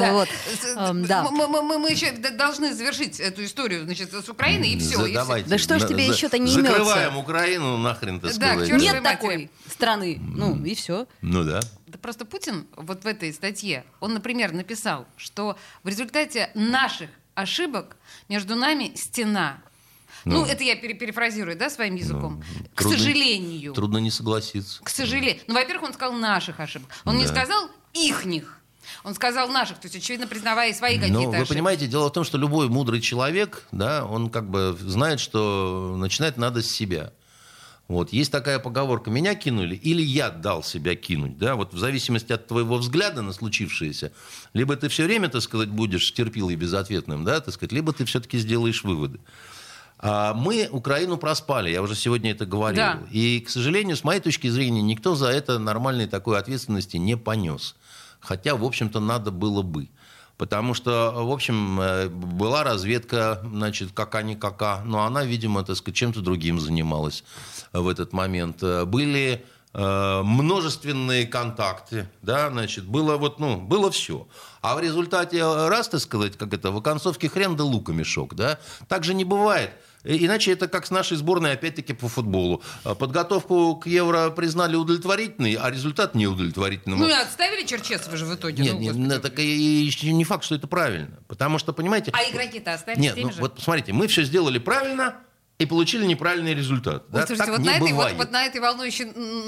Да. 0.00 0.12
Вот. 0.12 0.28
Эм, 0.76 1.04
да. 1.04 1.22
Мы, 1.30 1.90
еще 1.90 2.12
должны 2.12 2.74
завершить 2.74 3.20
эту 3.20 3.44
историю, 3.44 3.84
значит, 3.84 4.12
с 4.12 4.28
Украиной, 4.28 4.70
и 4.70 4.78
все. 4.78 4.96
Да 5.46 5.58
что 5.58 5.78
ж 5.78 5.86
тебе 5.86 6.06
еще-то 6.06 6.38
не 6.38 6.50
Закрываем 6.50 7.08
имется? 7.14 7.18
Украину 7.18 7.76
нахрен, 7.78 8.20
к 8.20 8.30
сказать. 8.30 8.70
Нет 8.70 9.02
такой 9.02 9.50
страны. 9.68 10.18
Ну, 10.20 10.62
и 10.64 10.74
все. 10.74 11.06
Ну 11.22 11.44
да. 11.44 11.60
Да 11.86 11.98
просто 11.98 12.24
Путин 12.24 12.66
вот 12.76 13.04
в 13.04 13.06
этой 13.06 13.32
статье, 13.32 13.84
он, 13.98 14.14
например, 14.14 14.52
написал, 14.52 15.06
что 15.16 15.56
в 15.82 15.88
результате 15.88 16.50
наших 16.54 17.10
ошибок 17.34 17.96
между 18.28 18.54
нами 18.54 18.92
стена. 18.94 19.58
Ну, 20.24 20.40
Ну. 20.40 20.44
это 20.44 20.62
я 20.62 20.76
пере- 20.76 20.94
перефразирую, 20.94 21.56
да, 21.56 21.70
своим 21.70 21.94
языком. 21.94 22.42
К 22.74 22.82
трудно- 22.82 22.98
сожалению. 22.98 23.72
Трудно 23.72 23.98
не 23.98 24.10
согласиться. 24.10 24.82
К 24.84 24.88
сожалению. 24.90 25.42
Ну, 25.46 25.54
во-первых, 25.54 25.84
он 25.88 25.94
сказал 25.94 26.12
наших 26.14 26.60
ошибок. 26.60 26.90
Он 27.04 27.16
не 27.16 27.24
Да. 27.26 27.30
сказал 27.32 27.70
ихних. 27.94 28.59
Он 29.04 29.14
сказал 29.14 29.48
наших, 29.48 29.78
то 29.78 29.86
есть, 29.86 29.96
очевидно, 29.96 30.26
признавая 30.26 30.74
свои 30.74 30.96
какие-то 30.96 31.14
Но 31.14 31.22
Ну, 31.24 31.30
вы 31.30 31.36
ошибки. 31.36 31.52
понимаете, 31.54 31.86
дело 31.86 32.08
в 32.08 32.12
том, 32.12 32.24
что 32.24 32.36
любой 32.38 32.68
мудрый 32.68 33.00
человек, 33.00 33.66
да, 33.72 34.04
он 34.04 34.28
как 34.30 34.50
бы 34.50 34.76
знает, 34.80 35.20
что 35.20 35.94
начинать 35.96 36.36
надо 36.36 36.62
с 36.62 36.66
себя. 36.66 37.12
Вот. 37.88 38.12
Есть 38.12 38.30
такая 38.30 38.60
поговорка, 38.60 39.10
меня 39.10 39.34
кинули 39.34 39.74
или 39.74 40.00
я 40.00 40.30
дал 40.30 40.62
себя 40.62 40.94
кинуть. 40.94 41.38
Да? 41.38 41.56
Вот 41.56 41.74
в 41.74 41.78
зависимости 41.78 42.32
от 42.32 42.46
твоего 42.46 42.76
взгляда 42.76 43.20
на 43.20 43.32
случившееся, 43.32 44.12
либо 44.52 44.76
ты 44.76 44.88
все 44.88 45.04
время, 45.06 45.28
так 45.28 45.42
сказать, 45.42 45.70
будешь 45.70 46.12
терпилой 46.12 46.52
и 46.52 46.56
безответным, 46.56 47.24
да, 47.24 47.40
так 47.40 47.52
сказать, 47.52 47.72
либо 47.72 47.92
ты 47.92 48.04
все-таки 48.04 48.38
сделаешь 48.38 48.84
выводы. 48.84 49.18
А 49.98 50.34
мы 50.34 50.68
Украину 50.70 51.16
проспали, 51.16 51.70
я 51.70 51.82
уже 51.82 51.96
сегодня 51.96 52.30
это 52.30 52.46
говорил. 52.46 52.78
Да. 52.78 53.00
И, 53.10 53.40
к 53.40 53.50
сожалению, 53.50 53.96
с 53.96 54.04
моей 54.04 54.20
точки 54.20 54.46
зрения, 54.48 54.82
никто 54.82 55.16
за 55.16 55.26
это 55.26 55.58
нормальной 55.58 56.06
такой 56.06 56.38
ответственности 56.38 56.96
не 56.96 57.16
понес. 57.16 57.74
Хотя, 58.20 58.54
в 58.54 58.64
общем-то, 58.64 59.00
надо 59.00 59.30
было 59.30 59.62
бы. 59.62 59.88
Потому 60.36 60.72
что, 60.72 61.12
в 61.14 61.30
общем, 61.30 61.78
э, 61.80 62.08
была 62.08 62.64
разведка, 62.64 63.42
значит, 63.44 63.92
кака-никака, 63.92 64.80
но 64.86 65.04
она, 65.04 65.22
видимо, 65.24 65.62
так 65.64 65.76
сказать, 65.76 65.96
чем-то 65.96 66.20
другим 66.22 66.58
занималась 66.58 67.24
в 67.74 67.86
этот 67.86 68.14
момент. 68.14 68.62
Э, 68.62 68.86
Были 68.86 69.44
э, 69.74 70.22
множественные 70.22 71.26
контакты, 71.26 72.08
да, 72.22 72.48
значит, 72.48 72.86
было 72.86 73.18
вот, 73.18 73.38
ну, 73.38 73.60
было 73.60 73.90
все. 73.90 74.26
А 74.62 74.76
в 74.76 74.80
результате, 74.80 75.38
э, 75.38 75.68
раз, 75.68 75.88
так 75.88 76.00
сказать, 76.00 76.38
как 76.38 76.54
это, 76.54 76.70
в 76.70 76.76
оконцовке 76.78 77.28
хрен 77.28 77.54
да 77.56 77.64
лука 77.64 77.92
мешок, 77.92 78.34
да, 78.34 78.58
так 78.88 79.04
же 79.04 79.12
не 79.12 79.24
бывает. 79.24 79.72
И- 80.04 80.24
Иначе 80.26 80.52
это 80.52 80.68
как 80.68 80.86
с 80.86 80.90
нашей 80.90 81.16
сборной, 81.16 81.52
опять-таки, 81.52 81.92
по 81.92 82.08
футболу. 82.08 82.62
А 82.84 82.94
Подготовку 82.94 83.76
к 83.76 83.86
Евро 83.86 84.30
признали 84.30 84.76
удовлетворительной, 84.76 85.54
а 85.54 85.70
результат 85.70 86.14
неудовлетворительным. 86.14 86.98
Ну 86.98 87.08
и 87.08 87.12
отставили 87.12 87.66
Черчесова 87.66 88.16
же 88.16 88.24
в 88.24 88.34
итоге. 88.34 88.62
Нет, 88.62 88.74
ну, 88.74 88.80
нет, 88.80 88.96
ну, 88.96 89.20
так 89.20 89.38
и 89.38 89.90
не 90.02 90.24
факт, 90.24 90.44
что 90.44 90.54
это 90.54 90.66
правильно. 90.66 91.18
Потому 91.28 91.58
что, 91.58 91.72
понимаете... 91.72 92.12
А 92.14 92.22
игроки-то 92.30 92.74
остались 92.74 92.98
Нет, 92.98 93.14
теми 93.14 93.26
ну, 93.26 93.32
же? 93.32 93.40
вот 93.40 93.56
посмотрите, 93.56 93.92
мы 93.92 94.06
все 94.06 94.22
сделали 94.22 94.58
правильно 94.58 95.16
и 95.60 95.66
получили 95.66 96.06
неправильный 96.06 96.54
результат. 96.54 97.04
Вот, 97.08 97.12
да? 97.20 97.26
слушайте, 97.26 97.44
так 97.44 97.48
вот 97.50 97.58
не 97.60 97.68
на, 97.68 97.76
этой, 97.76 97.80
вот, 97.82 97.90
бывает. 97.90 98.16
вот 98.16 98.30
на 98.32 98.46
этой 98.46 98.60
волнующей 98.62 99.04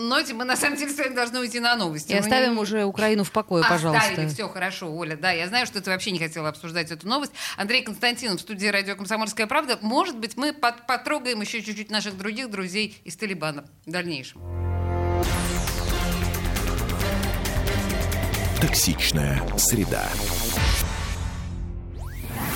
ноте 0.08 0.34
мы 0.34 0.44
на 0.44 0.56
самом 0.56 0.76
деле 0.76 0.92
сегодня 0.92 1.16
должны 1.16 1.40
уйти 1.40 1.58
на 1.58 1.74
новости. 1.74 2.12
И 2.12 2.14
Ну, 2.14 2.20
оставим 2.20 2.54
не- 2.54 2.60
уже 2.60 2.84
Украину 2.84 3.24
в 3.24 3.30
покое, 3.32 3.64
пожалуйста. 3.66 4.06
Оставили, 4.10 4.28
все 4.28 4.46
хорошо, 4.48 4.94
Оля. 4.94 5.16
Да, 5.16 5.30
я 5.30 5.48
знаю, 5.48 5.64
что 5.66 5.80
ты 5.80 5.88
вообще 5.90 6.10
не 6.10 6.18
хотела 6.18 6.50
обсуждать 6.50 6.90
эту 6.90 7.08
новость. 7.08 7.32
Андрей 7.56 7.82
Константинов 7.82 8.38
в 8.38 8.42
студии 8.42 8.66
радио 8.66 8.94
«Комсомольская 8.94 9.46
правда». 9.46 9.78
Может 9.80 10.18
быть, 10.18 10.36
мы 10.36 10.52
под- 10.52 10.86
потрогаем 10.86 11.40
еще 11.40 11.62
чуть-чуть 11.62 11.90
наших 11.90 12.18
других 12.18 12.50
друзей 12.50 13.00
из 13.04 13.16
Талибана 13.16 13.64
в 13.86 13.90
дальнейшем. 13.90 14.42
Токсичная 18.60 19.42
среда. 19.56 20.08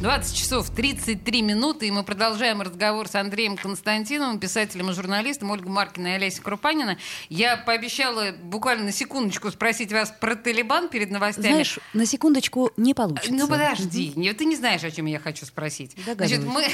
20 0.00 0.36
часов 0.36 0.70
33 0.70 1.42
минуты, 1.42 1.88
и 1.88 1.90
мы 1.90 2.04
продолжаем 2.04 2.62
разговор 2.62 3.08
с 3.08 3.16
Андреем 3.16 3.56
Константиновым, 3.56 4.38
писателем 4.38 4.90
и 4.90 4.92
журналистом, 4.92 5.50
Ольгой 5.50 5.72
Маркиной 5.72 6.12
и 6.12 6.14
Олесей 6.14 6.40
Крупанина. 6.40 6.98
Я 7.28 7.56
пообещала 7.56 8.30
буквально 8.30 8.84
на 8.84 8.92
секундочку 8.92 9.50
спросить 9.50 9.92
вас 9.92 10.14
про 10.20 10.36
Талибан 10.36 10.88
перед 10.88 11.10
новостями. 11.10 11.48
Знаешь, 11.48 11.80
на 11.94 12.06
секундочку 12.06 12.70
не 12.76 12.94
получится. 12.94 13.32
Ну 13.32 13.48
подожди, 13.48 14.12
не- 14.14 14.32
ты 14.34 14.44
не 14.44 14.54
знаешь, 14.54 14.84
о 14.84 14.90
чем 14.92 15.06
я 15.06 15.18
хочу 15.18 15.44
спросить. 15.46 15.96
Значит, 16.14 16.44
мы, 16.44 16.68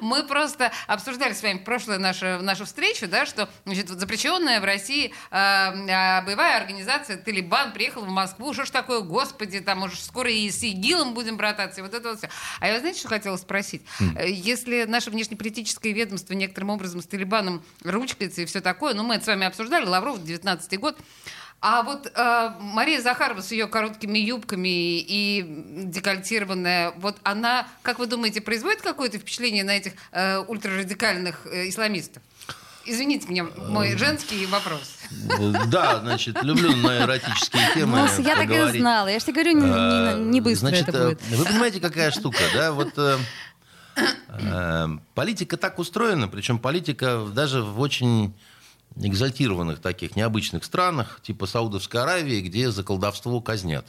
мы 0.00 0.24
просто 0.24 0.72
обсуждали 0.86 1.32
с 1.32 1.42
вами 1.42 1.58
прошлую 1.58 2.00
нашу, 2.00 2.42
нашу 2.42 2.64
встречу, 2.64 3.08
да, 3.08 3.26
что 3.26 3.48
значит, 3.64 3.88
запрещенная 3.88 4.60
в 4.60 4.64
России 4.64 5.12
э, 5.30 5.36
э, 5.36 6.24
боевая 6.24 6.56
организация 6.58 7.16
Талибан 7.16 7.72
приехала 7.72 8.04
в 8.04 8.08
Москву. 8.10 8.52
Что 8.52 8.64
ж 8.64 8.70
такое, 8.70 9.00
господи, 9.00 9.60
там 9.60 9.82
уже 9.82 9.96
скоро 9.96 10.30
и 10.30 10.50
с 10.50 10.62
ИГИЛом 10.62 11.14
будем 11.14 11.36
брататься, 11.36 11.80
и 11.80 11.82
вот 11.82 11.94
это 11.94 12.10
вот 12.10 12.18
все. 12.18 12.30
А 12.60 12.68
я, 12.68 12.78
знаете, 12.80 13.00
что 13.00 13.08
хотела 13.08 13.36
спросить? 13.36 13.82
Э, 14.16 14.28
Если 14.28 14.84
наше 14.84 15.10
внешнеполитическое 15.10 15.92
ведомство 15.92 16.34
некоторым 16.34 16.70
образом 16.70 17.02
с 17.02 17.06
Талибаном 17.06 17.62
ручкается 17.84 18.42
и 18.42 18.46
все 18.46 18.60
такое, 18.60 18.94
ну 18.94 19.02
мы 19.02 19.16
это 19.16 19.24
с 19.24 19.28
вами 19.28 19.46
обсуждали, 19.46 19.84
Лавров, 19.86 20.22
19 20.22 20.78
год, 20.78 20.98
а 21.62 21.82
вот 21.82 22.10
э, 22.14 22.50
Мария 22.60 23.00
Захарова 23.02 23.42
с 23.42 23.52
ее 23.52 23.66
короткими 23.66 24.18
юбками 24.18 24.98
и 25.00 25.44
декольтированная, 25.84 26.92
вот 26.96 27.16
она, 27.22 27.66
как 27.82 27.98
вы 27.98 28.06
думаете, 28.06 28.40
производит 28.40 28.80
какое-то 28.80 29.18
впечатление 29.18 29.62
на 29.64 29.72
этих 29.76 29.92
э, 30.12 30.38
ультрарадикальных 30.38 31.46
э, 31.46 31.68
исламистов? 31.68 32.22
Извините 32.86 33.28
меня, 33.28 33.44
мой 33.68 33.96
женский 33.98 34.46
вопрос. 34.46 34.94
Да, 35.66 36.00
значит, 36.00 36.42
люблю 36.42 36.74
на 36.76 36.98
эротические 37.04 37.62
темы 37.74 37.98
Ну, 37.98 38.22
я 38.22 38.36
так 38.36 38.50
и 38.50 38.78
знала. 38.78 39.08
Я 39.08 39.18
же 39.18 39.26
тебе 39.26 39.34
говорю, 39.34 39.60
не, 39.60 39.66
Э, 39.70 40.16
не- 40.18 40.24
не 40.30 40.40
быстро 40.40 40.68
Значит, 40.68 40.88
это 40.88 40.98
э, 40.98 41.08
будет. 41.10 41.22
Вы 41.28 41.44
понимаете, 41.44 41.80
какая 41.80 42.10
штука, 42.10 42.38
да? 42.54 42.72
Вот 42.72 42.92
э, 42.96 43.18
политика 45.14 45.56
так 45.58 45.78
устроена, 45.78 46.28
причем 46.28 46.58
политика 46.58 47.26
даже 47.34 47.62
в 47.62 47.78
очень 47.80 48.34
экзальтированных 48.96 49.80
таких 49.80 50.16
необычных 50.16 50.64
странах, 50.64 51.20
типа 51.22 51.46
Саудовской 51.46 52.02
Аравии, 52.02 52.40
где 52.40 52.70
за 52.70 52.82
колдовство 52.82 53.40
казнят 53.40 53.86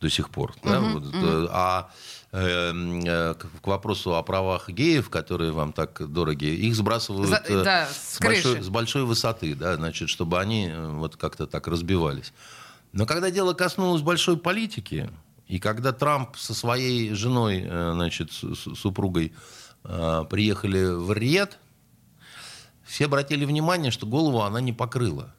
до 0.00 0.08
сих 0.10 0.30
пор. 0.30 0.54
да, 0.64 0.80
вот, 0.80 1.04
э, 1.12 1.46
А 1.50 1.90
э, 2.32 3.34
к 3.34 3.66
вопросу 3.66 4.14
о 4.16 4.22
правах 4.22 4.68
геев, 4.68 5.10
которые 5.10 5.52
вам 5.52 5.72
так 5.72 6.10
дороги, 6.12 6.44
их 6.46 6.74
сбрасывают 6.74 7.28
За- 7.28 7.42
э, 7.46 7.64
да, 7.64 7.86
с, 7.86 8.16
с 8.16 8.20
большой, 8.20 8.62
с 8.62 8.68
большой 8.68 9.04
высоты, 9.04 9.54
да, 9.54 9.76
значит, 9.76 10.08
чтобы 10.08 10.40
они 10.40 10.68
э, 10.68 10.90
вот 10.92 11.16
как-то 11.16 11.46
так 11.46 11.66
разбивались. 11.68 12.32
Но 12.92 13.04
когда 13.06 13.30
дело 13.30 13.52
коснулось 13.52 14.02
большой 14.02 14.36
политики, 14.36 15.10
и 15.48 15.58
когда 15.58 15.92
Трамп 15.92 16.36
со 16.36 16.54
своей 16.54 17.12
женой, 17.14 17.64
значит, 17.68 18.32
с- 18.32 18.74
супругой 18.76 19.32
приехали 19.82 20.84
в 20.94 21.12
Риет, 21.12 21.58
все 22.90 23.04
обратили 23.06 23.44
внимание, 23.44 23.90
что 23.92 24.06
голову 24.06 24.42
она 24.42 24.60
не 24.60 24.72
покрыла. 24.72 25.32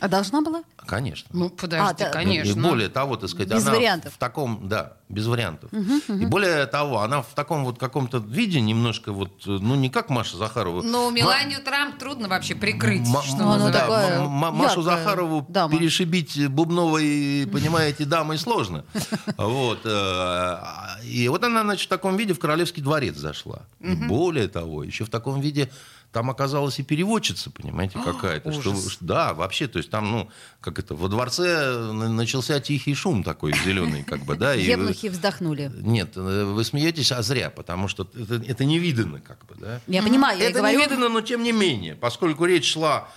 А 0.00 0.08
должна 0.08 0.42
была? 0.42 0.64
Конечно. 0.76 1.28
Ну, 1.32 1.50
подожди, 1.50 1.86
А, 1.88 1.94
да. 1.94 2.10
конечно. 2.10 2.50
И 2.50 2.62
более 2.62 2.88
того, 2.88 3.16
так 3.16 3.30
сказать, 3.30 3.48
Без 3.54 3.62
она 3.66 3.76
вариантов. 3.76 4.12
в 4.12 4.18
таком, 4.18 4.68
да, 4.68 4.94
без 5.08 5.26
вариантов. 5.26 5.70
И 5.72 6.26
более 6.26 6.66
того, 6.66 7.00
она 7.00 7.22
в 7.22 7.28
таком 7.34 7.64
вот 7.64 7.78
каком-то 7.78 8.18
виде 8.18 8.60
немножко 8.60 9.12
вот, 9.12 9.46
ну 9.46 9.76
не 9.76 9.88
как 9.90 10.10
Маша 10.10 10.36
Захарова. 10.36 10.82
Но 10.82 11.10
Ма- 11.10 11.16
Меланию 11.16 11.62
Трамп 11.62 11.96
трудно 11.98 12.28
вообще 12.28 12.56
прикрыть. 12.56 13.06
Ма- 13.08 13.22
что 13.22 13.36
ма- 13.44 13.56
Ну, 13.56 13.66
она 13.66 14.16
м- 14.16 14.44
м- 14.44 14.54
Машу 14.56 14.82
Захарову 14.82 15.46
дама. 15.48 15.76
перешибить 15.78 16.48
бубновой, 16.48 17.48
понимаете, 17.50 18.04
дамой 18.04 18.38
сложно. 18.38 18.84
Вот. 19.38 19.80
э, 19.84 20.58
И 21.06 21.28
вот 21.28 21.44
она, 21.44 21.62
значит, 21.62 21.86
в 21.86 21.88
таком 21.88 22.16
виде 22.16 22.34
в 22.34 22.40
Королевский 22.40 22.82
дворец 22.82 23.16
зашла. 23.16 23.60
И 23.80 23.94
более 23.94 24.48
того, 24.48 24.82
еще 24.82 25.04
в 25.04 25.08
таком 25.10 25.40
виде 25.40 25.70
там 26.14 26.30
оказалась 26.30 26.78
и 26.78 26.82
переводчица, 26.84 27.50
понимаете, 27.50 27.98
какая-то. 27.98 28.52
Что, 28.52 28.70
ужас. 28.70 28.92
что- 28.92 29.04
да, 29.04 29.34
вообще, 29.34 29.66
то 29.66 29.78
есть 29.78 29.90
там, 29.90 30.10
ну, 30.10 30.30
как 30.60 30.78
это, 30.78 30.94
во 30.94 31.08
дворце 31.08 31.76
на- 31.92 32.08
начался 32.08 32.60
тихий 32.60 32.94
шум 32.94 33.24
такой 33.24 33.52
зеленый, 33.64 34.04
как 34.04 34.24
бы, 34.24 34.36
да. 34.36 34.54
и- 34.54 34.62
Евнухи 34.64 35.08
вздохнули. 35.08 35.70
Нет, 35.74 36.12
э, 36.16 36.44
вы 36.44 36.64
смеетесь, 36.64 37.10
а 37.12 37.20
зря, 37.22 37.50
потому 37.50 37.88
что 37.88 38.08
это, 38.14 38.36
это 38.36 38.64
не 38.64 38.78
видно, 38.78 39.20
как 39.20 39.44
бы, 39.46 39.56
да. 39.58 39.80
Я 39.88 40.02
понимаю, 40.02 40.38
я 40.38 40.46
Это 40.50 40.60
говорю... 40.60 40.78
не 40.78 40.86
видно, 40.86 41.08
но 41.08 41.20
тем 41.20 41.42
не 41.42 41.52
менее, 41.52 41.96
поскольку 41.96 42.44
речь 42.46 42.72
шла 42.72 43.08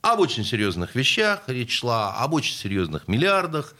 об 0.00 0.20
очень 0.20 0.44
серьезных 0.44 0.94
вещах, 0.94 1.42
речь 1.48 1.78
шла 1.78 2.14
об 2.16 2.32
очень 2.32 2.56
серьезных 2.56 3.06
миллиардах, 3.06 3.74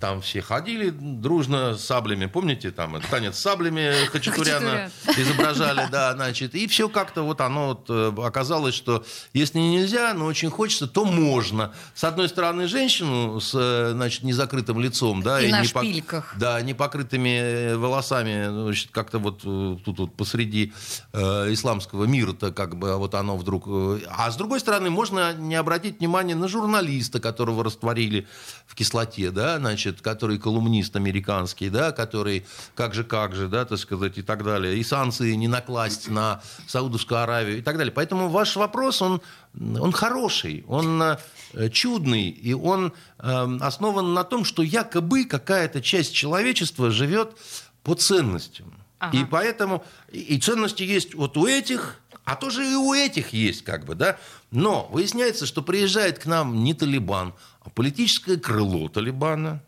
там 0.00 0.20
все 0.20 0.42
ходили 0.42 0.90
дружно 0.90 1.76
с 1.76 1.84
саблями, 1.84 2.26
помните, 2.26 2.70
там 2.72 3.00
танец 3.10 3.36
с 3.36 3.40
саблями 3.40 3.92
Хачатуряна 4.06 4.90
изображали, 5.16 5.86
да, 5.90 6.12
значит, 6.14 6.54
и 6.54 6.66
все 6.66 6.88
как-то 6.88 7.22
вот 7.22 7.40
оно 7.40 7.68
вот 7.68 7.86
э, 7.88 8.12
оказалось, 8.22 8.74
что 8.74 9.04
если 9.32 9.58
нельзя, 9.60 10.12
но 10.12 10.26
очень 10.26 10.50
хочется, 10.50 10.86
то 10.88 11.04
можно. 11.04 11.72
С 11.94 12.04
одной 12.04 12.28
стороны, 12.28 12.66
женщину 12.66 13.40
с, 13.40 13.52
э, 13.54 13.92
значит, 13.92 14.24
незакрытым 14.24 14.80
лицом, 14.80 15.22
да, 15.22 15.40
И 15.40 15.50
на 15.50 15.60
не 15.62 15.68
пок- 15.68 15.84
шпильках. 15.84 16.34
да, 16.38 16.60
непокрытыми 16.60 17.38
э, 17.38 17.76
волосами, 17.76 18.48
значит, 18.64 18.90
как-то 18.90 19.18
вот 19.18 19.42
тут 19.42 19.98
вот 19.98 20.16
посреди 20.16 20.72
э, 21.12 21.52
исламского 21.52 22.04
мира-то 22.04 22.52
как 22.52 22.76
бы 22.76 22.96
вот 22.96 23.14
оно 23.14 23.36
вдруг... 23.36 23.66
А 24.08 24.30
с 24.30 24.36
другой 24.36 24.60
стороны, 24.60 24.90
можно 24.90 25.32
не 25.34 25.54
обратить 25.54 26.00
внимание 26.00 26.34
на 26.36 26.48
журналиста, 26.48 27.20
которого 27.20 27.62
растворили 27.64 28.26
в 28.66 28.74
кислоте, 28.74 29.30
да, 29.30 29.58
значит, 29.58 29.83
который 29.92 30.38
колумнист 30.38 30.96
американский, 30.96 31.68
да, 31.68 31.92
который 31.92 32.44
как 32.74 32.94
же, 32.94 33.04
как 33.04 33.34
же, 33.34 33.48
да, 33.48 33.64
так 33.64 33.78
сказать, 33.78 34.18
и 34.18 34.22
так 34.22 34.44
далее. 34.44 34.76
И 34.76 34.84
санкции 34.84 35.34
не 35.34 35.48
накласть 35.48 36.08
на 36.08 36.42
Саудовскую 36.66 37.20
Аравию 37.20 37.58
и 37.58 37.62
так 37.62 37.76
далее. 37.76 37.92
Поэтому 37.92 38.28
ваш 38.28 38.56
вопрос, 38.56 39.02
он, 39.02 39.20
он 39.58 39.92
хороший, 39.92 40.64
он 40.68 41.02
э, 41.02 41.68
чудный, 41.70 42.28
и 42.28 42.54
он 42.54 42.92
э, 43.18 43.58
основан 43.60 44.14
на 44.14 44.24
том, 44.24 44.44
что 44.44 44.62
якобы 44.62 45.24
какая-то 45.24 45.80
часть 45.82 46.14
человечества 46.14 46.90
живет 46.90 47.36
по 47.82 47.94
ценностям. 47.94 48.72
Ага. 48.98 49.18
И 49.18 49.24
поэтому 49.24 49.84
и, 50.10 50.20
и 50.20 50.40
ценности 50.40 50.82
есть 50.82 51.14
вот 51.14 51.36
у 51.36 51.46
этих, 51.46 52.00
а 52.24 52.36
тоже 52.36 52.66
и 52.66 52.74
у 52.74 52.94
этих 52.94 53.32
есть, 53.32 53.62
как 53.62 53.84
бы, 53.84 53.94
да. 53.94 54.18
Но 54.50 54.88
выясняется, 54.90 55.46
что 55.46 55.62
приезжает 55.62 56.18
к 56.18 56.26
нам 56.26 56.64
не 56.64 56.74
Талибан, 56.74 57.34
а 57.60 57.70
политическое 57.70 58.36
крыло 58.36 58.88
Талибана. 58.88 59.62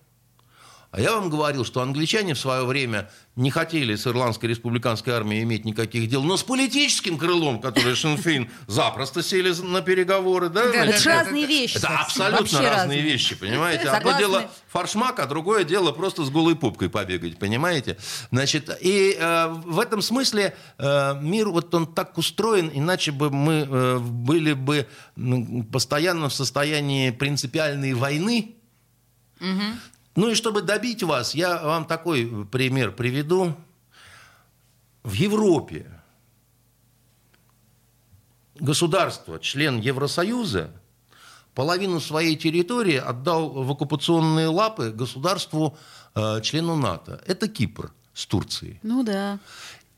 А 0.91 1.01
я 1.01 1.13
вам 1.13 1.29
говорил, 1.29 1.65
что 1.65 1.81
англичане 1.81 2.35
в 2.35 2.39
свое 2.39 2.65
время 2.65 3.11
не 3.35 3.51
хотели 3.51 3.97
с 3.97 4.07
Ирландской 4.07 4.47
республиканской 4.47 5.13
армией 5.13 5.43
иметь 5.43 5.65
никаких 5.67 6.09
дел, 6.09 6.23
но 6.23 6.37
с 6.37 6.43
политическим 6.43 7.19
крылом, 7.19 7.61
который 7.61 7.95
Шинфейн, 7.95 8.51
запросто 8.67 9.23
сели 9.23 9.53
на 9.63 9.83
переговоры, 9.83 10.49
да? 10.49 10.65
Да, 10.73 10.87
Это 10.87 11.09
разные 11.09 11.45
вещи. 11.47 11.77
это 11.77 11.89
абсолютно 11.99 12.39
вообще 12.39 12.57
разные, 12.57 12.71
разные. 12.71 13.01
вещи, 13.03 13.35
понимаете? 13.35 13.89
Одно 13.89 14.11
Согласны. 14.13 14.19
дело 14.21 14.51
фаршмак, 14.69 15.19
а 15.21 15.27
другое 15.27 15.65
дело 15.65 15.93
просто 15.93 16.25
с 16.25 16.31
голой 16.31 16.57
попкой 16.57 16.89
побегать, 16.89 17.39
понимаете? 17.39 17.99
Значит, 18.31 18.71
и 18.81 19.17
э, 19.19 19.49
в 19.49 19.79
этом 19.81 20.01
смысле 20.01 20.57
э, 20.79 21.21
мир 21.21 21.51
вот 21.51 21.75
он 21.75 21.93
так 21.93 22.17
устроен, 22.17 22.71
иначе 22.73 23.13
бы 23.13 23.31
мы 23.31 23.67
э, 23.69 23.99
были 23.99 24.55
бы 24.55 24.87
постоянно 25.71 26.29
в 26.31 26.35
состоянии 26.35 27.11
принципиальной 27.11 27.93
войны. 27.93 28.57
Ну 30.17 30.31
и 30.31 30.35
чтобы 30.35 30.63
добить 30.63 31.03
вас, 31.03 31.35
я 31.35 31.63
вам 31.63 31.85
такой 31.85 32.47
пример 32.47 32.93
приведу. 32.93 33.55
В 35.03 35.13
Европе 35.13 35.87
государство, 38.59 39.39
член 39.39 39.79
Евросоюза, 39.79 40.71
половину 41.55 42.01
своей 42.01 42.35
территории 42.37 42.97
отдал 42.97 43.51
в 43.51 43.71
оккупационные 43.71 44.49
лапы 44.49 44.91
государству, 44.91 45.77
э, 46.15 46.41
члену 46.41 46.77
НАТО. 46.77 47.23
Это 47.27 47.47
Кипр 47.47 47.93
с 48.15 48.27
Турцией. 48.27 48.81
Ну 48.83 49.05
да. 49.05 49.39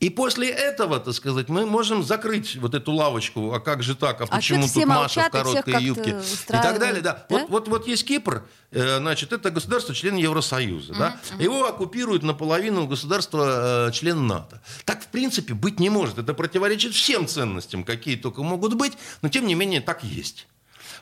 И 0.00 0.10
после 0.10 0.48
этого, 0.48 1.00
так 1.00 1.12
сказать, 1.12 1.48
мы 1.48 1.66
можем 1.66 2.04
закрыть 2.04 2.54
вот 2.56 2.74
эту 2.74 2.92
лавочку. 2.92 3.52
А 3.52 3.58
как 3.58 3.82
же 3.82 3.96
так? 3.96 4.20
А 4.20 4.24
А 4.24 4.36
почему 4.36 4.68
тут 4.68 4.76
Маша 4.86 4.86
молчат, 4.86 5.28
в 5.28 5.32
короткой 5.32 5.82
юбке? 5.82 6.10
И 6.10 6.52
так 6.52 6.78
далее, 6.78 7.02
да. 7.02 7.24
да? 7.28 7.36
Вот, 7.40 7.48
вот, 7.48 7.68
вот 7.68 7.88
есть 7.88 8.06
Кипр, 8.06 8.46
э, 8.70 8.98
значит, 8.98 9.32
это 9.32 9.50
государство 9.50 9.94
член 9.94 10.14
Евросоюза, 10.14 10.94
да. 10.94 11.20
Его 11.40 11.66
оккупируют 11.66 12.22
наполовину 12.22 12.86
государства 12.86 13.88
э, 13.88 13.92
член 13.92 14.28
НАТО. 14.28 14.62
Так, 14.84 15.02
в 15.02 15.08
принципе, 15.08 15.54
быть 15.54 15.80
не 15.80 15.90
может. 15.90 16.18
Это 16.18 16.32
противоречит 16.32 16.94
всем 16.94 17.26
ценностям, 17.26 17.82
какие 17.82 18.14
только 18.14 18.42
могут 18.44 18.74
быть, 18.74 18.92
но 19.22 19.28
тем 19.28 19.46
не 19.46 19.56
менее 19.56 19.80
так 19.80 20.04
есть. 20.04 20.46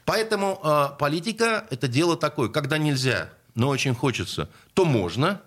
Поэтому 0.06 0.59
э, 0.64 0.88
политика 0.98 1.66
это 1.68 1.87
дело 1.87 2.16
такое, 2.16 2.48
когда 2.48 2.78
нельзя, 2.78 3.28
но 3.54 3.68
очень 3.68 3.94
хочется, 3.94 4.48
то 4.72 4.87
можно. 4.87 5.42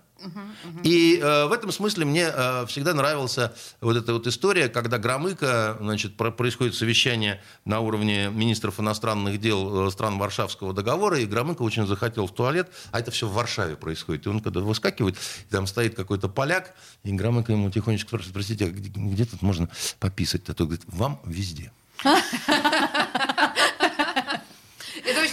И 0.83 1.17
э, 1.17 1.45
в 1.45 1.51
этом 1.51 1.71
смысле 1.71 2.05
мне 2.05 2.29
э, 2.33 2.65
всегда 2.67 2.93
нравилась 2.93 3.37
вот 3.81 3.95
эта 3.95 4.13
вот 4.13 4.27
история, 4.27 4.69
когда 4.69 4.97
Громыко, 4.97 5.77
значит, 5.79 6.17
про- 6.17 6.31
происходит 6.31 6.75
совещание 6.75 7.41
на 7.65 7.79
уровне 7.79 8.29
министров 8.29 8.79
иностранных 8.79 9.39
дел 9.39 9.87
э, 9.87 9.91
стран 9.91 10.17
Варшавского 10.17 10.73
договора, 10.73 11.19
и 11.19 11.25
Громыко 11.25 11.61
очень 11.61 11.87
захотел 11.87 12.27
в 12.27 12.33
туалет, 12.33 12.69
а 12.91 12.99
это 12.99 13.11
все 13.11 13.27
в 13.27 13.33
Варшаве 13.33 13.75
происходит. 13.75 14.25
И 14.25 14.29
он 14.29 14.39
когда 14.39 14.59
выскакивает, 14.61 15.15
там 15.49 15.67
стоит 15.67 15.95
какой-то 15.95 16.29
поляк, 16.29 16.75
и 17.03 17.11
Громыко 17.11 17.51
ему 17.51 17.69
тихонечко 17.71 18.07
спрашивает, 18.07 18.33
простите, 18.33 18.65
а 18.65 18.69
где, 18.69 18.89
где 18.89 19.25
тут 19.25 19.41
можно 19.41 19.69
пописать? 19.99 20.49
А 20.49 20.53
тот 20.53 20.67
говорит, 20.67 20.85
вам 20.87 21.19
везде. 21.25 21.71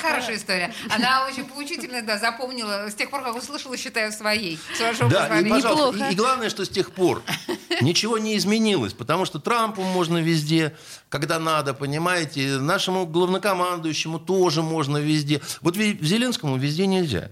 Хорошая 0.06 0.36
история. 0.36 0.72
Она 0.88 1.26
очень 1.26 1.44
поучительная, 1.44 2.02
да, 2.02 2.18
запомнила. 2.18 2.88
С 2.90 2.94
тех 2.94 3.10
пор, 3.10 3.22
как 3.22 3.36
услышала, 3.36 3.76
считаю 3.76 4.12
своей. 4.12 4.58
С 4.76 4.80
вашего 4.80 5.10
Да, 5.10 5.40
и, 5.40 5.48
пожалуйста, 5.48 6.08
и, 6.08 6.12
и 6.12 6.16
главное, 6.16 6.50
что 6.50 6.64
с 6.64 6.68
тех 6.68 6.92
пор 6.92 7.22
ничего 7.80 8.18
не 8.18 8.36
изменилось, 8.36 8.92
потому 8.92 9.24
что 9.24 9.38
Трампу 9.38 9.82
можно 9.82 10.18
везде, 10.18 10.76
когда 11.08 11.38
надо, 11.38 11.74
понимаете, 11.74 12.58
нашему 12.58 13.06
главнокомандующему 13.06 14.18
тоже 14.18 14.62
можно 14.62 14.98
везде. 14.98 15.40
Вот 15.60 15.76
Зеленскому 15.76 16.56
везде 16.56 16.86
нельзя. 16.86 17.30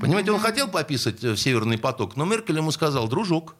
Понимаете, 0.00 0.32
он 0.32 0.40
хотел 0.40 0.68
пописать 0.68 1.22
э, 1.24 1.32
в 1.32 1.36
Северный 1.36 1.78
поток, 1.78 2.16
но 2.16 2.24
Меркель 2.24 2.56
ему 2.56 2.70
сказал, 2.70 3.08
дружок, 3.08 3.56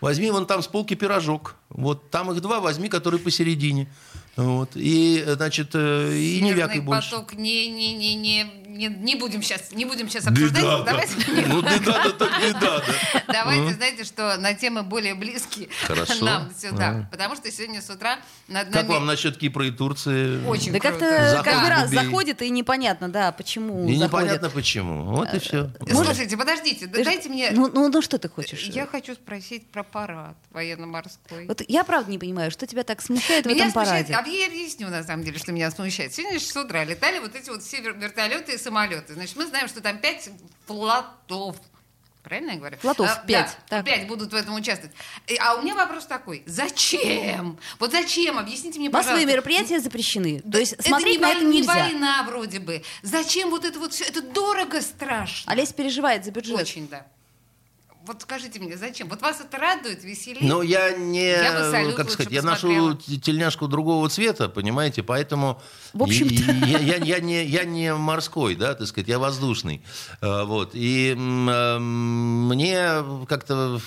возьми 0.00 0.30
вон 0.30 0.46
там 0.46 0.62
с 0.62 0.66
полки 0.66 0.94
пирожок. 0.94 1.54
Вот 1.74 2.10
там 2.10 2.30
их 2.30 2.40
два, 2.40 2.60
возьми, 2.60 2.88
который 2.88 3.18
посередине. 3.18 3.88
Вот. 4.36 4.70
И, 4.74 5.22
э, 5.26 5.34
значит, 5.34 5.70
э, 5.74 6.14
и 6.14 6.40
не 6.40 6.52
вякай 6.52 6.76
Северный 6.76 6.80
больше. 6.80 7.10
поток. 7.10 7.34
Не, 7.34 7.68
не, 7.68 7.94
не, 7.94 8.14
не, 8.14 8.46
не, 8.72 8.86
не 8.88 9.14
будем 9.16 9.42
сейчас, 9.42 9.72
не 9.72 9.84
будем 9.84 10.08
сейчас 10.08 10.24
Да, 10.24 10.30
обсуждать. 10.30 10.62
да, 10.62 10.78
да. 10.78 10.84
Давайте, 10.84 11.14
Ну, 11.46 11.62
да, 11.62 11.78
да, 11.78 12.02
да, 12.04 12.10
так 12.12 12.32
да, 12.40 12.60
да. 12.60 13.22
давайте, 13.32 13.74
знаете, 13.74 14.04
что 14.04 14.36
на 14.38 14.54
темы 14.54 14.82
более 14.82 15.14
близкие 15.14 15.68
Хорошо. 15.86 16.24
нам 16.24 16.52
сюда. 16.58 17.08
Потому 17.10 17.36
что 17.36 17.50
сегодня 17.50 17.80
с 17.82 17.90
утра 17.90 18.18
над 18.48 18.66
Как 18.66 18.74
нами 18.74 18.88
вам 18.88 19.06
насчет 19.06 19.36
Кипра 19.38 19.66
и 19.66 19.70
Турции? 19.70 20.44
очень 20.46 20.72
Да 20.72 20.78
круто. 20.80 20.98
как-то 20.98 21.42
каждый 21.44 21.68
раз 21.70 21.90
заходит, 21.90 22.42
и 22.42 22.50
непонятно, 22.50 23.08
да, 23.08 23.32
почему 23.32 23.88
И 23.88 23.96
непонятно 23.96 24.50
почему. 24.50 25.04
Вот 25.04 25.32
и 25.34 25.38
все. 25.38 25.70
Слушайте, 25.90 26.36
подождите, 26.36 26.86
ж- 26.86 27.04
дайте 27.04 27.28
мне... 27.28 27.50
Ну, 27.52 27.70
ну, 27.72 27.88
ну 27.88 28.02
что 28.02 28.18
ты 28.18 28.28
хочешь? 28.28 28.64
Я 28.64 28.86
хочу 28.86 29.14
спросить 29.14 29.66
про 29.70 29.82
парад 29.82 30.36
военно-морской. 30.50 31.46
Вот 31.46 31.62
я 31.68 31.84
правда 31.84 32.10
не 32.10 32.18
понимаю, 32.18 32.50
что 32.50 32.66
тебя 32.66 32.82
так 32.84 33.02
смущает 33.02 33.44
в 33.44 33.48
Меня 33.48 33.66
этом 33.68 33.72
смущает, 33.72 34.08
параде? 34.08 34.30
а 34.30 34.34
я 34.34 34.46
объясню, 34.46 34.88
на 34.88 35.02
самом 35.02 35.24
деле, 35.24 35.38
что 35.38 35.52
меня 35.52 35.70
смущает. 35.70 36.14
Сегодня 36.14 36.40
с 36.40 36.56
утра 36.56 36.84
летали 36.84 37.18
вот 37.18 37.34
эти 37.34 37.50
вот 37.50 37.62
все 37.62 37.80
вер- 37.80 37.98
вертолеты 37.98 38.58
самолеты. 38.62 39.14
Значит, 39.14 39.36
мы 39.36 39.46
знаем, 39.46 39.68
что 39.68 39.80
там 39.80 39.98
пять 39.98 40.30
флотов. 40.66 41.56
Правильно 42.22 42.52
я 42.52 42.56
говорю? 42.58 42.76
Флотов 42.78 43.10
А, 43.10 43.16
пять, 43.26 43.56
Да, 43.68 43.78
так. 43.78 43.84
пять 43.84 44.06
будут 44.06 44.32
в 44.32 44.36
этом 44.36 44.54
участвовать. 44.54 44.94
А 45.40 45.56
у 45.56 45.62
меня 45.62 45.74
вопрос 45.74 46.06
такой. 46.06 46.44
Зачем? 46.46 47.58
Вот 47.80 47.90
зачем? 47.90 48.38
Объясните 48.38 48.78
мне, 48.78 48.88
Массовые 48.90 49.26
пожалуйста. 49.26 49.32
мероприятия 49.32 49.80
запрещены. 49.80 50.40
То 50.40 50.58
есть 50.58 50.74
это 50.74 50.84
смотреть 50.84 51.16
не 51.16 51.20
на 51.22 51.26
вой- 51.28 51.36
это 51.36 51.44
не 51.44 51.56
нельзя. 51.58 51.72
война 51.72 52.22
вроде 52.22 52.60
бы. 52.60 52.84
Зачем 53.02 53.50
вот 53.50 53.64
это 53.64 53.78
вот 53.80 53.92
все? 53.92 54.04
Это 54.04 54.22
дорого 54.22 54.80
страшно. 54.82 55.50
Олесь 55.50 55.72
переживает 55.72 56.24
за 56.24 56.30
бюджет. 56.30 56.56
Очень, 56.60 56.86
да. 56.88 57.06
Вот 58.04 58.20
скажите 58.22 58.58
мне, 58.58 58.76
зачем? 58.76 59.08
Вот 59.08 59.22
вас 59.22 59.40
это 59.40 59.58
радует, 59.58 60.02
веселит? 60.02 60.42
Но 60.42 60.62
я 60.62 60.90
не, 60.90 61.30
Я 61.30 61.70
как 61.92 62.06
лучше 62.06 62.10
сказать, 62.14 62.32
я 62.32 62.42
посмотрела. 62.42 62.88
ношу 62.94 62.96
тельняшку 63.20 63.68
другого 63.68 64.08
цвета, 64.08 64.48
понимаете, 64.48 65.04
поэтому 65.04 65.62
В 65.92 66.02
общем-то. 66.02 66.34
и- 66.34 66.70
я, 66.70 66.78
я- 66.78 66.96
я 66.96 67.20
не, 67.20 67.44
я 67.44 67.62
не 67.64 67.94
морской, 67.94 68.56
да, 68.56 68.74
так 68.74 68.88
сказать, 68.88 69.06
я 69.08 69.20
воздушный, 69.20 69.82
Э, 70.20 70.42
вот, 70.44 70.70
и 70.74 71.12
э, 71.16 71.78
мне 71.78 73.04
как-то, 73.28 73.80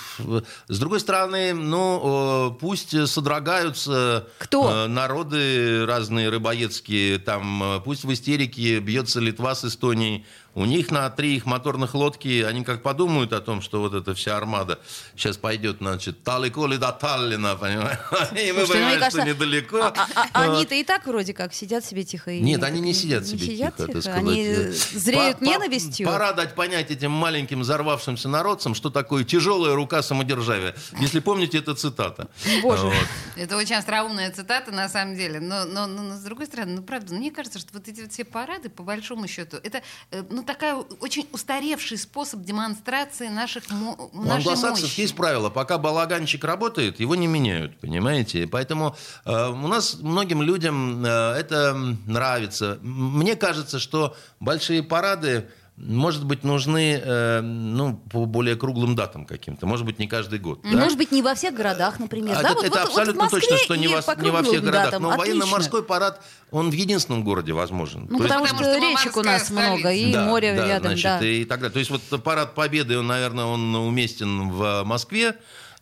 с 0.70 0.80
другой 0.80 1.02
стороны, 1.02 1.54
ну, 1.54 2.58
пусть 2.62 2.96
содрогаются 3.10 4.28
Кто? 4.40 4.86
э, 4.86 4.88
народы 4.88 5.86
разные 5.86 6.30
рыбоедские, 6.30 7.20
там, 7.20 7.82
пусть 7.84 8.06
в 8.06 8.14
истерике 8.14 8.80
бьется 8.80 9.20
Литва 9.20 9.56
с 9.56 9.66
Эстонией, 9.66 10.26
у 10.56 10.66
них 10.66 10.90
на 10.90 11.10
три 11.10 11.36
их 11.36 11.46
моторных 11.46 11.94
лодки, 11.94 12.42
они 12.42 12.64
как 12.64 12.82
подумают 12.82 13.34
о 13.34 13.42
том, 13.42 13.62
что 13.62 13.82
вот 13.82 13.94
эта 13.94 14.14
вся 14.16 14.38
армада 14.38 14.80
сейчас 15.16 15.38
пойдет, 15.38 15.78
значит, 15.80 16.24
далеко 16.24 16.66
ли 16.66 16.78
до 16.78 16.92
Таллина, 16.92 17.56
понимаешь? 17.56 18.00
И 18.32 18.52
мы 18.52 18.66
Слушайте, 18.66 18.74
ну, 18.74 18.86
мне 18.88 18.94
понимаем, 18.96 19.12
что 19.12 19.22
недалеко. 19.24 19.78
А- 19.82 19.94
а- 20.16 20.28
а- 20.34 20.48
Вот. 20.48 20.56
Они-то 20.58 20.76
и 20.76 20.84
так 20.84 21.06
вроде 21.06 21.34
как 21.34 21.54
сидят 21.54 21.84
себе 21.86 22.04
тихо. 22.06 22.32
и 22.32 22.40
Нет, 22.40 22.64
они 22.64 22.80
не 22.80 22.94
сидят 22.94 23.26
себе 23.28 23.40
сидят 23.46 23.76
тихо, 23.76 23.92
так 23.92 24.02
сказать. 24.02 24.20
Они 24.20 24.46
зреют 24.72 25.40
по- 25.40 25.46
по- 25.46 25.50
ненавистью. 25.50 26.08
Пора 26.08 26.32
дать 26.32 26.56
понять 26.56 26.90
этим 26.90 27.12
маленьким 27.12 27.60
взорвавшимся 27.60 28.30
народцам, 28.30 28.76
что 28.76 28.90
такое 28.90 29.24
тяжелая 29.26 29.76
рука 29.76 30.02
самодержавия. 30.02 30.74
Если 31.00 31.20
помните, 31.20 31.58
это 31.58 31.76
цитата. 31.76 32.30
Боже. 32.62 32.86
Вот. 32.86 32.96
Это 33.36 33.58
очень 33.58 33.76
остроумная 33.76 34.32
цитата, 34.32 34.72
на 34.72 34.88
самом 34.88 35.16
деле. 35.16 35.42
Но, 35.42 35.66
но, 35.66 35.86
но, 35.86 36.02
но 36.04 36.16
с 36.16 36.22
другой 36.22 36.46
стороны, 36.46 36.76
ну 36.78 36.82
правда, 36.82 37.14
мне 37.14 37.30
кажется, 37.32 37.60
что 37.60 37.70
вот 37.74 37.88
эти 37.90 38.02
вот 38.02 38.14
все 38.14 38.24
парады, 38.24 38.70
по 38.70 38.84
большому 38.84 39.28
счету, 39.28 39.58
это 39.62 39.82
э, 40.12 40.24
ну 40.30 40.45
такая 40.46 40.76
очень 40.76 41.28
устаревший 41.32 41.98
способ 41.98 42.42
демонстрации 42.42 43.28
наших 43.28 43.64
У 43.72 44.22
англосаксов 44.30 44.84
мощи. 44.84 45.02
есть 45.02 45.16
правило, 45.16 45.50
пока 45.50 45.78
балаганчик 45.78 46.44
работает, 46.44 47.00
его 47.00 47.16
не 47.16 47.28
меняют, 47.28 47.78
понимаете? 47.80 48.48
Поэтому 48.48 48.96
э, 49.26 49.50
у 49.50 49.68
нас 49.68 49.96
многим 50.02 50.42
людям 50.42 51.04
э, 51.06 51.10
это 51.34 51.74
нравится. 52.06 52.80
Мне 52.82 53.36
кажется, 53.36 53.80
что 53.80 54.16
большие 54.40 54.84
парады, 54.84 55.50
может 55.78 56.24
быть, 56.24 56.44
нужны 56.46 57.02
э, 57.04 57.42
ну, 57.42 57.96
по 58.10 58.26
более 58.26 58.56
круглым 58.56 58.96
датам 58.96 59.26
каким-то. 59.26 59.66
Может 59.66 59.86
быть, 59.86 60.00
не 60.00 60.08
каждый 60.08 60.40
год. 60.40 60.62
да? 60.64 60.70
Может 60.70 60.98
быть, 60.98 61.12
не 61.12 61.22
во 61.22 61.36
всех 61.36 61.54
городах, 61.54 62.00
например. 62.00 62.38
А 62.38 62.44
да? 62.44 62.50
это, 62.52 62.56
Вот- 62.56 62.64
это 62.66 62.74
вот- 62.80 62.80
вот 62.80 62.88
в 62.88 62.98
абсолютно 62.98 63.24
Москве 63.24 63.40
точно, 63.42 63.58
что 63.58 63.76
не, 63.76 63.88
во, 63.90 64.02
не 64.16 64.30
во 64.32 64.42
всех 64.44 64.62
городах. 64.62 64.86
датам. 64.86 65.04
Но 65.04 65.10
Отлично. 65.12 65.34
военно-морской 65.34 65.84
парад, 65.84 66.22
он 66.52 66.70
в 66.70 66.74
единственном 66.74 67.24
городе 67.26 67.52
возможен. 67.52 68.08
Ну, 68.10 68.20
То 68.20 68.24
есть- 68.24 68.28
потому, 68.30 68.46
потому 68.46 68.64
что, 68.64 68.74
что 68.80 68.88
речек 68.90 69.18
у 69.18 69.22
нас 69.24 69.50
морская 69.50 69.70
много, 69.74 69.92
и 69.92 70.14
Да, 70.14 70.26
море 70.26 70.56
да, 70.56 70.68
рядом, 70.68 70.88
значит, 70.98 71.04
да. 71.20 71.26
и 71.28 71.44
так 71.44 71.60
далее. 71.60 71.74
То 71.74 71.80
есть 71.80 71.92
вот 71.92 72.24
парад 72.24 72.56
Победы, 72.56 72.98
он, 72.98 73.08
наверное, 73.08 73.46
он 73.46 73.76
уместен 73.76 74.50
в 74.52 74.84
Москве. 74.86 75.36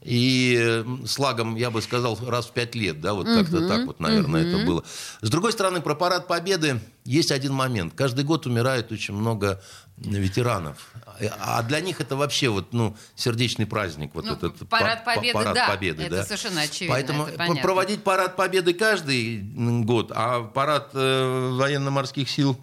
И 0.04 0.58
э, 0.60 0.84
с 1.06 1.18
лагом, 1.18 1.56
я 1.56 1.72
бы 1.72 1.82
сказал, 1.82 2.20
раз 2.28 2.48
в 2.48 2.52
пять 2.52 2.76
лет, 2.76 3.00
да, 3.00 3.14
вот 3.14 3.26
как-то 3.26 3.68
так 3.68 3.86
вот, 3.86 4.00
наверное, 4.00 4.46
это 4.46 4.66
было. 4.66 4.84
С 5.22 5.30
другой 5.30 5.54
стороны, 5.54 5.80
про 5.82 5.96
парад 5.96 6.28
Победы 6.28 6.80
есть 7.06 7.32
один 7.32 7.54
момент. 7.54 7.94
Каждый 7.96 8.26
год 8.26 8.46
умирает 8.46 8.92
очень 8.92 9.14
много 9.14 9.62
ветеранов. 9.98 10.92
А 11.40 11.62
для 11.64 11.80
них 11.80 12.02
это 12.02 12.16
вообще 12.16 12.50
вот, 12.50 12.74
ну, 12.74 12.98
сердечный 13.16 13.66
праздник. 13.66 14.12
Вот 14.14 14.26
Ну, 14.26 14.34
этот 14.34 14.68
парад 14.68 15.06
па- 15.06 15.12
па- 15.12 15.16
Победы, 15.16 15.34
парад 15.34 15.54
да, 15.56 15.68
Победы, 15.68 16.04
это 16.04 16.16
да. 16.18 16.24
совершенно 16.26 16.62
очевидно, 16.62 16.96
Поэтому 16.96 17.26
это 17.28 17.56
проводить 17.62 18.04
парад 18.04 18.36
Победы 18.36 18.74
каждый 18.74 19.40
год, 19.84 20.12
а 20.14 20.44
парад 20.44 20.90
э, 20.94 21.50
военно-морских 21.54 22.30
сил 22.30 22.58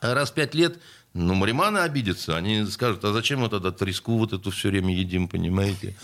раз 0.00 0.30
в 0.30 0.34
пять 0.34 0.54
лет, 0.54 0.78
ну, 1.12 1.34
мариманы 1.34 1.78
обидятся. 1.78 2.36
Они 2.36 2.64
скажут, 2.66 3.04
а 3.04 3.12
зачем 3.12 3.40
мы 3.40 3.48
тогда 3.48 3.72
треску 3.72 4.16
вот 4.16 4.32
эту 4.32 4.50
все 4.50 4.68
время 4.68 4.94
едим, 4.94 5.28
понимаете? 5.28 5.96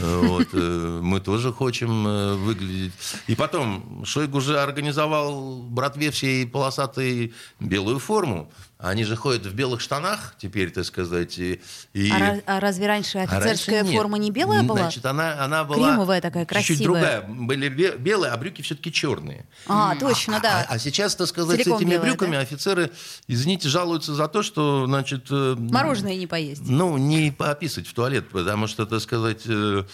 Э, 0.00 0.20
Вот, 0.24 0.48
э, 0.52 1.00
мы 1.02 1.20
тоже 1.20 1.52
хотим 1.52 2.06
э, 2.06 2.34
выглядеть. 2.34 2.92
И 3.26 3.34
потом, 3.34 4.04
Шойгу 4.04 4.40
же 4.40 4.60
организовал 4.60 5.62
братве 5.62 6.10
всей 6.10 6.46
полосатой 6.46 7.32
белую 7.58 7.98
форму. 7.98 8.48
Они 8.76 9.04
же 9.04 9.14
ходят 9.16 9.46
в 9.46 9.54
белых 9.54 9.80
штанах 9.80 10.34
теперь, 10.36 10.70
так 10.70 10.84
сказать. 10.84 11.38
И, 11.38 11.60
и- 11.94 12.10
А, 12.10 12.40
а 12.44 12.60
разве 12.60 12.86
раньше 12.86 13.18
а 13.18 13.22
офицерская 13.22 13.76
раньше 13.78 13.92
нет. 13.92 14.00
форма 14.02 14.18
не 14.18 14.30
белая 14.30 14.62
была? 14.62 14.78
Значит, 14.80 15.06
она, 15.06 15.42
она 15.42 15.64
была... 15.64 15.90
Кремовая 15.92 16.20
такая, 16.20 16.44
Чуть-чуть 16.44 16.66
красивая. 16.78 16.84
другая. 16.84 17.22
Были 17.22 17.68
бе- 17.68 17.96
белые, 17.96 18.32
а 18.32 18.36
брюки 18.36 18.62
все-таки 18.62 18.92
черные. 18.92 19.46
А, 19.68 19.94
точно, 19.96 20.40
да. 20.40 20.66
А, 20.68 20.74
а 20.74 20.78
сейчас, 20.78 21.14
так 21.14 21.28
сказать, 21.28 21.58
Целиком 21.62 21.78
с 21.78 21.80
этими 21.80 21.90
белая, 21.92 22.10
брюками 22.10 22.32
да? 22.32 22.40
офицеры, 22.40 22.90
извините, 23.28 23.68
жалуются 23.68 24.12
за 24.14 24.28
то, 24.28 24.42
что, 24.42 24.86
значит... 24.86 25.26
э, 25.30 25.54
Мороженое 25.56 26.16
не 26.16 26.26
поесть. 26.26 26.62
Ну, 26.66 26.98
не 26.98 27.30
пописать 27.30 27.86
в 27.86 27.94
туалет, 27.94 28.28
потому 28.30 28.66
что, 28.66 28.84
так 28.86 29.00
сказать, 29.00 29.42
э, 29.46 29.84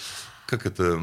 как 0.46 0.66
это... 0.66 1.00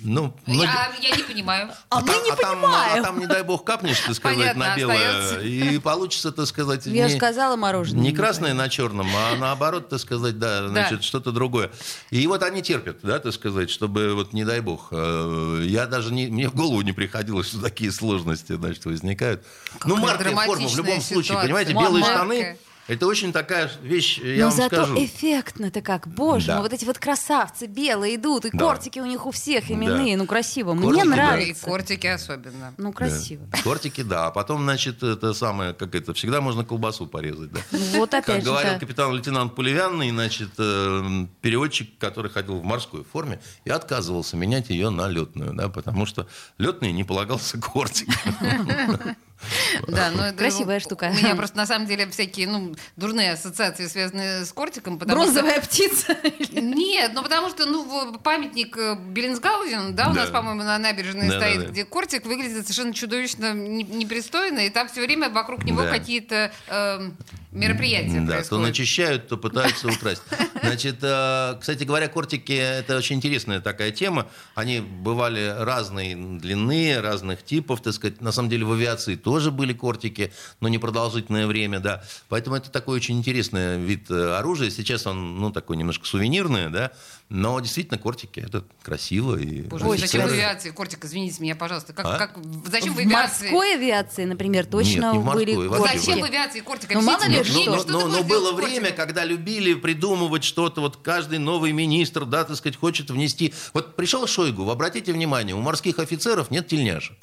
Ну, 0.00 0.34
многие- 0.46 0.64
Я, 1.02 1.10
я 1.10 1.16
не 1.16 1.22
понимаю. 1.22 1.70
А 1.88 2.00
мы 2.00 2.06
там- 2.06 2.22
не 2.24 2.30
там, 2.30 2.60
понимаем. 2.60 3.02
а 3.02 3.06
там, 3.06 3.18
не 3.18 3.26
дай 3.26 3.42
бог, 3.42 3.64
капнешь, 3.64 3.98
так 4.00 4.14
сказать, 4.14 4.38
Понятно, 4.38 4.66
на 4.68 4.76
белое. 4.76 4.96
остается. 5.18 5.40
И 5.46 5.78
получится, 5.78 6.32
так 6.32 6.46
сказать... 6.46 6.86
Я 6.86 7.08
же 7.08 7.14
не- 7.14 7.18
сказала 7.20 7.56
мороженое. 7.56 8.02
не 8.02 8.10
не 8.10 8.16
красное 8.16 8.54
на 8.54 8.68
черном, 8.68 9.08
а 9.16 9.36
наоборот, 9.36 9.88
так 9.88 9.98
сказать, 10.00 10.38
да, 10.38 10.68
значит, 10.68 11.02
что-то 11.02 11.32
другое. 11.32 11.70
И 12.10 12.26
вот 12.26 12.42
они 12.42 12.62
терпят, 12.62 12.98
да, 13.02 13.18
так 13.18 13.32
сказать, 13.32 13.70
чтобы, 13.70 14.14
вот 14.14 14.32
не 14.32 14.44
дай 14.44 14.60
бог, 14.60 14.88
э, 14.92 15.62
я 15.66 15.86
даже 15.86 16.12
не, 16.12 16.26
мне 16.28 16.48
в 16.48 16.54
голову 16.54 16.82
не 16.82 16.92
приходилось, 16.92 17.48
что 17.48 17.60
такие 17.60 17.90
сложности, 17.90 18.52
значит, 18.54 18.84
возникают. 18.84 19.44
ну, 19.84 19.96
Какая 19.96 20.06
маркая 20.34 20.36
форма 20.46 20.68
в 20.68 20.76
любом 20.76 21.00
случае, 21.00 21.24
ситуация. 21.24 21.42
понимаете, 21.46 21.74
Ма- 21.74 21.82
белые 21.82 22.02
марка. 22.02 22.16
штаны, 22.18 22.58
это 22.88 23.06
очень 23.06 23.32
такая 23.32 23.70
вещь, 23.82 24.18
я 24.18 24.44
Но 24.44 24.48
вам 24.50 24.56
зато 24.56 24.76
скажу. 24.76 25.04
эффектно-то 25.04 25.80
как. 25.82 26.06
Боже 26.08 26.46
Да. 26.48 26.54
мой, 26.54 26.62
вот 26.64 26.72
эти 26.72 26.84
вот 26.84 26.98
красавцы 26.98 27.66
белые 27.66 28.16
идут, 28.16 28.44
и 28.44 28.50
Да. 28.52 28.58
кортики 28.58 28.98
у 28.98 29.06
них 29.06 29.26
у 29.26 29.30
всех 29.30 29.70
именные. 29.70 30.16
Да. 30.16 30.22
Ну, 30.22 30.26
красиво. 30.28 30.72
Кортики, 30.74 30.90
Мне 30.92 31.04
да. 31.04 31.06
И 31.06 31.08
нравится. 31.08 31.64
кортики 31.66 32.06
особенно. 32.06 32.74
Ну, 32.76 32.92
красиво. 32.92 33.44
Да. 33.52 33.58
Тортики, 33.62 34.02
да. 34.02 34.26
А 34.26 34.30
потом, 34.30 34.62
значит, 34.62 35.02
это 35.02 35.34
самое, 35.34 35.72
как 35.74 35.94
это, 35.94 36.14
всегда 36.14 36.40
можно 36.40 36.64
колбасу 36.64 37.06
порезать, 37.06 37.52
да. 37.52 37.60
Ну, 37.72 37.78
Вот 37.98 38.14
опять 38.14 38.24
Как 38.26 38.36
же. 38.40 38.42
говорил 38.46 38.72
да. 38.74 38.78
капитан-лейтенант 38.78 39.54
Пулевянный, 39.54 40.10
значит, 40.10 40.50
э, 40.58 41.26
переводчик, 41.40 41.98
который 41.98 42.30
ходил 42.30 42.58
в 42.60 42.64
морской 42.64 43.04
форме, 43.04 43.40
и 43.64 43.70
отказывался 43.70 44.36
менять 44.36 44.70
ее 44.70 44.90
на 44.90 45.08
летную, 45.08 45.52
да, 45.54 45.68
потому 45.68 46.06
что 46.06 46.26
летный 46.58 46.92
не 46.92 47.04
полагался 47.04 47.58
кортик. 47.58 48.08
Да, 49.88 50.10
но 50.10 50.26
это, 50.28 50.38
Красивая 50.38 50.78
у- 50.78 50.80
штука. 50.80 51.12
У 51.12 51.16
меня 51.16 51.34
просто 51.36 51.56
на 51.56 51.66
самом 51.66 51.86
деле 51.86 52.06
всякие 52.08 52.46
ну, 52.48 52.74
дурные 52.96 53.32
ассоциации, 53.32 53.86
связанные 53.86 54.44
с 54.44 54.52
кортиком. 54.52 54.98
потому 54.98 55.22
что- 55.22 55.32
Бронзовая 55.32 55.60
птица. 55.60 56.16
Нет, 56.52 57.12
ну 57.14 57.22
потому 57.22 57.50
что 57.50 57.66
ну, 57.66 58.18
памятник 58.18 58.76
э, 58.76 58.96
Беллинсгаузен, 58.96 59.94
да, 59.94 60.08
у 60.10 60.14
Да. 60.14 60.22
нас, 60.22 60.30
по-моему, 60.30 60.62
на 60.62 60.78
набережной 60.78 61.28
Да, 61.28 61.38
стоит, 61.38 61.58
да, 61.58 61.64
да. 61.66 61.70
где 61.70 61.84
кортик 61.84 62.24
выглядит 62.26 62.62
совершенно 62.66 62.94
чудовищно 62.94 63.52
не- 63.52 63.84
непристойно, 63.84 64.60
и 64.60 64.70
там 64.70 64.88
все 64.88 65.02
время 65.02 65.28
вокруг 65.30 65.64
него 65.64 65.82
Да. 65.82 65.90
какие-то 65.90 66.50
э, 66.68 67.10
мероприятия 67.56 68.20
Да, 68.20 68.26
то 68.26 68.32
происходят. 68.32 68.66
начищают, 68.66 69.28
то 69.28 69.36
пытаются 69.36 69.88
украсть. 69.88 70.22
Значит, 70.62 70.96
э, 71.02 71.56
кстати 71.60 71.84
говоря, 71.84 72.08
кортики– 72.08 72.52
это 72.52 72.96
очень 72.96 73.16
интересная 73.16 73.60
такая 73.60 73.90
тема. 73.90 74.26
Они 74.54 74.80
бывали 74.80 75.54
разной 75.58 76.14
длины, 76.14 77.00
разных 77.00 77.42
типов, 77.44 77.82
так 77.82 77.94
сказать. 77.94 78.20
На 78.20 78.32
самом 78.32 78.48
деле 78.48 78.64
в 78.64 78.72
авиации 78.72 79.14
тоже 79.16 79.50
были 79.50 79.72
кортики, 79.72 80.32
но 80.60 80.68
не 80.68 80.78
продолжительное 80.78 81.46
время, 81.46 81.80
да. 81.80 82.02
Поэтому 82.28 82.56
это 82.56 82.70
такой 82.70 82.96
очень 82.96 83.18
интересный 83.18 83.78
вид 83.78 84.10
э, 84.10 84.34
оружия. 84.36 84.70
Сейчас 84.70 85.06
он, 85.06 85.38
ну, 85.38 85.50
такой 85.52 85.76
немножко 85.76 86.06
сувенирный, 86.06 86.70
да. 86.70 86.92
Но 87.28 87.58
действительно 87.58 87.98
кортики– 87.98 88.38
это 88.46 88.62
красиво. 88.84 89.34
И 89.36 89.62
Боже, 89.62 89.84
Ой, 89.84 89.98
зачем 89.98 90.22
в 90.28 90.32
авиации 90.32 90.70
кортик, 90.70 91.04
извините 91.04 91.42
меня, 91.42 91.56
пожалуйста. 91.56 91.92
Как, 91.92 92.06
А? 92.06 92.18
как, 92.18 92.36
зачем 92.70 92.92
в 92.92 92.96
В 92.96 93.00
авиации? 93.00 93.46
морской 93.50 93.74
авиации, 93.74 94.24
например, 94.26 94.64
точно 94.66 95.00
Нет, 95.00 95.12
не 95.14 95.18
в 95.18 95.24
морской, 95.24 95.44
были 95.56 95.68
кортики. 95.68 95.96
Зачем 95.98 96.20
в 96.20 96.24
авиации 96.24 96.60
кортик? 96.60 96.94
Ну, 96.94 97.00
мало 97.02 97.24
ли 97.24 97.42
что. 97.42 97.64
но, 97.64 97.78
что 97.80 97.90
но- 97.90 98.06
но 98.06 98.22
было 98.22 98.52
время, 98.52 98.92
когда 98.92 99.24
любили 99.24 99.74
придумывать 99.74 100.44
что-то, 100.44 100.80
вот 100.80 100.98
каждый 100.98 101.40
новый 101.40 101.72
министр, 101.72 102.26
да, 102.26 102.44
так 102.44 102.56
сказать, 102.56 102.76
хочет 102.78 103.10
внести. 103.10 103.52
Вот 103.74 103.96
пришел 103.96 104.24
Шойгу, 104.28 104.62
вы 104.62 104.70
обратите 104.70 105.12
внимание, 105.12 105.56
у 105.56 105.60
морских 105.60 105.98
офицеров 105.98 106.52
нет 106.52 106.68
тельняшек. 106.68 107.16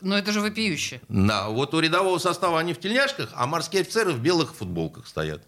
Ну 0.00 0.14
это 0.14 0.30
же 0.30 0.40
вопиюще. 0.40 1.00
Да, 1.08 1.48
вот 1.48 1.74
у 1.74 1.80
рядового 1.80 2.18
состава 2.18 2.60
они 2.60 2.72
в 2.72 2.78
тельняшках, 2.78 3.30
а 3.34 3.48
морские 3.48 3.82
офицеры 3.82 4.12
в 4.12 4.20
белых 4.20 4.54
футболках 4.54 5.08
стоят. 5.08 5.42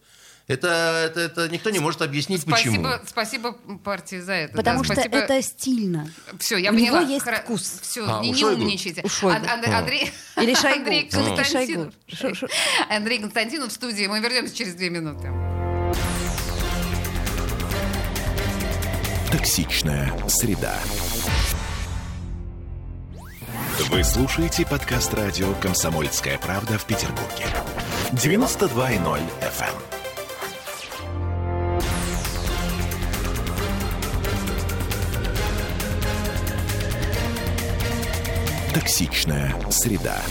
Это, 0.51 1.05
это, 1.07 1.21
это 1.21 1.49
никто 1.49 1.71
не 1.71 1.79
может 1.79 2.03
объяснить, 2.03 2.45
почему. 2.45 2.75
Спасибо, 2.83 3.03
спасибо 3.07 3.53
партии 3.85 4.19
за 4.19 4.33
это. 4.33 4.57
Потому 4.57 4.81
да, 4.81 4.85
что 4.85 4.95
спасибо. 4.95 5.17
это 5.19 5.43
стильно. 5.43 6.11
Все, 6.41 6.57
я 6.57 6.73
У 6.73 6.75
него 6.75 6.97
поняла. 6.97 7.09
есть 7.09 7.25
Хра- 7.25 7.43
вкус. 7.45 7.79
Все, 7.83 8.05
А, 8.05 8.21
не, 8.21 8.33
не 8.33 8.45
умничайте. 8.45 9.05
А. 9.23 9.79
Андрей, 9.79 10.11
Или 10.37 10.55
Шойгу. 10.57 10.79
Андрей 10.81 11.09
Константинов. 11.09 11.95
Шойгу. 12.09 12.49
Андрей 12.89 13.21
Константинов 13.21 13.69
в 13.69 13.73
студии. 13.73 14.07
Мы 14.09 14.19
вернемся 14.19 14.53
через 14.57 14.75
две 14.75 14.91
минуты. 14.91 15.31
Токсичная 19.31 20.13
среда. 20.29 20.77
Вы 23.89 24.03
слушаете 24.03 24.67
подкаст 24.67 25.15
радио 25.15 25.53
«Комсомольская 25.63 26.39
правда» 26.39 26.77
в 26.77 26.85
Петербурге. 26.87 27.47
92.0 28.13 29.21
FM. 29.41 30.00
Токсичная 38.75 39.53
среда. 39.69 40.23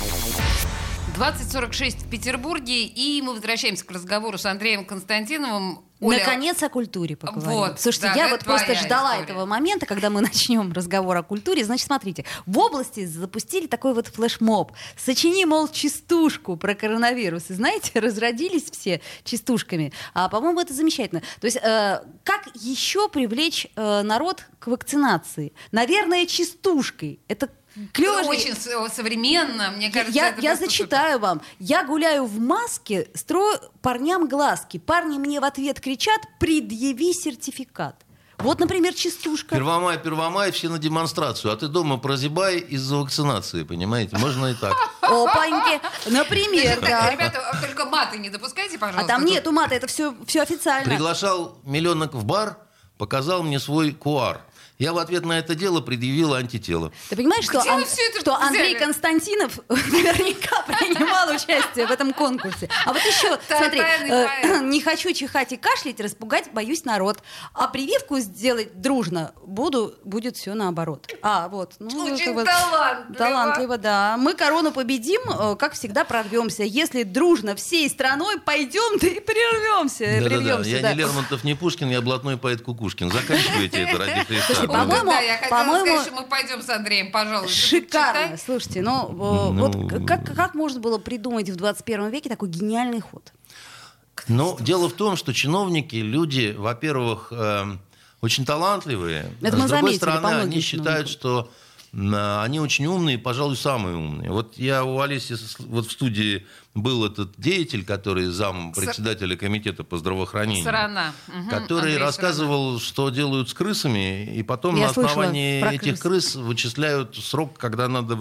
20.46 1.17 2.05
в 2.05 2.09
Петербурге, 2.09 2.85
и 2.85 3.21
мы 3.21 3.33
возвращаемся 3.33 3.83
к 3.83 3.91
разговору 3.91 4.37
с 4.37 4.45
Андреем 4.45 4.85
Константиновым. 4.85 5.83
Оля, 5.99 6.19
Наконец 6.19 6.63
о 6.63 6.69
культуре 6.69 7.17
поговорим. 7.17 7.51
Вот, 7.51 7.81
Слушайте, 7.81 8.07
да, 8.07 8.13
я 8.13 8.29
вот 8.29 8.45
просто 8.45 8.75
ждала 8.75 9.15
история. 9.15 9.23
этого 9.25 9.45
момента, 9.45 9.85
когда 9.85 10.09
мы 10.09 10.21
начнем 10.21 10.71
разговор 10.71 11.17
о 11.17 11.23
культуре. 11.23 11.65
Значит, 11.65 11.87
смотрите, 11.87 12.23
в 12.45 12.57
области 12.57 13.05
запустили 13.05 13.67
такой 13.67 13.93
вот 13.93 14.07
флешмоб. 14.07 14.71
Сочини, 14.95 15.43
мол, 15.43 15.67
частушку 15.67 16.55
про 16.55 16.75
коронавирус. 16.75 17.49
И 17.49 17.53
знаете, 17.53 17.91
разродились 17.99 18.71
все 18.71 19.01
частушками. 19.25 19.91
А, 20.13 20.29
по-моему, 20.29 20.61
это 20.61 20.73
замечательно. 20.73 21.21
То 21.41 21.45
есть, 21.45 21.57
э, 21.57 21.99
как 22.23 22.47
еще 22.55 23.09
привлечь 23.09 23.67
э, 23.75 24.01
народ 24.03 24.45
к 24.59 24.67
вакцинации? 24.67 25.51
Наверное, 25.73 26.25
частушкой. 26.25 27.19
Это 27.27 27.49
клево. 27.93 28.23
же. 28.23 28.29
очень 28.29 28.55
современно, 28.55 29.71
мне 29.71 29.89
кажется, 29.91 30.15
Я, 30.17 30.29
это 30.29 30.41
я 30.41 30.55
зачитаю 30.55 31.19
вам. 31.19 31.41
Я 31.59 31.83
гуляю 31.83 32.25
в 32.25 32.39
маске, 32.39 33.07
строю 33.15 33.59
парням 33.81 34.27
глазки. 34.27 34.77
Парни 34.77 35.17
мне 35.17 35.39
в 35.39 35.43
ответ 35.43 35.79
кричат 35.79 36.21
«предъяви 36.39 37.13
сертификат». 37.13 37.95
Вот, 38.37 38.59
например, 38.61 38.93
частушка. 38.93 39.55
Первомай, 39.55 39.97
Первомай, 39.99 40.51
все 40.51 40.69
на 40.69 40.79
демонстрацию, 40.79 41.51
а 41.51 41.57
ты 41.57 41.67
дома 41.67 41.97
прозябай 41.97 42.59
из-за 42.59 42.95
вакцинации, 42.95 43.63
понимаете? 43.63 44.15
Можно 44.17 44.45
и 44.47 44.53
так. 44.53 44.73
Опаньки. 45.01 45.81
Например, 46.09 46.75
супер. 46.75 46.89
да. 46.89 47.11
Ребята, 47.11 47.41
а 47.51 47.59
только 47.59 47.85
маты 47.85 48.17
не 48.17 48.29
допускайте, 48.29 48.77
А 48.77 48.79
пожалуйста. 48.79 49.07
там 49.09 49.23
Тут- 49.23 49.31
нету 49.31 49.51
мата, 49.51 49.75
это 49.75 49.87
все, 49.87 50.15
все 50.25 50.41
официально. 50.41 50.85
Приглашал 50.89 51.59
миллионок 51.65 52.13
в 52.13 52.23
бар, 52.23 52.57
показал 52.97 53.43
мне 53.43 53.59
свой 53.59 53.91
куар. 53.91 54.41
Я 54.79 54.93
в 54.93 54.97
ответ 54.97 55.25
на 55.25 55.37
это 55.37 55.55
дело 55.55 55.81
предъявил 55.81 56.33
антитело. 56.33 56.93
Ты 57.09 57.17
понимаешь, 57.17 57.43
что, 57.43 57.59
Ан- 57.59 57.83
что 58.17 58.35
Андрей? 58.37 58.75
Константинов 58.75 59.59
наверняка 59.67 60.61
принимал 60.61 61.27
участие 61.35 61.85
в 61.85 61.91
этом 61.91 62.13
конкурсе. 62.13 62.69
А 62.85 62.93
вот 62.93 63.01
еще, 63.01 63.37
смотри, 63.45 63.81
э, 63.81 64.59
не 64.63 64.79
хочу 64.79 65.11
чихать 65.11 65.51
и 65.51 65.57
кашлять, 65.57 65.99
распугать 65.99 66.53
боюсь 66.53 66.85
народ. 66.85 67.17
А 67.53 67.67
прививку 67.67 68.19
сделать 68.19 68.79
дружно 68.79 69.33
буду, 69.45 69.95
будет 70.05 70.37
все 70.37 70.53
наоборот. 70.53 71.13
А, 71.21 71.49
вот. 71.49 71.73
Ну, 71.79 72.05
Очень 72.05 72.33
вот 72.33 72.45
талантливо. 72.45 73.17
Талантливо, 73.17 73.77
да. 73.77 74.15
Мы 74.17 74.33
корону 74.33 74.71
победим, 74.71 75.19
э, 75.29 75.57
как 75.57 75.73
всегда 75.73 76.05
прорвемся. 76.05 76.63
Если 76.63 77.03
дружно 77.03 77.57
всей 77.57 77.89
страной 77.89 78.39
пойдем, 78.39 78.97
да 78.99 79.07
и 79.07 79.19
прервемся. 79.19 80.05
Да-да-да, 80.05 80.29
прервемся, 80.29 80.69
я 80.69 80.81
да. 80.81 80.93
не 80.93 80.99
Лермонтов, 80.99 81.43
не 81.43 81.53
Пушкин, 81.53 81.89
я 81.89 81.99
блатной 81.99 82.37
поэт 82.37 82.61
Кукушкин. 82.61 83.11
Заканчивайте 83.11 83.81
это 83.81 83.97
ради 83.97 84.23
Христа. 84.27 84.68
По-моему, 84.73 85.09
Да, 85.11 85.19
я 85.19 85.37
хотела 85.37 85.59
по-моему, 85.59 85.85
сказать, 85.85 86.07
что 86.07 86.15
мы 86.15 86.27
пойдем 86.27 86.61
с 86.61 86.69
Андреем, 86.69 87.11
пожалуйста. 87.11 87.55
Шикарно. 87.55 88.37
Слушайте, 88.37 88.81
ну, 88.81 89.09
э, 89.09 89.53
Ну. 89.53 89.53
вот 89.53 90.05
как, 90.07 90.35
как 90.35 90.53
можно 90.53 90.79
было 90.79 90.97
придумать 90.97 91.49
в 91.49 91.55
21 91.55 92.09
веке 92.09 92.29
такой 92.29 92.49
гениальный 92.49 93.01
ход? 93.01 93.33
Но 94.27 94.57
дело 94.59 94.89
в 94.89 94.93
том, 94.93 95.15
что 95.15 95.33
чиновники, 95.33 95.95
люди, 95.95 96.53
во-первых, 96.57 97.31
эм, 97.31 97.79
очень 98.21 98.45
талантливые. 98.45 99.31
Это 99.41 99.55
а 99.55 99.59
мы 99.59 99.67
с 99.67 99.69
другой 99.69 99.69
заметили 99.69 99.97
стороны, 99.97 100.41
они 100.41 100.61
считают, 100.61 101.09
что 101.09 101.49
они 101.91 102.59
очень 102.59 102.85
умные, 102.85 103.17
пожалуй, 103.17 103.57
самые 103.57 103.95
умные. 103.95 104.29
Вот 104.29 104.57
я 104.57 104.83
у 104.83 104.99
Олеси 104.99 105.35
вот 105.59 105.87
в 105.87 105.91
студии 105.91 106.45
был 106.75 107.03
этот 107.03 107.31
деятель, 107.37 107.83
который 107.83 108.27
зам 108.27 108.73
председателя 108.73 109.35
комитета 109.35 109.83
по 109.83 109.97
здравоохранению. 109.97 110.63
Сарана. 110.63 111.13
Мгм, 111.27 111.49
который 111.49 111.79
Андрей 111.93 111.97
рассказывал, 111.97 112.79
что 112.79 113.09
делают 113.09 113.49
с 113.49 113.53
крысами, 113.53 114.35
и 114.35 114.43
потом 114.43 114.75
Я 114.75 114.83
на 114.85 114.89
основании 114.91 115.67
этих 115.73 115.99
крыс 115.99 116.35
вычисляют 116.35 117.15
срок, 117.15 117.57
когда 117.57 117.87
надо 117.87 118.17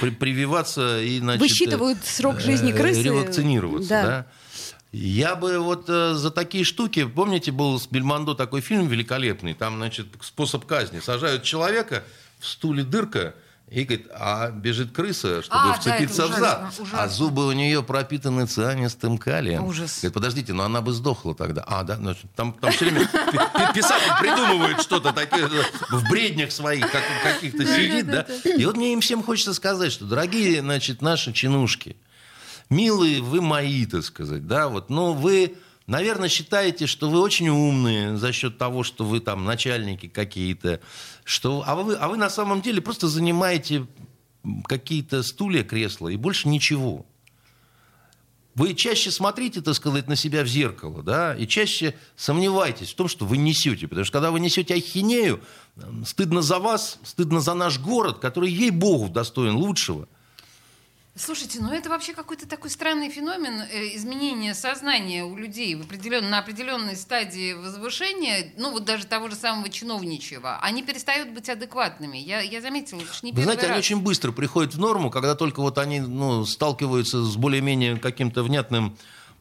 при- 0.00 0.10
прививаться 0.10 1.00
и 1.00 1.20
значит, 1.20 1.40
Высчитывают 1.40 2.04
срок 2.04 2.40
жизни 2.40 2.72
э, 2.72 2.76
крысы. 2.76 3.02
ревакцинироваться. 3.02 3.88
Да. 3.88 4.02
Да. 4.02 4.26
Я 4.90 5.36
бы 5.36 5.58
вот 5.58 5.84
э, 5.88 6.14
за 6.14 6.30
такие 6.30 6.64
штуки, 6.64 7.04
помните, 7.04 7.52
был 7.52 7.78
с 7.78 7.86
Бельмондо 7.86 8.34
такой 8.34 8.62
фильм 8.62 8.88
великолепный, 8.88 9.52
там, 9.54 9.76
значит, 9.76 10.06
способ 10.22 10.64
казни. 10.64 11.00
Сажают 11.00 11.42
человека, 11.42 12.02
в 12.40 12.46
стуле 12.46 12.82
дырка, 12.84 13.34
и 13.70 13.84
говорит, 13.84 14.06
а 14.14 14.50
бежит 14.50 14.92
крыса, 14.92 15.42
чтобы 15.42 15.60
А, 15.60 15.66
да, 15.66 15.72
вцепиться 15.74 16.22
это 16.24 16.32
в 16.32 16.38
зад. 16.38 16.62
ужасно, 16.78 17.02
А 17.02 17.08
зубы 17.08 17.46
у 17.46 17.52
нее 17.52 17.82
пропитаны 17.82 18.46
цианистым 18.46 19.18
калием. 19.18 19.62
Ужас. 19.64 19.98
Говорит, 20.00 20.14
подождите, 20.14 20.52
но 20.54 20.64
она 20.64 20.80
бы 20.80 20.92
сдохла 20.94 21.34
тогда. 21.34 21.64
А, 21.66 21.82
да, 21.84 21.98
ну, 21.98 22.14
там, 22.34 22.54
там 22.54 22.70
все 22.72 22.86
время 22.86 23.06
пи- 23.06 23.12
пи- 23.32 23.74
писатель 23.74 24.10
придумывает 24.20 24.80
что-то 24.80 25.12
такое, 25.12 25.50
в 25.90 26.08
бреднях 26.10 26.50
своих 26.50 26.90
как- 26.90 27.02
каких-то 27.22 27.66
сидит, 27.66 28.06
да. 28.06 28.22
И 28.44 28.64
вот 28.64 28.78
мне 28.78 28.94
им 28.94 29.02
всем 29.02 29.22
хочется 29.22 29.52
сказать, 29.52 29.92
что, 29.92 30.06
дорогие, 30.06 30.60
значит, 30.62 31.02
наши 31.02 31.34
чинушки, 31.34 31.94
милые 32.70 33.20
вы 33.20 33.42
мои, 33.42 33.84
так 33.84 34.02
сказать, 34.02 34.46
да, 34.46 34.68
вот, 34.68 34.88
но 34.88 35.12
вы, 35.12 35.56
наверное, 35.88 36.28
считаете, 36.28 36.86
что 36.86 37.10
вы 37.10 37.20
очень 37.20 37.48
умные 37.48 38.16
за 38.16 38.32
счет 38.32 38.58
того, 38.58 38.84
что 38.84 39.04
вы 39.04 39.18
там 39.18 39.44
начальники 39.44 40.06
какие-то, 40.06 40.80
что, 41.24 41.64
а 41.66 41.74
вы, 41.74 41.94
а 41.94 42.06
вы 42.08 42.16
на 42.16 42.30
самом 42.30 42.62
деле 42.62 42.80
просто 42.80 43.08
занимаете 43.08 43.86
какие-то 44.64 45.24
стулья, 45.24 45.64
кресла 45.64 46.08
и 46.08 46.16
больше 46.16 46.48
ничего. 46.48 47.04
Вы 48.54 48.74
чаще 48.74 49.10
смотрите, 49.10 49.60
так 49.60 49.74
сказать, 49.74 50.08
на 50.08 50.16
себя 50.16 50.42
в 50.42 50.48
зеркало, 50.48 51.02
да, 51.02 51.34
и 51.34 51.46
чаще 51.46 51.94
сомневайтесь 52.16 52.90
в 52.90 52.96
том, 52.96 53.06
что 53.06 53.24
вы 53.24 53.36
несете. 53.36 53.86
Потому 53.86 54.04
что 54.04 54.12
когда 54.12 54.30
вы 54.30 54.40
несете 54.40 54.74
ахинею, 54.74 55.40
стыдно 56.04 56.42
за 56.42 56.58
вас, 56.58 56.98
стыдно 57.04 57.40
за 57.40 57.54
наш 57.54 57.78
город, 57.78 58.18
который, 58.18 58.50
ей-богу, 58.50 59.08
достоин 59.08 59.54
лучшего. 59.54 60.08
Слушайте, 61.18 61.58
ну 61.60 61.72
это 61.72 61.90
вообще 61.90 62.14
какой-то 62.14 62.48
такой 62.48 62.70
странный 62.70 63.10
феномен 63.10 63.62
э, 63.62 63.96
изменения 63.96 64.54
сознания 64.54 65.24
у 65.24 65.36
людей 65.36 65.74
в 65.74 65.80
определен- 65.80 66.30
на 66.30 66.38
определенной 66.38 66.96
стадии 66.96 67.54
возвышения, 67.54 68.52
ну 68.56 68.70
вот 68.70 68.84
даже 68.84 69.04
того 69.04 69.28
же 69.28 69.34
самого 69.34 69.68
чиновничьего. 69.68 70.58
Они 70.60 70.82
перестают 70.84 71.30
быть 71.30 71.48
адекватными. 71.48 72.18
Я, 72.18 72.40
я 72.40 72.60
заметила, 72.60 73.00
это 73.00 73.10
не 73.22 73.32
Вы 73.32 73.42
знаете, 73.42 73.62
они 73.62 73.70
раз. 73.70 73.80
очень 73.80 74.00
быстро 74.00 74.30
приходят 74.30 74.74
в 74.74 74.78
норму, 74.78 75.10
когда 75.10 75.34
только 75.34 75.60
вот 75.60 75.78
они 75.78 76.00
ну, 76.00 76.44
сталкиваются 76.44 77.22
с 77.24 77.36
более-менее 77.36 77.96
каким-то 77.96 78.44
внятным 78.44 78.96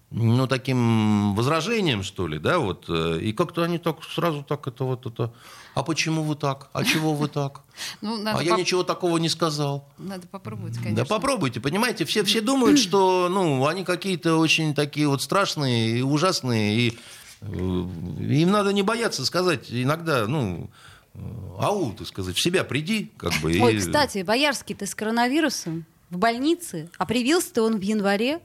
ну, 0.09 0.47
таким 0.47 1.35
возражением, 1.35 2.01
что 2.01 2.27
ли, 2.27 2.39
да, 2.39 2.59
вот, 2.59 2.85
э, 2.87 3.19
и 3.21 3.33
как-то 3.33 3.63
они 3.63 3.77
так 3.77 4.03
сразу 4.03 4.41
так 4.41 4.67
это 4.67 4.83
вот 4.85 5.05
это, 5.05 5.33
а 5.79 5.83
почему 5.83 6.23
вы 6.23 6.35
так, 6.35 6.69
а 6.73 6.83
чего 6.83 7.13
вы 7.13 7.27
так, 7.27 7.61
Ну, 8.01 8.17
надо, 8.17 8.39
а 8.39 8.43
я 8.43 8.51
поп- 8.51 8.59
ничего 8.59 8.83
такого 8.83 9.17
не 9.17 9.29
сказал. 9.29 9.87
надо 9.97 10.27
попробовать, 10.27 10.75
конечно. 10.77 10.95
Да 10.95 11.05
попробуйте, 11.05 11.59
понимаете, 11.59 12.05
все, 12.05 12.23
все 12.23 12.41
думают, 12.51 12.79
что 12.79 13.27
ну, 13.29 13.65
они 13.67 13.83
какие-то 13.83 14.37
очень 14.37 14.73
такие 14.73 15.07
вот 15.07 15.21
страшные 15.21 15.99
и 15.99 16.01
ужасные, 16.01 16.77
и 16.77 16.97
э, 17.41 17.47
им 17.47 18.51
надо 18.51 18.73
не 18.73 18.81
бояться 18.83 19.25
сказать 19.25 19.67
иногда, 19.69 20.25
ну, 20.27 20.69
э, 21.13 21.19
ау, 21.59 21.93
так 21.93 22.07
сказать, 22.07 22.35
в 22.35 22.41
себя 22.41 22.63
приди, 22.63 23.11
как 23.17 23.33
бы. 23.41 23.53
и- 23.53 23.59
Ой, 23.61 23.77
кстати, 23.77 24.23
Боярский, 24.23 24.75
ты 24.75 24.85
с 24.85 24.95
коронавирусом 24.95 25.85
в 26.09 26.17
больнице, 26.17 26.89
а 26.97 27.05
привился-то 27.05 27.63
он 27.63 27.77
в 27.77 27.81
январе. 27.81 28.39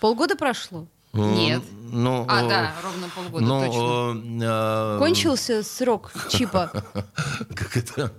Полгода 0.00 0.36
прошло. 0.36 0.86
Нет. 1.12 1.62
Ну, 1.94 2.24
А, 2.26 2.42
э, 2.44 2.48
да, 2.48 2.74
ровно 2.82 3.08
полгода, 3.14 3.44
ну, 3.44 3.60
точно. 3.66 4.44
э, 4.44 4.96
э, 4.96 4.98
Кончился 4.98 5.62
срок 5.62 6.10
чипа. 6.30 6.70
Как 7.54 7.76
это? 7.76 8.12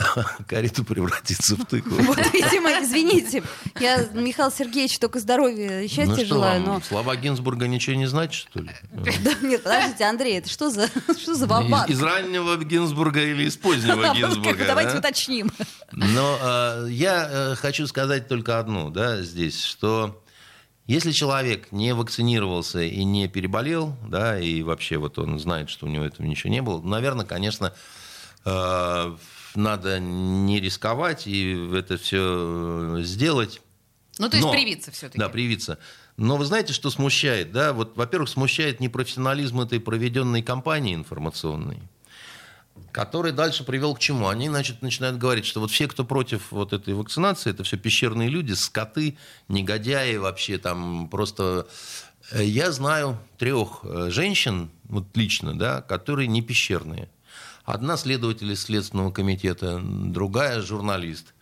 Карету 0.48 0.84
превратится 0.84 1.56
в 1.56 1.64
тыкву. 1.66 2.02
Вот, 2.02 2.16
видимо, 2.32 2.70
извините. 2.82 3.42
Я 3.78 4.08
Михаил 4.14 4.50
Сергеевич 4.50 4.98
только 4.98 5.18
здоровья 5.20 5.80
и 5.82 5.88
счастья 5.88 6.06
Ну 6.06 6.16
что 6.16 6.24
желаю, 6.24 6.62
вам, 6.64 6.74
но... 6.76 6.80
слова 6.80 7.16
Гинзбурга 7.16 7.66
ничего 7.68 7.96
не 7.96 8.06
значат, 8.06 8.48
что 8.50 8.60
ли? 8.60 8.70
Да, 8.92 9.32
нет, 9.42 9.62
подождите, 9.62 10.04
Андрей, 10.04 10.38
это 10.38 10.48
что 10.48 10.70
за, 10.70 10.88
что 11.20 11.34
за 11.34 11.44
Из, 11.44 11.48
бабак? 11.48 11.90
из 11.90 12.02
раннего 12.02 12.56
Гинзбурга 12.56 13.22
или 13.22 13.44
из 13.44 13.56
позднего 13.56 14.14
Гинзбурга? 14.14 14.64
Давайте 14.66 14.92
да? 14.92 14.98
уточним. 15.00 15.52
Но 15.92 16.38
э, 16.40 16.86
я 16.90 17.28
э, 17.30 17.54
хочу 17.56 17.86
сказать 17.86 18.28
только 18.28 18.58
одно, 18.58 18.90
да, 18.90 19.20
здесь, 19.22 19.62
что 19.64 20.19
Если 20.90 21.12
человек 21.12 21.70
не 21.70 21.94
вакцинировался 21.94 22.80
и 22.80 23.04
не 23.04 23.28
переболел, 23.28 23.96
да, 24.08 24.40
и 24.40 24.60
вообще 24.62 24.96
вот 24.96 25.20
он 25.20 25.38
знает, 25.38 25.70
что 25.70 25.86
у 25.86 25.88
него 25.88 26.04
этого 26.04 26.26
ничего 26.26 26.50
не 26.50 26.62
было, 26.62 26.82
наверное, 26.82 27.24
конечно, 27.24 27.72
э, 28.44 29.16
надо 29.54 30.00
не 30.00 30.58
рисковать 30.58 31.28
и 31.28 31.70
это 31.76 31.96
все 31.96 32.96
сделать. 33.02 33.62
Ну, 34.18 34.28
то 34.28 34.36
есть 34.36 34.48
Но- 34.48 34.52
привиться 34.52 34.90
все-таки. 34.90 35.20
Да, 35.20 35.28
привиться. 35.28 35.78
Но 36.16 36.36
вы 36.36 36.44
знаете, 36.44 36.72
что 36.72 36.90
смущает? 36.90 37.52
Да? 37.52 37.72
Вот, 37.72 37.96
во-первых, 37.96 38.28
смущает 38.28 38.80
непрофессионализм 38.80 39.60
этой 39.60 39.78
проведенной 39.78 40.42
кампании 40.42 40.96
информационной, 40.96 41.80
который 42.92 43.32
дальше 43.32 43.64
привел 43.64 43.94
к 43.94 43.98
чему? 43.98 44.28
Они, 44.28 44.48
значит, 44.48 44.82
начинают 44.82 45.18
говорить, 45.18 45.46
что 45.46 45.60
вот 45.60 45.70
все, 45.70 45.86
кто 45.88 46.04
против 46.04 46.50
вот 46.50 46.72
этой 46.72 46.94
вакцинации, 46.94 47.50
это 47.50 47.64
все 47.64 47.76
пещерные 47.76 48.28
люди, 48.28 48.52
скоты, 48.52 49.16
негодяи 49.48 50.16
вообще 50.16 50.58
там 50.58 51.08
просто... 51.08 51.66
Э, 52.32 52.44
Я 52.44 52.72
знаю 52.72 53.18
трех 53.38 53.80
э, 53.82 54.10
женщин, 54.10 54.70
вот 54.84 55.04
лично, 55.14 55.58
да, 55.58 55.82
которые 55.82 56.28
не 56.28 56.42
пещерные. 56.42 57.08
Одна 57.64 57.96
следователь 57.96 58.50
из 58.50 58.62
Следственного 58.62 59.12
комитета, 59.12 59.80
другая 59.82 60.60
журналист. 60.60 61.34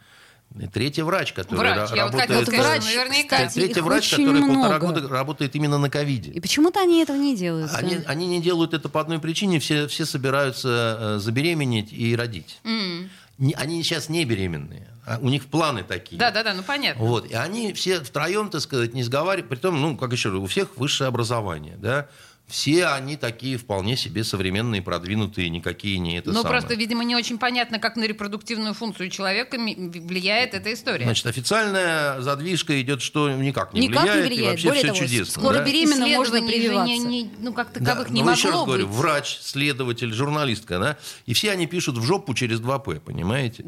И 0.59 0.67
третий 0.67 1.03
врач, 1.03 1.33
который 1.35 1.59
Врач, 1.59 1.91
ра- 1.91 1.97
я 1.97 2.05
вот 2.07 2.15
работает... 2.15 2.31
Вот 2.31 2.47
сказать, 2.55 2.67
врач, 2.67 2.83
что 2.83 2.97
наверняка... 2.99 3.37
кстати, 3.37 3.55
Третий 3.55 3.81
врач, 3.81 4.13
очень 4.13 4.27
который 4.27 4.41
полтора 4.43 4.79
много. 4.79 4.87
года 5.01 5.09
работает 5.09 5.55
именно 5.55 5.79
на 5.79 5.91
ковиде. 5.91 6.31
И 6.33 6.41
почему-то 6.41 6.81
они 6.81 7.03
этого 7.03 7.17
не 7.17 7.37
делают. 7.37 7.71
Они, 7.75 7.97
да. 7.97 8.03
они 8.07 8.27
не 8.27 8.41
делают 8.41 8.75
это 8.75 8.89
по 8.89 9.01
одной 9.01 9.19
причине. 9.21 9.61
Все, 9.61 9.87
все 9.87 10.05
собираются 10.07 10.99
э, 11.01 11.19
забеременеть 11.21 11.93
и 11.93 12.17
родить. 12.17 12.61
Не- 12.65 13.55
они 13.55 13.83
сейчас 13.85 14.09
не 14.09 14.25
беременные. 14.25 14.89
а 15.07 15.19
у 15.21 15.29
них 15.29 15.47
планы 15.47 15.85
такие. 15.85 16.19
Да-да-да, 16.19 16.55
ну 16.55 16.63
понятно. 16.65 17.05
Вот. 17.05 17.31
И 17.31 17.35
они 17.35 17.73
все 17.73 18.01
втроем, 18.01 18.51
так 18.51 18.61
сказать, 18.63 18.95
не 18.95 19.05
сговаривают. 19.05 19.49
Притом, 19.49 19.81
ну, 19.81 19.97
как 19.97 20.13
еще 20.13 20.31
у 20.31 20.47
всех 20.47 20.77
высшее 20.77 21.07
образование, 21.09 21.77
да. 21.79 22.09
Все 22.49 22.87
они 22.87 23.17
такие 23.17 23.59
вполне 23.59 23.95
себе 23.95 24.25
современные, 24.25 24.81
продвинутые, 24.81 25.51
никакие 25.51 25.99
не 25.99 26.17
это 26.17 26.31
Ну, 26.33 26.43
самое. 26.43 26.51
просто, 26.61 26.75
видимо, 26.77 27.05
не 27.05 27.15
очень 27.15 27.37
понятно, 27.39 27.79
как 27.79 27.97
на 27.97 28.05
репродуктивную 28.05 28.73
функцию 28.73 29.11
человека 29.11 29.59
влияет 29.59 30.55
эта 30.55 30.73
история. 30.73 31.05
Значит, 31.05 31.27
официальная 31.27 32.21
задвижка 32.23 32.81
идет, 32.81 33.03
что 33.03 33.31
никак 33.31 33.75
не 33.75 33.83
Никак 33.83 34.03
влияет, 34.05 34.23
не 34.25 34.29
влияет. 34.31 34.47
и 34.47 34.51
вообще 34.51 34.69
Более 34.69 34.83
все 34.83 34.93
того, 34.95 34.99
чудесно. 35.07 35.41
скоро 35.43 35.55
да? 35.59 35.65
беременна 35.65 36.07
можно 36.09 36.41
прививаться. 36.41 36.87
не- 36.91 36.99
не- 37.01 37.31
ну, 37.39 37.53
как 37.53 37.73
Да, 37.75 37.81
таковых 37.85 38.11
не 38.11 38.21
ну, 38.23 38.27
могло 38.31 38.39
еще 38.39 38.51
раз 38.51 38.65
говорю, 38.65 38.87
быть. 38.87 38.97
врач, 38.97 39.39
следователь, 39.43 40.13
журналистка, 40.15 40.79
да, 40.79 40.97
и 41.27 41.35
все 41.35 41.51
они 41.53 41.67
пишут 41.67 41.99
в 41.99 42.03
жопу 42.03 42.33
через 42.33 42.61
2П, 42.61 43.01
понимаете? 43.01 43.65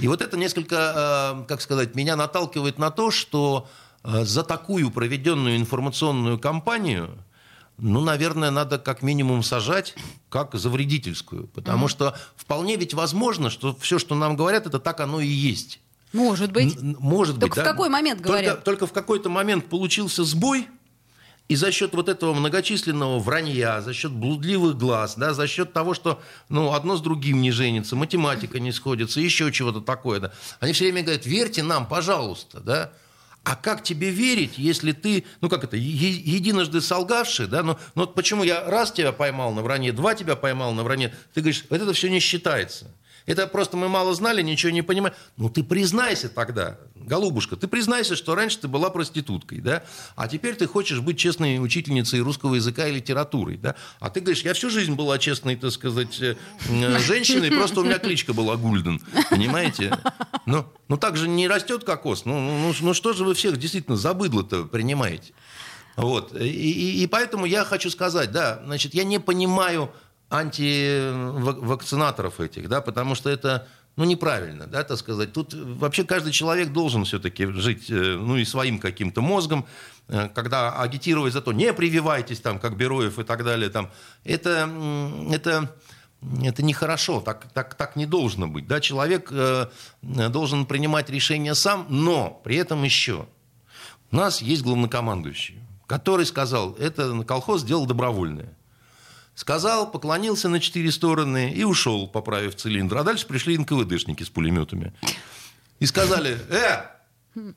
И 0.00 0.08
вот 0.08 0.20
это 0.22 0.36
несколько, 0.36 1.36
э, 1.40 1.46
как 1.46 1.60
сказать, 1.60 1.94
меня 1.94 2.16
наталкивает 2.16 2.78
на 2.78 2.90
то, 2.90 3.12
что 3.12 3.68
э, 4.02 4.24
за 4.24 4.42
такую 4.42 4.90
проведенную 4.90 5.56
информационную 5.56 6.38
кампанию, 6.38 7.16
ну, 7.78 8.00
наверное, 8.00 8.50
надо 8.50 8.78
как 8.78 9.02
минимум 9.02 9.42
сажать 9.42 9.94
как 10.28 10.54
за 10.54 10.70
вредительскую, 10.70 11.48
потому 11.48 11.88
что 11.88 12.16
вполне 12.36 12.76
ведь 12.76 12.94
возможно, 12.94 13.50
что 13.50 13.76
все, 13.80 13.98
что 13.98 14.14
нам 14.14 14.36
говорят, 14.36 14.66
это 14.66 14.78
так 14.78 15.00
оно 15.00 15.20
и 15.20 15.26
есть. 15.26 15.80
Может 16.12 16.52
быть. 16.52 16.76
Н- 16.76 16.96
Может 17.00 17.40
Только 17.40 17.56
быть. 17.56 17.64
в 17.64 17.68
какой 17.70 17.88
момент 17.88 18.18
Только- 18.18 18.28
говорят? 18.30 18.64
Только, 18.64 18.86
в 18.86 18.92
какой-то 18.92 19.28
момент 19.28 19.68
получился 19.68 20.22
сбой, 20.24 20.68
и 21.48 21.56
за 21.56 21.72
счет 21.72 21.92
вот 21.94 22.08
этого 22.08 22.32
многочисленного 22.32 23.18
вранья, 23.18 23.82
за 23.82 23.92
счет 23.92 24.12
блудливых 24.12 24.78
глаз, 24.78 25.14
да, 25.16 25.34
за 25.34 25.46
счет 25.46 25.72
того, 25.74 25.92
что 25.92 26.22
ну, 26.48 26.72
одно 26.72 26.96
с 26.96 27.02
другим 27.02 27.42
не 27.42 27.50
женится, 27.50 27.96
математика 27.96 28.58
не 28.60 28.72
сходится, 28.72 29.20
еще 29.20 29.52
чего-то 29.52 29.80
такое. 29.80 30.20
Да. 30.20 30.32
Они 30.60 30.72
все 30.72 30.84
время 30.84 31.02
говорят, 31.02 31.26
верьте 31.26 31.62
нам, 31.62 31.86
пожалуйста. 31.86 32.60
Да. 32.60 32.92
А 33.44 33.56
как 33.56 33.82
тебе 33.82 34.08
верить, 34.08 34.56
если 34.56 34.92
ты, 34.92 35.26
ну 35.42 35.50
как 35.50 35.64
это, 35.64 35.76
единожды 35.76 36.80
солгавший, 36.80 37.46
да, 37.46 37.62
ну, 37.62 37.76
ну 37.94 38.02
вот 38.02 38.14
почему 38.14 38.42
я 38.42 38.64
раз 38.64 38.90
тебя 38.90 39.12
поймал 39.12 39.52
на 39.52 39.60
вранье, 39.60 39.92
два 39.92 40.14
тебя 40.14 40.34
поймал 40.34 40.72
на 40.72 40.82
вранье, 40.82 41.14
ты 41.34 41.42
говоришь, 41.42 41.66
вот 41.68 41.80
это 41.80 41.92
все 41.92 42.08
не 42.08 42.20
считается. 42.20 42.90
Это 43.26 43.46
просто 43.46 43.76
мы 43.76 43.88
мало 43.88 44.14
знали, 44.14 44.42
ничего 44.42 44.70
не 44.70 44.82
понимаем. 44.82 45.14
Ну 45.38 45.48
ты 45.48 45.62
признайся 45.64 46.28
тогда, 46.28 46.78
голубушка, 46.94 47.56
ты 47.56 47.66
признайся, 47.68 48.16
что 48.16 48.34
раньше 48.34 48.58
ты 48.58 48.68
была 48.68 48.90
проституткой, 48.90 49.60
да, 49.60 49.82
а 50.14 50.28
теперь 50.28 50.54
ты 50.56 50.66
хочешь 50.66 51.00
быть 51.00 51.18
честной 51.18 51.58
учительницей 51.58 52.20
русского 52.20 52.56
языка 52.56 52.86
и 52.86 52.92
литературы, 52.94 53.56
да, 53.56 53.76
а 54.00 54.10
ты 54.10 54.20
говоришь, 54.20 54.42
я 54.44 54.52
всю 54.52 54.68
жизнь 54.68 54.94
была 54.94 55.18
честной, 55.18 55.56
так 55.56 55.72
сказать, 55.72 56.20
э, 56.20 56.36
э, 56.68 56.98
женщиной, 57.06 57.50
просто 57.50 57.80
у 57.80 57.84
меня 57.84 57.98
кличка 57.98 58.34
была 58.34 58.56
Гульден, 58.56 59.00
понимаете? 59.30 59.96
Ну, 60.44 60.66
ну 60.88 60.96
так 60.98 61.16
же 61.16 61.26
не 61.26 61.48
растет 61.48 61.84
кокос, 61.84 62.26
ну, 62.26 62.38
ну, 62.38 62.58
ну, 62.68 62.74
ну 62.78 62.94
что 62.94 63.14
же 63.14 63.24
вы 63.24 63.34
всех 63.34 63.56
действительно 63.56 63.96
за 63.96 64.12
быдло-то 64.12 64.64
принимаете? 64.64 65.32
Вот. 65.96 66.34
И, 66.34 66.44
и- 66.48 67.02
и 67.04 67.06
поэтому 67.06 67.46
я 67.46 67.64
хочу 67.64 67.88
сказать, 67.88 68.32
да, 68.32 68.60
значит, 68.64 68.94
я 68.94 69.04
не 69.04 69.20
понимаю 69.20 69.92
антивакцинаторов 70.34 72.40
этих, 72.40 72.68
да, 72.68 72.80
потому 72.80 73.14
что 73.14 73.30
это, 73.30 73.68
ну, 73.96 74.04
неправильно, 74.04 74.66
да, 74.66 74.82
так 74.82 74.98
сказать. 74.98 75.32
Тут 75.32 75.54
вообще 75.54 76.04
каждый 76.04 76.32
человек 76.32 76.72
должен 76.72 77.04
все-таки 77.04 77.46
жить, 77.46 77.90
э, 77.90 78.16
ну, 78.18 78.36
и 78.36 78.44
своим 78.44 78.78
каким-то 78.78 79.22
мозгом, 79.22 79.66
э, 80.08 80.28
когда 80.34 80.80
агитировать 80.80 81.32
за 81.32 81.40
то, 81.40 81.52
не 81.52 81.72
прививайтесь, 81.72 82.40
там, 82.40 82.58
как 82.58 82.76
Бероев 82.76 83.18
и 83.18 83.22
так 83.22 83.44
далее, 83.44 83.70
там, 83.70 83.90
это, 84.24 84.68
это, 85.30 85.72
это 86.42 86.64
нехорошо, 86.64 87.20
так, 87.20 87.46
так, 87.52 87.74
так 87.74 87.94
не 87.94 88.06
должно 88.06 88.48
быть, 88.48 88.66
да, 88.66 88.80
человек 88.80 89.28
э, 89.30 89.68
должен 90.02 90.66
принимать 90.66 91.10
решения 91.10 91.54
сам, 91.54 91.86
но 91.88 92.40
при 92.44 92.56
этом 92.56 92.82
еще 92.82 93.26
у 94.10 94.16
нас 94.16 94.42
есть 94.42 94.62
главнокомандующий, 94.62 95.60
который 95.86 96.26
сказал, 96.26 96.74
это 96.74 97.22
колхоз 97.22 97.60
сделал 97.60 97.86
добровольное. 97.86 98.52
Сказал, 99.34 99.90
поклонился 99.90 100.48
на 100.48 100.60
четыре 100.60 100.92
стороны 100.92 101.52
и 101.52 101.64
ушел, 101.64 102.06
поправив 102.06 102.54
цилиндр. 102.54 102.98
А 102.98 103.02
дальше 103.02 103.26
пришли 103.26 103.58
НКВДшники 103.58 104.22
с 104.22 104.28
пулеметами. 104.30 104.92
И 105.80 105.86
сказали, 105.86 106.38
э, 106.50 106.94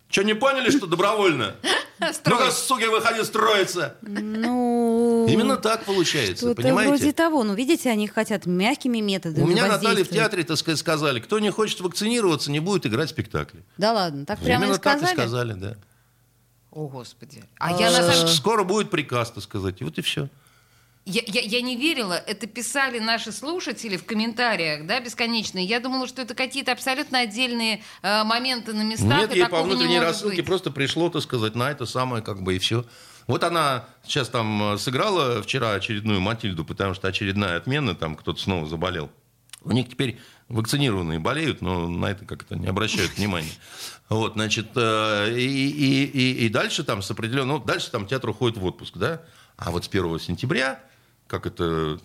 что 0.09 0.23
не 0.23 0.33
поняли, 0.33 0.71
что 0.71 0.87
добровольно? 0.87 1.55
Ну-ка, 1.99 2.51
суки, 2.51 2.85
выходи 2.85 3.23
строиться. 3.23 3.95
Ну, 4.01 5.27
Именно 5.29 5.57
так 5.57 5.83
получается, 5.85 6.45
что-то 6.45 6.61
понимаете? 6.61 6.89
вроде 6.89 7.13
того. 7.13 7.43
Ну, 7.43 7.53
видите, 7.53 7.89
они 7.89 8.07
хотят 8.07 8.45
мягкими 8.45 8.99
методами 8.99 9.43
У 9.43 9.47
меня 9.47 9.67
Наталья 9.67 10.03
в 10.03 10.09
театре, 10.09 10.43
так 10.43 10.57
сказать, 10.57 10.79
сказали, 10.79 11.19
кто 11.19 11.39
не 11.39 11.51
хочет 11.51 11.79
вакцинироваться, 11.81 12.51
не 12.51 12.59
будет 12.59 12.85
играть 12.87 13.09
в 13.09 13.11
спектакли. 13.11 13.63
Да 13.77 13.93
ладно, 13.93 14.25
так 14.25 14.39
прямо 14.39 14.65
Именно 14.65 14.75
и 14.75 14.77
сказали? 14.79 15.01
так 15.01 15.11
и 15.11 15.15
сказали, 15.15 15.53
да. 15.53 15.75
О, 16.71 16.87
Господи. 16.87 17.43
А 17.59 17.79
я 17.79 17.91
на 17.91 18.01
самом 18.13 18.27
Скоро 18.27 18.63
будет 18.63 18.89
приказ, 18.89 19.31
так 19.31 19.43
сказать, 19.43 19.81
и 19.81 19.83
вот 19.83 19.97
и 19.97 20.01
все. 20.01 20.27
Я, 21.09 21.21
я, 21.25 21.39
я 21.39 21.61
не 21.61 21.77
верила, 21.77 22.15
это 22.15 22.47
писали 22.47 22.99
наши 22.99 23.31
слушатели 23.31 23.95
в 23.95 24.03
комментариях, 24.03 24.85
да, 24.85 24.99
бесконечные. 24.99 25.63
Я 25.63 25.79
думала, 25.79 26.05
что 26.05 26.21
это 26.21 26.35
какие-то 26.35 26.73
абсолютно 26.73 27.19
отдельные 27.19 27.81
э, 28.01 28.23
моменты 28.25 28.73
на 28.73 28.81
местах. 28.81 29.17
Нет, 29.17 29.33
ей 29.33 29.45
по 29.47 29.63
внутренней 29.63 30.01
рассылке 30.01 30.37
быть. 30.37 30.45
просто 30.45 30.69
пришло, 30.69 31.09
так 31.09 31.21
сказать, 31.21 31.55
на 31.55 31.71
это 31.71 31.85
самое, 31.85 32.21
как 32.21 32.41
бы, 32.41 32.57
и 32.57 32.59
все. 32.59 32.83
Вот 33.25 33.45
она 33.45 33.85
сейчас 34.05 34.27
там 34.27 34.73
э, 34.73 34.77
сыграла 34.77 35.41
вчера 35.41 35.75
очередную 35.75 36.19
Матильду, 36.19 36.65
потому 36.65 36.93
что 36.93 37.07
очередная 37.07 37.55
отмена, 37.55 37.95
там 37.95 38.17
кто-то 38.17 38.41
снова 38.41 38.67
заболел. 38.67 39.09
У 39.63 39.71
них 39.71 39.87
теперь 39.87 40.19
вакцинированные 40.49 41.19
болеют, 41.19 41.61
но 41.61 41.87
на 41.87 42.07
это 42.07 42.25
как-то 42.25 42.57
не 42.57 42.67
обращают 42.67 43.17
внимания. 43.17 43.53
Вот, 44.09 44.33
значит, 44.33 44.67
э, 44.75 45.33
и, 45.37 45.69
и, 45.69 46.03
и, 46.03 46.45
и 46.47 46.49
дальше 46.49 46.83
там 46.83 47.01
с 47.01 47.09
определенного... 47.09 47.59
Ну, 47.59 47.63
дальше 47.63 47.91
там 47.91 48.07
театр 48.07 48.31
уходит 48.31 48.57
в 48.57 48.65
отпуск, 48.65 48.97
да? 48.97 49.21
А 49.55 49.71
вот 49.71 49.85
с 49.85 49.87
1 49.87 50.19
сентября, 50.19 50.81
как 51.27 51.45
это, 51.45 51.99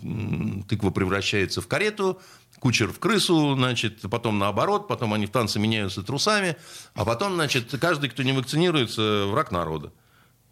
тыква 0.69 0.91
превращается 0.91 1.61
в 1.61 1.67
карету, 1.69 2.21
кучер 2.61 2.93
в 2.93 2.99
крысу, 2.99 3.55
значит, 3.57 4.01
потом 4.11 4.39
наоборот, 4.39 4.89
потом 4.89 5.15
они 5.15 5.27
в 5.27 5.31
танце 5.31 5.59
меняются 5.59 6.03
трусами, 6.03 6.57
а 6.95 7.05
потом, 7.05 7.35
значит, 7.35 7.75
каждый, 7.81 8.11
кто 8.11 8.23
не 8.23 8.33
вакцинируется, 8.33 9.27
враг 9.27 9.51
народа. 9.53 9.93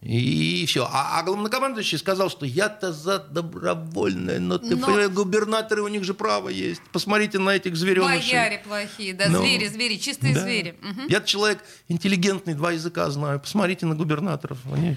И, 0.02 0.64
все. 0.66 0.88
А, 0.90 1.18
а 1.18 1.22
главнокомандующий 1.24 1.98
сказал, 1.98 2.30
что 2.30 2.46
я-то 2.46 2.90
за 2.90 3.18
добровольное, 3.18 4.38
но 4.40 4.56
ты 4.56 4.74
Но- 4.74 4.86
понимаешь, 4.86 5.10
губернаторы, 5.10 5.82
у 5.82 5.88
них 5.88 6.04
же 6.04 6.14
право 6.14 6.48
есть. 6.48 6.80
Посмотрите 6.90 7.38
на 7.38 7.50
этих 7.50 7.76
зверенышей. 7.76 8.32
Бояре 8.32 8.62
плохие, 8.66 9.12
да, 9.12 9.26
Ну, 9.28 9.40
звери, 9.40 9.68
звери, 9.68 9.96
чистые 9.96 10.32
Да. 10.34 10.40
звери. 10.40 10.78
Мгм. 10.80 11.06
Я 11.08 11.20
человек 11.20 11.62
интеллигентный, 11.88 12.54
два 12.54 12.72
языка 12.72 13.10
знаю. 13.10 13.40
Посмотрите 13.40 13.84
на 13.84 13.94
губернаторов. 13.94 14.56
Они, 14.72 14.96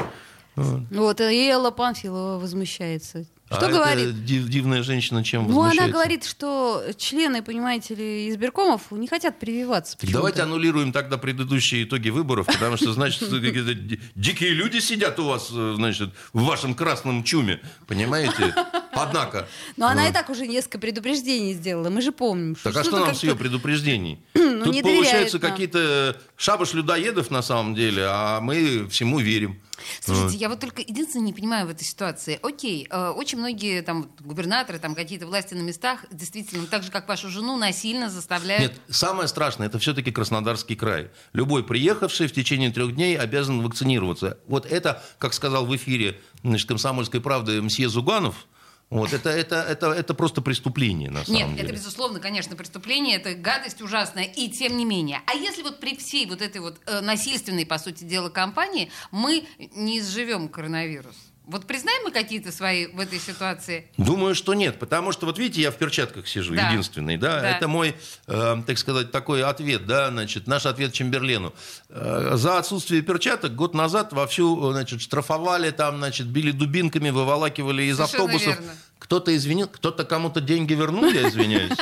вот. 0.56 0.82
Вот, 0.90 1.20
и 1.20 1.50
Элла 1.50 1.72
Памфилова 1.72 2.40
возмущается. 2.40 3.26
Что 3.48 3.68
А 3.68 3.70
говорит? 3.70 4.26
див- 4.26 4.48
дивная 4.48 4.84
женщина 4.84 5.24
чем 5.24 5.48
Ну, 5.48 5.62
она 5.62 5.88
говорит, 5.88 6.24
что 6.24 6.84
члены, 6.98 7.44
понимаете 7.44 7.94
ли, 7.94 8.30
избиркомов 8.30 8.92
не 8.92 9.08
хотят 9.08 9.40
прививаться. 9.40 9.96
Почему-то. 9.98 10.18
давайте 10.18 10.42
аннулируем 10.42 10.92
тогда 10.92 11.18
предыдущие 11.18 11.84
итоги 11.84 12.10
выборов, 12.10 12.48
потому 12.48 12.78
что, 12.78 12.94
значит, 12.94 13.30
дикие 14.16 14.50
люди 14.52 14.80
сидят 14.80 15.20
у 15.20 15.26
вас, 15.26 15.50
э, 15.52 15.74
значит, 15.76 16.10
в 16.32 16.44
вашем 16.44 16.74
красном 16.74 17.24
чуме, 17.24 17.60
понимаете? 17.86 18.56
Однако... 18.92 19.48
Но 19.78 19.88
она 19.88 20.08
э, 20.08 20.10
и 20.10 20.14
так 20.14 20.30
уже 20.30 20.48
несколько 20.48 20.80
предупреждений 20.80 21.54
сделала, 21.54 21.90
мы 21.90 22.02
же 22.02 22.12
помним. 22.12 22.56
Так 22.56 22.76
а 22.76 22.84
что 22.84 23.00
нам 23.06 23.14
с 23.14 23.24
ее 23.24 23.36
предупреждений? 23.36 24.20
Ну, 24.54 24.72
Тут 24.72 24.82
получается 24.84 25.40
какие-то 25.40 26.16
шабаш 26.44 26.74
людоедов 26.74 27.32
на 27.32 27.42
самом 27.42 27.74
деле, 27.74 28.04
а 28.06 28.42
мы 28.42 28.88
всему 28.90 29.20
верим. 29.20 29.62
Слушайте, 30.02 30.38
я 30.38 30.50
вот 30.50 30.60
только 30.60 30.82
единственное 30.82 31.28
не 31.28 31.34
понимаю 31.34 31.68
в 31.68 31.70
этой 31.70 31.86
ситуации. 31.86 32.38
Окей, 32.44 32.86
э, 32.90 33.10
очень 33.10 33.38
многие 33.38 33.82
там 33.82 34.12
губернаторы, 34.20 34.78
там 34.78 34.94
какие-то 34.94 35.26
власти 35.26 35.54
на 35.54 35.62
местах, 35.62 36.06
действительно, 36.12 36.68
так 36.68 36.84
же, 36.84 36.92
как 36.92 37.08
вашу 37.08 37.30
жену, 37.30 37.56
насильно 37.56 38.10
заставляют... 38.10 38.74
Нет, 38.74 38.82
самое 38.90 39.30
страшное, 39.30 39.68
это 39.68 39.80
все-таки 39.80 40.12
Краснодарский 40.12 40.76
край. 40.76 41.12
Любой 41.32 41.64
приехавший 41.64 42.28
в 42.28 42.34
течение 42.34 42.72
трех 42.72 42.94
дней 42.94 43.18
обязан 43.18 43.62
вакцинироваться. 43.62 44.38
Вот 44.48 44.66
это, 44.66 45.02
как 45.20 45.34
сказал 45.34 45.66
в 45.66 45.74
эфире 45.78 46.20
значит, 46.44 46.68
«Комсомольской 46.68 47.22
правды» 47.22 47.62
мсье 47.62 47.88
Зуганов, 47.88 48.48
вот, 48.94 49.14
это, 49.14 49.30
это, 49.30 49.56
это, 49.56 49.88
это 49.92 50.14
просто 50.14 50.42
преступление, 50.42 51.10
на 51.10 51.26
самом 51.26 51.40
Нет, 51.40 51.50
деле. 51.56 51.64
это, 51.64 51.74
безусловно, 51.74 52.20
конечно, 52.20 52.56
преступление, 52.56 53.18
это 53.18 53.34
гадость 53.34 53.82
ужасная, 53.82 54.26
и 54.26 54.50
тем 54.50 54.78
не 54.78 54.86
менее. 54.86 55.22
А 55.26 55.36
если 55.36 55.64
вот 55.64 55.80
при 55.80 55.96
всей 55.96 56.26
вот 56.26 56.42
этой 56.42 56.62
вот 56.62 56.80
э, 56.86 57.02
насильственной, 57.02 57.66
по 57.66 57.78
сути 57.78 58.04
дела, 58.04 58.30
кампании 58.30 58.92
мы 59.12 59.46
не 59.76 60.00
изживем 60.00 60.48
коронавирус? 60.48 61.16
Вот 61.46 61.68
признаем 61.68 62.04
мы 62.06 62.12
какие-то 62.12 62.54
свои 62.54 62.88
в 62.88 63.00
этой 63.00 63.20
ситуации? 63.20 63.88
Думаю, 63.98 64.34
что 64.34 64.54
нет, 64.54 64.80
потому 64.80 65.12
что, 65.12 65.26
вот 65.26 65.38
видите, 65.38 65.62
я 65.62 65.72
в 65.72 65.76
перчатках 65.76 66.26
сижу, 66.28 66.56
Да. 66.56 66.70
единственный, 66.70 67.18
да? 67.18 67.42
Да. 67.42 67.50
это 67.58 67.68
мой, 67.68 67.96
э, 68.28 68.56
так 68.66 68.78
сказать, 68.78 69.12
такой 69.12 69.44
ответ, 69.44 69.86
да, 69.86 70.10
значит, 70.10 70.48
наш 70.48 70.66
ответ 70.66 70.94
Чемберлену. 70.94 71.54
Э, 71.90 72.32
за 72.36 72.58
отсутствие 72.60 73.02
перчаток 73.02 73.56
год 73.56 73.74
назад 73.74 74.14
вовсю, 74.14 74.72
значит, 74.72 75.02
штрафовали 75.02 75.72
там, 75.72 75.98
значит, 75.98 76.28
били 76.28 76.52
дубинками, 76.52 77.10
выволакивали 77.10 77.84
из 77.84 77.98
Совершенно 77.98 78.24
автобусов. 78.24 78.60
верно. 78.60 78.74
Кто-то 79.04 79.36
извинил, 79.36 79.68
кто-то 79.68 80.06
кому-то 80.06 80.40
деньги 80.40 80.74
вернул, 80.74 81.06
я 81.06 81.28
извиняюсь. 81.28 81.74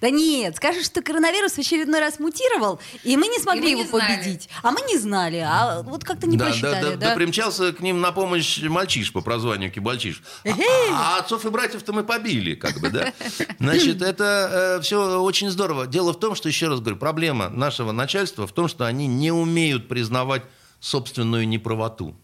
Да 0.00 0.10
нет, 0.10 0.54
скажешь, 0.54 0.84
что 0.84 1.02
коронавирус 1.02 1.54
в 1.54 1.58
очередной 1.58 1.98
раз 1.98 2.20
мутировал, 2.20 2.78
и 3.02 3.16
мы 3.16 3.26
не 3.26 3.40
смогли 3.40 3.72
его 3.72 3.84
победить. 3.84 4.48
А 4.62 4.70
мы 4.70 4.82
не 4.82 4.96
знали, 4.96 5.38
а 5.38 5.82
вот 5.82 6.04
как-то 6.04 6.28
не 6.28 6.38
посчитали, 6.38 6.82
да, 6.82 6.90
да? 6.90 7.08
да 7.08 7.14
примчался 7.16 7.72
к 7.72 7.80
ним 7.80 8.00
на 8.00 8.12
помощь 8.12 8.62
мальчиш 8.62 9.12
по 9.12 9.20
прозванию 9.20 9.72
Кибальчиш. 9.72 10.22
А, 10.44 10.50
а 10.92 11.18
отцов 11.18 11.44
и 11.44 11.50
братьев-то 11.50 11.92
мы 11.92 12.04
побили, 12.04 12.54
как 12.54 12.78
бы, 12.78 12.90
да? 12.90 13.12
Значит, 13.58 14.00
это 14.00 14.78
все 14.82 15.20
очень 15.20 15.50
здорово. 15.50 15.88
Дело 15.88 16.12
в 16.12 16.20
том, 16.20 16.36
что, 16.36 16.48
еще 16.48 16.68
раз 16.68 16.78
говорю, 16.78 16.96
проблема 16.96 17.48
нашего 17.48 17.90
начальства 17.90 18.46
в 18.46 18.52
том, 18.52 18.68
что 18.68 18.86
они 18.86 19.08
не 19.08 19.32
умеют 19.32 19.88
признавать 19.88 20.42
собственную 20.78 21.48
неправоту. 21.48 22.14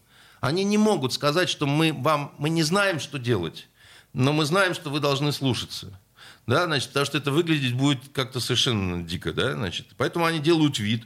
Они 0.45 0.63
не 0.63 0.77
могут 0.77 1.15
сказать, 1.15 1.49
что 1.49 1.67
мы 1.67 1.95
вам, 1.95 2.35
мы 2.37 2.51
не 2.51 2.63
знаем, 2.63 3.01
что 3.01 3.19
делать, 3.19 3.67
но 4.13 4.33
мы 4.35 4.45
знаем, 4.45 4.75
что 4.75 4.91
вы 4.91 5.01
должны 5.01 5.33
слушаться. 5.33 5.99
Да, 6.47 6.67
значит, 6.67 6.89
потому 6.89 7.07
что 7.07 7.17
это 7.17 7.31
выглядеть 7.31 7.75
будет 7.75 8.01
как-то 8.13 8.41
совершенно 8.41 9.03
дико, 9.03 9.33
да, 9.33 9.53
значит. 9.55 9.87
Поэтому 9.97 10.27
они 10.27 10.41
делают 10.41 10.79
вид, 10.79 11.05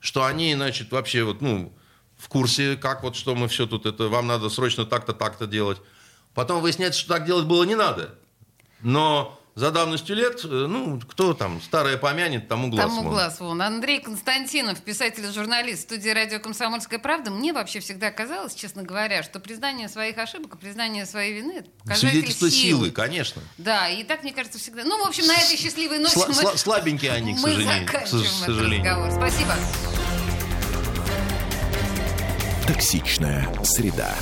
что 0.00 0.24
они, 0.24 0.54
значит, 0.54 0.90
вообще 0.90 1.22
вот, 1.22 1.42
ну, 1.42 1.70
в 2.16 2.28
курсе, 2.28 2.76
как 2.76 3.02
вот, 3.02 3.14
что 3.14 3.34
мы 3.34 3.48
все 3.48 3.66
тут, 3.66 3.84
это 3.84 4.08
вам 4.08 4.26
надо 4.26 4.48
срочно 4.48 4.86
так-то, 4.86 5.12
так-то 5.12 5.46
делать. 5.46 5.78
Потом 6.32 6.62
выясняется, 6.62 7.00
что 7.00 7.10
так 7.10 7.26
делать 7.26 7.44
было 7.44 7.64
не 7.64 7.74
надо. 7.74 8.14
Но 8.80 9.38
за 9.58 9.72
давностью 9.72 10.14
лет, 10.14 10.44
э, 10.44 10.46
ну, 10.48 11.00
кто 11.00 11.34
там 11.34 11.60
старое 11.60 11.96
помянет, 11.96 12.46
тому 12.46 12.68
глаз 12.68 12.86
Тому 12.86 13.02
вон. 13.02 13.10
глаз 13.12 13.40
вон. 13.40 13.60
Андрей 13.60 14.00
Константинов, 14.00 14.80
писатель 14.80 15.24
и 15.24 15.32
журналист 15.32 15.82
студии 15.82 16.10
радио 16.10 16.38
«Комсомольская 16.38 17.00
правда». 17.00 17.32
Мне 17.32 17.52
вообще 17.52 17.80
всегда 17.80 18.12
казалось, 18.12 18.54
честно 18.54 18.84
говоря, 18.84 19.24
что 19.24 19.40
признание 19.40 19.88
своих 19.88 20.16
ошибок 20.16 20.54
и 20.54 20.58
признание 20.58 21.06
своей 21.06 21.34
вины– 21.40 21.52
это 21.58 21.70
показатель 21.70 22.08
Свидетельство 22.10 22.48
силы. 22.50 22.60
силы, 22.84 22.90
конечно. 22.92 23.42
Да, 23.58 23.88
и 23.88 24.04
так, 24.04 24.22
мне 24.22 24.32
кажется, 24.32 24.60
всегда... 24.60 24.84
Ну, 24.84 25.04
в 25.04 25.08
общем, 25.08 25.26
на 25.26 25.34
этой 25.34 25.56
счастливой 25.56 25.98
ноте 25.98 26.14
Сла- 26.20 26.28
мы, 26.28 26.34
сла- 26.34 26.56
слабенькие 26.56 27.10
они, 27.10 27.34
к 27.34 27.38
мы 27.38 27.48
сожалению, 27.50 27.86
к 27.86 27.90
заканчиваем 27.90 28.24
к 28.24 28.26
этот 28.28 28.46
сожалению. 28.46 28.86
разговор. 28.94 29.10
Спасибо. 29.10 29.54
Токсичная 32.68 33.48
среда. 33.64 34.14